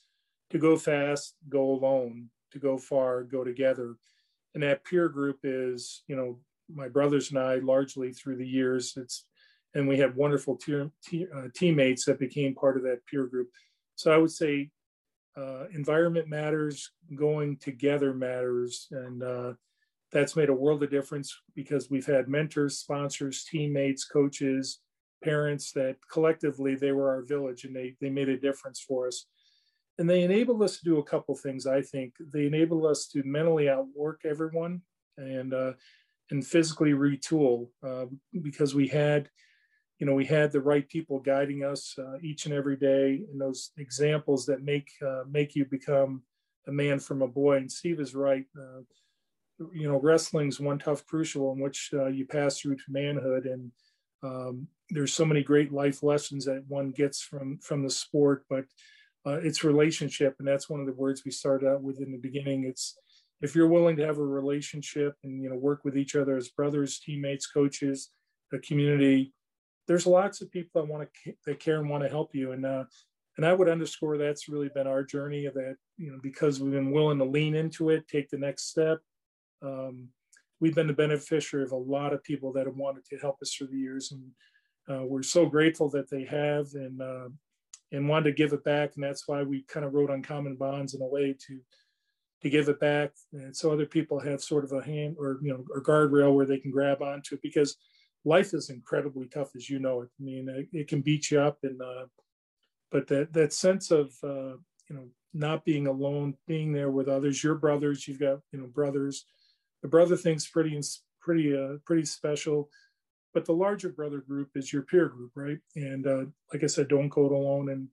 to 0.50 0.58
go 0.58 0.76
fast, 0.76 1.34
go 1.48 1.70
alone, 1.70 2.28
to 2.52 2.58
go 2.58 2.78
far, 2.78 3.22
go 3.22 3.44
together. 3.44 3.96
And 4.54 4.62
that 4.62 4.84
peer 4.84 5.08
group 5.08 5.40
is, 5.42 6.02
you 6.06 6.16
know, 6.16 6.38
my 6.72 6.88
brothers 6.88 7.30
and 7.30 7.38
I 7.38 7.56
largely 7.56 8.12
through 8.12 8.36
the 8.36 8.46
years. 8.46 8.94
It's 8.96 9.26
and 9.74 9.86
we 9.86 9.98
had 9.98 10.16
wonderful 10.16 10.56
te- 10.56 10.90
te- 11.04 11.26
uh, 11.34 11.48
teammates 11.54 12.04
that 12.06 12.18
became 12.18 12.54
part 12.54 12.76
of 12.76 12.82
that 12.84 13.04
peer 13.06 13.26
group. 13.26 13.50
So 13.96 14.12
I 14.12 14.16
would 14.16 14.30
say 14.30 14.70
uh, 15.36 15.66
environment 15.72 16.28
matters, 16.28 16.90
going 17.14 17.58
together 17.58 18.14
matters, 18.14 18.88
and 18.90 19.22
uh, 19.22 19.52
that's 20.10 20.36
made 20.36 20.48
a 20.48 20.54
world 20.54 20.82
of 20.82 20.90
difference 20.90 21.36
because 21.54 21.90
we've 21.90 22.06
had 22.06 22.28
mentors, 22.28 22.78
sponsors, 22.78 23.44
teammates, 23.44 24.04
coaches, 24.04 24.80
parents 25.22 25.72
that 25.72 25.96
collectively 26.10 26.74
they 26.74 26.92
were 26.92 27.10
our 27.10 27.22
village 27.22 27.64
and 27.64 27.74
they 27.74 27.96
they 28.00 28.10
made 28.10 28.28
a 28.28 28.38
difference 28.38 28.80
for 28.80 29.06
us. 29.06 29.26
And 29.98 30.08
they 30.08 30.22
enabled 30.22 30.62
us 30.62 30.78
to 30.78 30.84
do 30.84 30.98
a 30.98 31.04
couple 31.04 31.34
things. 31.34 31.66
I 31.66 31.82
think 31.82 32.14
they 32.32 32.46
enabled 32.46 32.86
us 32.86 33.08
to 33.08 33.22
mentally 33.24 33.68
outwork 33.68 34.20
everyone 34.24 34.82
and 35.16 35.52
uh, 35.52 35.72
and 36.30 36.46
physically 36.46 36.92
retool 36.92 37.68
uh, 37.86 38.06
because 38.42 38.74
we 38.74 38.86
had 38.88 39.28
you 39.98 40.06
know 40.06 40.14
we 40.14 40.24
had 40.24 40.52
the 40.52 40.60
right 40.60 40.88
people 40.88 41.18
guiding 41.18 41.64
us 41.64 41.94
uh, 41.98 42.18
each 42.22 42.46
and 42.46 42.54
every 42.54 42.76
day 42.76 43.24
and 43.30 43.40
those 43.40 43.72
examples 43.78 44.46
that 44.46 44.62
make 44.62 44.90
uh, 45.06 45.22
make 45.28 45.54
you 45.54 45.64
become 45.64 46.22
a 46.66 46.72
man 46.72 47.00
from 47.00 47.22
a 47.22 47.28
boy 47.28 47.56
and 47.56 47.70
steve 47.70 47.98
is 47.98 48.14
right 48.14 48.44
uh, 48.56 48.80
you 49.72 49.88
know 49.88 49.98
wrestling's 50.00 50.60
one 50.60 50.78
tough 50.78 51.04
crucial 51.06 51.52
in 51.52 51.60
which 51.60 51.90
uh, 51.92 52.06
you 52.06 52.26
pass 52.26 52.58
through 52.58 52.76
to 52.76 52.82
manhood. 52.88 53.46
And 53.46 53.72
um, 54.22 54.68
there's 54.90 55.12
so 55.12 55.24
many 55.24 55.42
great 55.42 55.72
life 55.72 56.02
lessons 56.02 56.44
that 56.46 56.64
one 56.68 56.90
gets 56.90 57.20
from 57.22 57.58
from 57.58 57.82
the 57.82 57.90
sport 57.90 58.44
but 58.48 58.64
uh, 59.26 59.38
it's 59.42 59.64
relationship. 59.64 60.36
And 60.38 60.48
that's 60.48 60.70
one 60.70 60.80
of 60.80 60.86
the 60.86 60.92
words 60.92 61.24
we 61.24 61.30
started 61.30 61.68
out 61.68 61.82
with 61.82 62.00
in 62.00 62.12
the 62.12 62.18
beginning. 62.18 62.64
It's 62.64 62.96
if 63.42 63.54
you're 63.54 63.68
willing 63.68 63.96
to 63.96 64.06
have 64.06 64.18
a 64.18 64.24
relationship 64.24 65.14
and 65.24 65.42
you 65.42 65.50
know 65.50 65.56
work 65.56 65.84
with 65.84 65.96
each 65.96 66.16
other 66.16 66.36
as 66.36 66.48
brothers 66.48 66.98
teammates 66.98 67.46
coaches 67.46 68.10
the 68.50 68.58
community 68.60 69.32
there's 69.86 70.06
lots 70.06 70.42
of 70.42 70.50
people 70.50 70.80
that 70.80 70.90
want 70.90 71.08
to 71.24 71.32
that 71.46 71.60
care 71.60 71.80
and 71.80 71.88
want 71.88 72.02
to 72.02 72.08
help 72.08 72.34
you. 72.34 72.52
And 72.52 72.64
uh, 72.64 72.84
and 73.38 73.46
i 73.46 73.52
would 73.52 73.68
underscore 73.68 74.18
that's 74.18 74.48
really 74.48 74.68
been 74.74 74.86
our 74.86 75.02
journey 75.02 75.46
of 75.46 75.54
that 75.54 75.76
you 75.96 76.10
know 76.10 76.18
because 76.22 76.60
we've 76.60 76.72
been 76.72 76.90
willing 76.90 77.18
to 77.18 77.24
lean 77.24 77.54
into 77.54 77.88
it 77.88 78.06
take 78.06 78.28
the 78.28 78.36
next 78.36 78.68
step 78.68 78.98
um, 79.62 80.08
we've 80.60 80.74
been 80.74 80.86
the 80.86 80.92
beneficiary 80.92 81.64
of 81.64 81.72
a 81.72 81.76
lot 81.76 82.12
of 82.12 82.22
people 82.22 82.52
that 82.52 82.66
have 82.66 82.76
wanted 82.76 83.04
to 83.06 83.16
help 83.18 83.38
us 83.42 83.52
through 83.52 83.68
the 83.68 83.78
years 83.78 84.12
and 84.12 84.22
uh, 84.90 85.04
we're 85.04 85.22
so 85.22 85.46
grateful 85.46 85.88
that 85.90 86.08
they 86.08 86.24
have 86.24 86.66
and 86.74 87.00
uh, 87.02 87.28
and 87.92 88.08
wanted 88.08 88.24
to 88.24 88.32
give 88.32 88.52
it 88.52 88.64
back 88.64 88.92
and 88.94 89.04
that's 89.04 89.28
why 89.28 89.42
we 89.42 89.62
kind 89.62 89.84
of 89.84 89.94
wrote 89.94 90.10
uncommon 90.10 90.56
bonds 90.56 90.94
in 90.94 91.02
a 91.02 91.06
way 91.06 91.34
to 91.46 91.60
to 92.40 92.50
give 92.50 92.68
it 92.68 92.80
back 92.80 93.10
and 93.32 93.56
so 93.56 93.72
other 93.72 93.86
people 93.86 94.18
have 94.18 94.42
sort 94.42 94.64
of 94.64 94.72
a 94.72 94.82
hand 94.82 95.16
or 95.18 95.38
you 95.42 95.50
know 95.50 95.64
a 95.76 95.80
guardrail 95.80 96.34
where 96.34 96.46
they 96.46 96.58
can 96.58 96.70
grab 96.70 97.02
onto 97.02 97.34
it 97.34 97.42
because 97.42 97.76
life 98.24 98.52
is 98.54 98.70
incredibly 98.70 99.26
tough 99.26 99.50
as 99.56 99.70
you 99.70 99.78
know 99.78 100.02
it. 100.02 100.08
I 100.20 100.24
mean 100.24 100.48
it, 100.48 100.68
it 100.72 100.88
can 100.88 101.00
beat 101.00 101.30
you 101.30 101.40
up 101.40 101.58
and 101.62 101.80
uh, 101.80 102.06
but 102.90 103.06
that 103.08 103.32
that 103.32 103.52
sense 103.52 103.90
of 103.90 104.12
uh, 104.22 104.56
you 104.88 104.96
know 104.96 105.08
not 105.34 105.64
being 105.64 105.86
alone 105.86 106.34
being 106.46 106.72
there 106.72 106.90
with 106.90 107.08
others 107.08 107.44
your 107.44 107.54
brothers 107.54 108.08
you've 108.08 108.20
got 108.20 108.38
you 108.52 108.60
know 108.60 108.66
brothers 108.66 109.26
the 109.82 109.88
brother 109.88 110.16
thing's 110.16 110.46
pretty 110.46 110.80
pretty 111.20 111.56
uh, 111.56 111.76
pretty 111.84 112.04
special 112.04 112.68
but 113.34 113.44
the 113.44 113.52
larger 113.52 113.90
brother 113.90 114.18
group 114.18 114.48
is 114.54 114.72
your 114.72 114.82
peer 114.82 115.08
group 115.08 115.32
right? 115.34 115.58
And 115.76 116.06
uh, 116.06 116.24
like 116.52 116.64
i 116.64 116.66
said 116.66 116.88
don't 116.88 117.06
it 117.06 117.16
alone. 117.16 117.70
And 117.70 117.88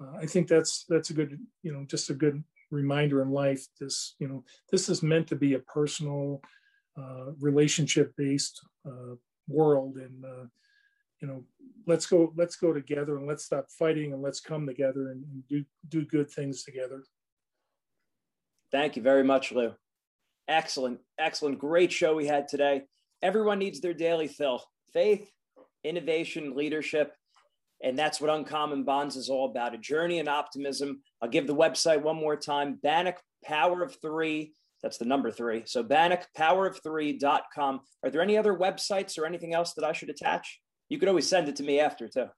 uh, 0.00 0.16
i 0.18 0.26
think 0.26 0.48
that's 0.48 0.84
that's 0.88 1.10
a 1.10 1.14
good 1.14 1.38
you 1.62 1.72
know 1.72 1.84
just 1.88 2.10
a 2.10 2.14
good 2.14 2.42
reminder 2.70 3.22
in 3.22 3.30
life. 3.30 3.66
This 3.78 4.14
you 4.18 4.28
know 4.28 4.44
this 4.70 4.88
is 4.88 5.02
meant 5.02 5.26
to 5.28 5.36
be 5.36 5.54
a 5.54 5.60
personal 5.60 6.40
uh, 6.98 7.32
relationship 7.40 8.14
based 8.16 8.60
uh, 8.86 9.14
world. 9.48 9.96
And 9.96 10.24
uh, 10.24 10.46
you 11.20 11.28
know 11.28 11.44
let's 11.86 12.06
go 12.06 12.32
let's 12.36 12.56
go 12.56 12.72
together 12.72 13.16
and 13.16 13.26
let's 13.26 13.44
stop 13.44 13.66
fighting 13.70 14.12
and 14.12 14.22
let's 14.22 14.40
come 14.40 14.66
together 14.66 15.10
and, 15.10 15.24
and 15.24 15.46
do 15.48 15.64
do 15.88 16.04
good 16.04 16.30
things 16.30 16.62
together. 16.62 17.04
Thank 18.72 18.96
you 18.96 19.02
very 19.02 19.24
much 19.24 19.52
lou 19.52 19.74
excellent 20.50 20.98
excellent 21.18 21.58
great 21.58 21.90
show 21.90 22.14
we 22.14 22.26
had 22.26 22.48
today 22.48 22.82
everyone 23.22 23.58
needs 23.58 23.80
their 23.80 23.94
daily 23.94 24.28
fill 24.28 24.62
faith 24.92 25.30
innovation 25.84 26.54
leadership 26.54 27.14
and 27.82 27.98
that's 27.98 28.20
what 28.20 28.30
Uncommon 28.30 28.84
Bonds 28.84 29.16
is 29.16 29.30
all 29.30 29.48
about 29.48 29.74
a 29.74 29.78
journey 29.78 30.18
and 30.18 30.28
optimism. 30.28 31.00
I'll 31.22 31.30
give 31.30 31.46
the 31.46 31.54
website 31.54 32.02
one 32.02 32.16
more 32.16 32.36
time 32.36 32.78
Banach 32.84 33.16
Power 33.44 33.82
of 33.82 33.96
Three. 34.00 34.52
That's 34.82 34.98
the 34.98 35.04
number 35.04 35.30
three. 35.30 35.64
So 35.66 35.84
banachpowerof3.com. 35.84 37.80
Are 38.02 38.10
there 38.10 38.22
any 38.22 38.38
other 38.38 38.54
websites 38.56 39.18
or 39.18 39.26
anything 39.26 39.52
else 39.52 39.74
that 39.74 39.84
I 39.84 39.92
should 39.92 40.08
attach? 40.08 40.58
You 40.88 40.98
could 40.98 41.10
always 41.10 41.28
send 41.28 41.50
it 41.50 41.56
to 41.56 41.62
me 41.62 41.80
after 41.80 42.08
too. 42.08 42.28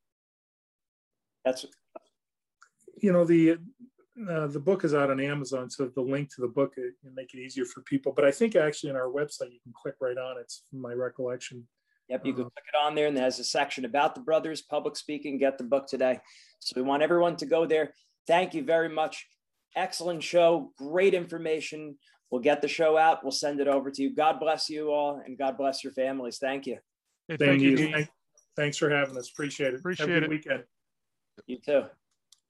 That's 1.44 1.64
you 3.00 3.12
know 3.12 3.24
the 3.24 3.58
uh, 4.28 4.46
the 4.46 4.60
book 4.60 4.84
is 4.84 4.94
out 4.94 5.10
on 5.10 5.20
Amazon, 5.20 5.70
so 5.70 5.86
the 5.86 6.00
link 6.00 6.28
to 6.34 6.42
the 6.42 6.48
book 6.48 6.74
it, 6.76 6.94
it 7.04 7.12
make 7.14 7.32
it 7.32 7.38
easier 7.38 7.64
for 7.64 7.80
people. 7.82 8.12
But 8.14 8.24
I 8.24 8.30
think 8.30 8.56
actually 8.56 8.90
in 8.90 8.96
our 8.96 9.08
website 9.08 9.52
you 9.52 9.60
can 9.62 9.72
click 9.74 9.94
right 10.00 10.18
on 10.18 10.38
it. 10.38 10.52
From 10.70 10.80
my 10.80 10.92
recollection. 10.92 11.66
Yep, 12.08 12.26
you 12.26 12.34
can 12.34 12.42
click 12.44 12.64
it 12.72 12.76
on 12.76 12.94
there, 12.94 13.06
and 13.06 13.16
there's 13.16 13.38
a 13.38 13.44
section 13.44 13.84
about 13.84 14.14
the 14.14 14.20
brothers, 14.20 14.60
public 14.60 14.96
speaking. 14.96 15.38
Get 15.38 15.56
the 15.56 15.64
book 15.64 15.86
today. 15.86 16.20
So 16.58 16.74
we 16.76 16.82
want 16.82 17.02
everyone 17.02 17.36
to 17.36 17.46
go 17.46 17.64
there. 17.64 17.94
Thank 18.26 18.54
you 18.54 18.62
very 18.64 18.88
much. 18.88 19.26
Excellent 19.76 20.22
show, 20.22 20.72
great 20.76 21.14
information. 21.14 21.96
We'll 22.30 22.42
get 22.42 22.60
the 22.60 22.68
show 22.68 22.98
out. 22.98 23.22
We'll 23.22 23.32
send 23.32 23.60
it 23.60 23.68
over 23.68 23.90
to 23.90 24.02
you. 24.02 24.14
God 24.14 24.40
bless 24.40 24.68
you 24.68 24.90
all, 24.90 25.22
and 25.24 25.38
God 25.38 25.56
bless 25.56 25.82
your 25.82 25.92
families. 25.94 26.38
Thank 26.38 26.66
you. 26.66 26.78
Hey, 27.28 27.36
thank, 27.36 27.62
thank, 27.62 27.62
you. 27.62 27.76
you. 27.78 28.06
Thanks 28.56 28.76
for 28.76 28.90
having 28.90 29.16
us. 29.16 29.30
Appreciate 29.30 29.72
it. 29.72 29.80
Appreciate 29.80 30.08
Have 30.08 30.16
a 30.16 30.20
good 30.20 30.24
it. 30.24 30.30
weekend. 30.30 30.64
You 31.46 31.58
too. 31.64 31.84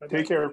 Take 0.08 0.26
care. 0.26 0.52